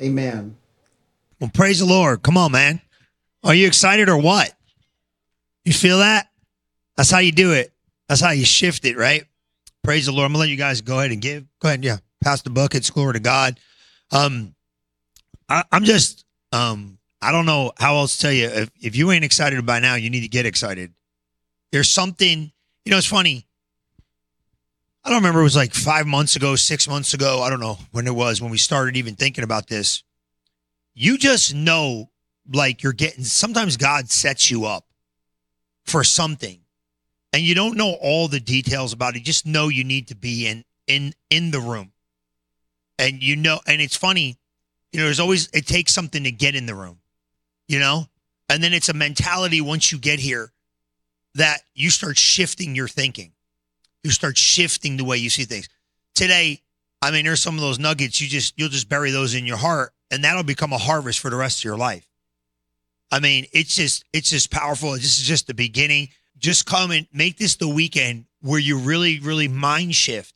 Amen. 0.00 0.56
Well, 1.42 1.50
praise 1.52 1.80
the 1.80 1.86
Lord. 1.86 2.22
Come 2.22 2.36
on, 2.36 2.52
man. 2.52 2.80
Are 3.42 3.52
you 3.52 3.66
excited 3.66 4.08
or 4.08 4.16
what? 4.16 4.54
You 5.64 5.72
feel 5.72 5.98
that? 5.98 6.28
That's 6.96 7.10
how 7.10 7.18
you 7.18 7.32
do 7.32 7.50
it. 7.50 7.72
That's 8.08 8.20
how 8.20 8.30
you 8.30 8.44
shift 8.44 8.84
it, 8.84 8.96
right? 8.96 9.24
Praise 9.82 10.06
the 10.06 10.12
Lord. 10.12 10.26
I'm 10.26 10.34
gonna 10.34 10.42
let 10.42 10.50
you 10.50 10.56
guys 10.56 10.82
go 10.82 11.00
ahead 11.00 11.10
and 11.10 11.20
give. 11.20 11.44
Go 11.58 11.66
ahead, 11.66 11.84
yeah. 11.84 11.96
Pass 12.22 12.42
the 12.42 12.50
buckets. 12.50 12.90
Glory 12.90 13.14
to 13.14 13.18
God. 13.18 13.58
Um, 14.12 14.54
I, 15.48 15.64
I'm 15.72 15.82
just 15.82 16.24
um 16.52 16.98
I 17.20 17.32
don't 17.32 17.46
know 17.46 17.72
how 17.76 17.96
else 17.96 18.18
to 18.18 18.22
tell 18.22 18.32
you. 18.32 18.46
If, 18.46 18.70
if 18.80 18.94
you 18.94 19.10
ain't 19.10 19.24
excited 19.24 19.66
by 19.66 19.80
now, 19.80 19.96
you 19.96 20.10
need 20.10 20.20
to 20.20 20.28
get 20.28 20.46
excited. 20.46 20.94
There's 21.72 21.90
something, 21.90 22.52
you 22.84 22.90
know, 22.92 22.98
it's 22.98 23.06
funny. 23.08 23.48
I 25.04 25.08
don't 25.08 25.18
remember, 25.18 25.40
it 25.40 25.44
was 25.44 25.56
like 25.56 25.74
five 25.74 26.06
months 26.06 26.36
ago, 26.36 26.54
six 26.54 26.86
months 26.86 27.14
ago. 27.14 27.42
I 27.42 27.50
don't 27.50 27.58
know 27.58 27.78
when 27.90 28.06
it 28.06 28.14
was 28.14 28.40
when 28.40 28.52
we 28.52 28.58
started 28.58 28.96
even 28.96 29.16
thinking 29.16 29.42
about 29.42 29.66
this. 29.66 30.04
You 30.94 31.18
just 31.18 31.54
know, 31.54 32.10
like, 32.50 32.82
you're 32.82 32.92
getting, 32.92 33.24
sometimes 33.24 33.76
God 33.76 34.10
sets 34.10 34.50
you 34.50 34.66
up 34.66 34.86
for 35.84 36.04
something 36.04 36.60
and 37.32 37.42
you 37.42 37.54
don't 37.54 37.76
know 37.76 37.96
all 38.00 38.28
the 38.28 38.40
details 38.40 38.92
about 38.92 39.16
it. 39.16 39.22
Just 39.22 39.46
know 39.46 39.68
you 39.68 39.84
need 39.84 40.08
to 40.08 40.14
be 40.14 40.46
in, 40.46 40.64
in, 40.86 41.14
in 41.30 41.50
the 41.50 41.60
room. 41.60 41.92
And 42.98 43.22
you 43.22 43.36
know, 43.36 43.60
and 43.66 43.80
it's 43.80 43.96
funny, 43.96 44.38
you 44.92 45.00
know, 45.00 45.06
there's 45.06 45.20
always, 45.20 45.48
it 45.54 45.66
takes 45.66 45.94
something 45.94 46.24
to 46.24 46.30
get 46.30 46.54
in 46.54 46.66
the 46.66 46.74
room 46.74 46.98
you 47.72 47.78
know? 47.78 48.06
And 48.48 48.62
then 48.62 48.74
it's 48.74 48.90
a 48.90 48.94
mentality 48.94 49.60
once 49.60 49.90
you 49.90 49.98
get 49.98 50.20
here 50.20 50.52
that 51.34 51.60
you 51.74 51.88
start 51.88 52.18
shifting 52.18 52.76
your 52.76 52.86
thinking. 52.86 53.32
You 54.04 54.10
start 54.10 54.36
shifting 54.36 54.98
the 54.98 55.04
way 55.04 55.16
you 55.16 55.30
see 55.30 55.44
things. 55.44 55.70
Today, 56.14 56.60
I 57.00 57.10
mean, 57.10 57.24
there's 57.24 57.42
some 57.42 57.54
of 57.54 57.62
those 57.62 57.78
nuggets 57.78 58.20
you 58.20 58.28
just 58.28 58.54
you'll 58.58 58.68
just 58.68 58.90
bury 58.90 59.10
those 59.10 59.34
in 59.34 59.46
your 59.46 59.56
heart, 59.56 59.94
and 60.12 60.22
that'll 60.22 60.44
become 60.44 60.72
a 60.72 60.78
harvest 60.78 61.18
for 61.18 61.30
the 61.30 61.36
rest 61.36 61.60
of 61.60 61.64
your 61.64 61.76
life. 61.76 62.06
I 63.10 63.18
mean, 63.18 63.46
it's 63.52 63.74
just 63.74 64.04
it's 64.12 64.30
just 64.30 64.50
powerful. 64.50 64.92
This 64.92 65.18
is 65.18 65.24
just 65.24 65.46
the 65.46 65.54
beginning. 65.54 66.08
Just 66.38 66.66
come 66.66 66.90
and 66.90 67.06
make 67.12 67.38
this 67.38 67.56
the 67.56 67.68
weekend 67.68 68.26
where 68.40 68.58
you 68.58 68.78
really, 68.78 69.20
really 69.20 69.48
mind 69.48 69.94
shift 69.94 70.34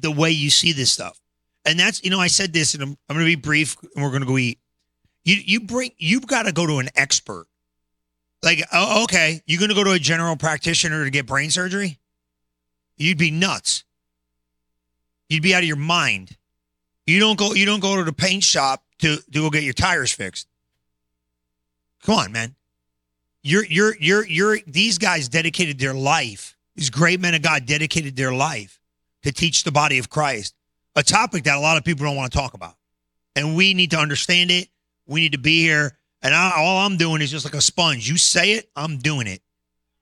the 0.00 0.10
way 0.10 0.30
you 0.30 0.50
see 0.50 0.72
this 0.72 0.90
stuff. 0.90 1.20
And 1.64 1.78
that's, 1.78 2.02
you 2.02 2.10
know, 2.10 2.20
I 2.20 2.28
said 2.28 2.52
this 2.52 2.74
and 2.74 2.82
I'm, 2.82 2.96
I'm 3.08 3.16
going 3.16 3.26
to 3.26 3.36
be 3.36 3.40
brief 3.40 3.76
and 3.94 4.02
we're 4.02 4.10
going 4.10 4.22
to 4.22 4.26
go 4.26 4.38
eat. 4.38 4.58
You, 5.24 5.36
you 5.44 5.60
bring, 5.60 5.90
you've 5.98 6.26
got 6.26 6.44
to 6.44 6.52
go 6.52 6.66
to 6.66 6.78
an 6.78 6.88
expert. 6.96 7.46
Like, 8.42 8.64
oh, 8.72 9.04
okay, 9.04 9.40
you're 9.46 9.58
going 9.58 9.68
to 9.68 9.74
go 9.74 9.84
to 9.84 9.92
a 9.92 9.98
general 9.98 10.36
practitioner 10.36 11.04
to 11.04 11.10
get 11.10 11.26
brain 11.26 11.50
surgery? 11.50 11.98
You'd 12.96 13.18
be 13.18 13.30
nuts. 13.30 13.84
You'd 15.28 15.42
be 15.42 15.54
out 15.54 15.62
of 15.62 15.68
your 15.68 15.76
mind. 15.76 16.36
You 17.06 17.18
don't 17.18 17.38
go, 17.38 17.54
you 17.54 17.66
don't 17.66 17.80
go 17.80 17.96
to 17.96 18.04
the 18.04 18.12
paint 18.12 18.44
shop 18.44 18.84
to, 18.98 19.16
to 19.16 19.40
go 19.40 19.50
get 19.50 19.64
your 19.64 19.72
tires 19.72 20.12
fixed. 20.12 20.46
Come 22.02 22.14
on, 22.16 22.32
man. 22.32 22.54
You're, 23.42 23.64
you're, 23.64 23.96
you're, 23.98 24.26
you're, 24.26 24.58
these 24.66 24.98
guys 24.98 25.28
dedicated 25.28 25.78
their 25.78 25.94
life. 25.94 26.56
These 26.76 26.90
great 26.90 27.20
men 27.20 27.34
of 27.34 27.42
God 27.42 27.66
dedicated 27.66 28.16
their 28.16 28.32
life 28.32 28.80
to 29.22 29.32
teach 29.32 29.64
the 29.64 29.72
body 29.72 29.98
of 29.98 30.08
Christ 30.08 30.54
a 30.94 31.02
topic 31.02 31.44
that 31.44 31.56
a 31.56 31.60
lot 31.60 31.76
of 31.76 31.84
people 31.84 32.06
don't 32.06 32.16
want 32.16 32.30
to 32.30 32.38
talk 32.38 32.54
about. 32.54 32.76
And 33.34 33.56
we 33.56 33.74
need 33.74 33.90
to 33.92 33.98
understand 33.98 34.50
it. 34.50 34.68
We 35.06 35.20
need 35.20 35.32
to 35.32 35.38
be 35.38 35.62
here. 35.62 35.96
And 36.22 36.34
I, 36.34 36.52
all 36.56 36.86
I'm 36.86 36.96
doing 36.96 37.22
is 37.22 37.30
just 37.30 37.44
like 37.44 37.54
a 37.54 37.60
sponge. 37.60 38.08
You 38.08 38.16
say 38.16 38.52
it, 38.52 38.70
I'm 38.76 38.98
doing 38.98 39.26
it. 39.26 39.42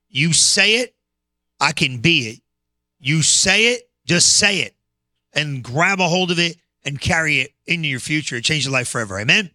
You 0.08 0.32
say 0.32 0.76
it, 0.76 0.94
I 1.60 1.72
can 1.72 1.98
be 1.98 2.28
it. 2.28 2.40
You 2.98 3.22
say 3.22 3.74
it, 3.74 3.88
just 4.04 4.36
say 4.36 4.60
it 4.60 4.74
and 5.32 5.62
grab 5.62 6.00
a 6.00 6.08
hold 6.08 6.30
of 6.30 6.38
it 6.38 6.56
and 6.84 7.00
carry 7.00 7.40
it 7.40 7.52
into 7.66 7.88
your 7.88 8.00
future. 8.00 8.40
Change 8.40 8.64
your 8.64 8.72
life 8.72 8.88
forever. 8.88 9.18
Amen. 9.18 9.50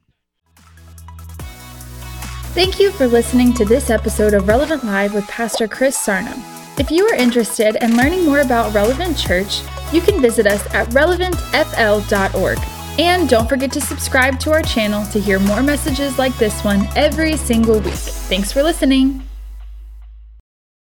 Thank 2.55 2.79
you 2.79 2.91
for 2.91 3.05
listening 3.07 3.53
to 3.55 3.65
this 3.65 3.89
episode 3.89 4.33
of 4.33 4.47
Relevant 4.47 4.85
Live 4.85 5.13
with 5.13 5.27
Pastor 5.27 5.67
Chris 5.67 5.97
Sarnum. 5.97 6.41
If 6.79 6.89
you 6.89 7.05
are 7.05 7.15
interested 7.15 7.75
in 7.83 7.97
learning 7.97 8.25
more 8.25 8.39
about 8.39 8.73
Relevant 8.73 9.17
Church, 9.17 9.61
you 9.91 9.99
can 10.01 10.21
visit 10.21 10.47
us 10.47 10.65
at 10.73 10.87
relevantfl.org. 10.89 12.59
And 12.97 13.27
don't 13.27 13.49
forget 13.49 13.73
to 13.73 13.81
subscribe 13.81 14.39
to 14.39 14.53
our 14.53 14.61
channel 14.61 15.05
to 15.07 15.19
hear 15.19 15.39
more 15.39 15.61
messages 15.61 16.17
like 16.17 16.37
this 16.37 16.63
one 16.63 16.87
every 16.95 17.35
single 17.35 17.79
week. 17.79 17.93
Thanks 17.93 18.53
for 18.53 18.63
listening. 18.63 19.24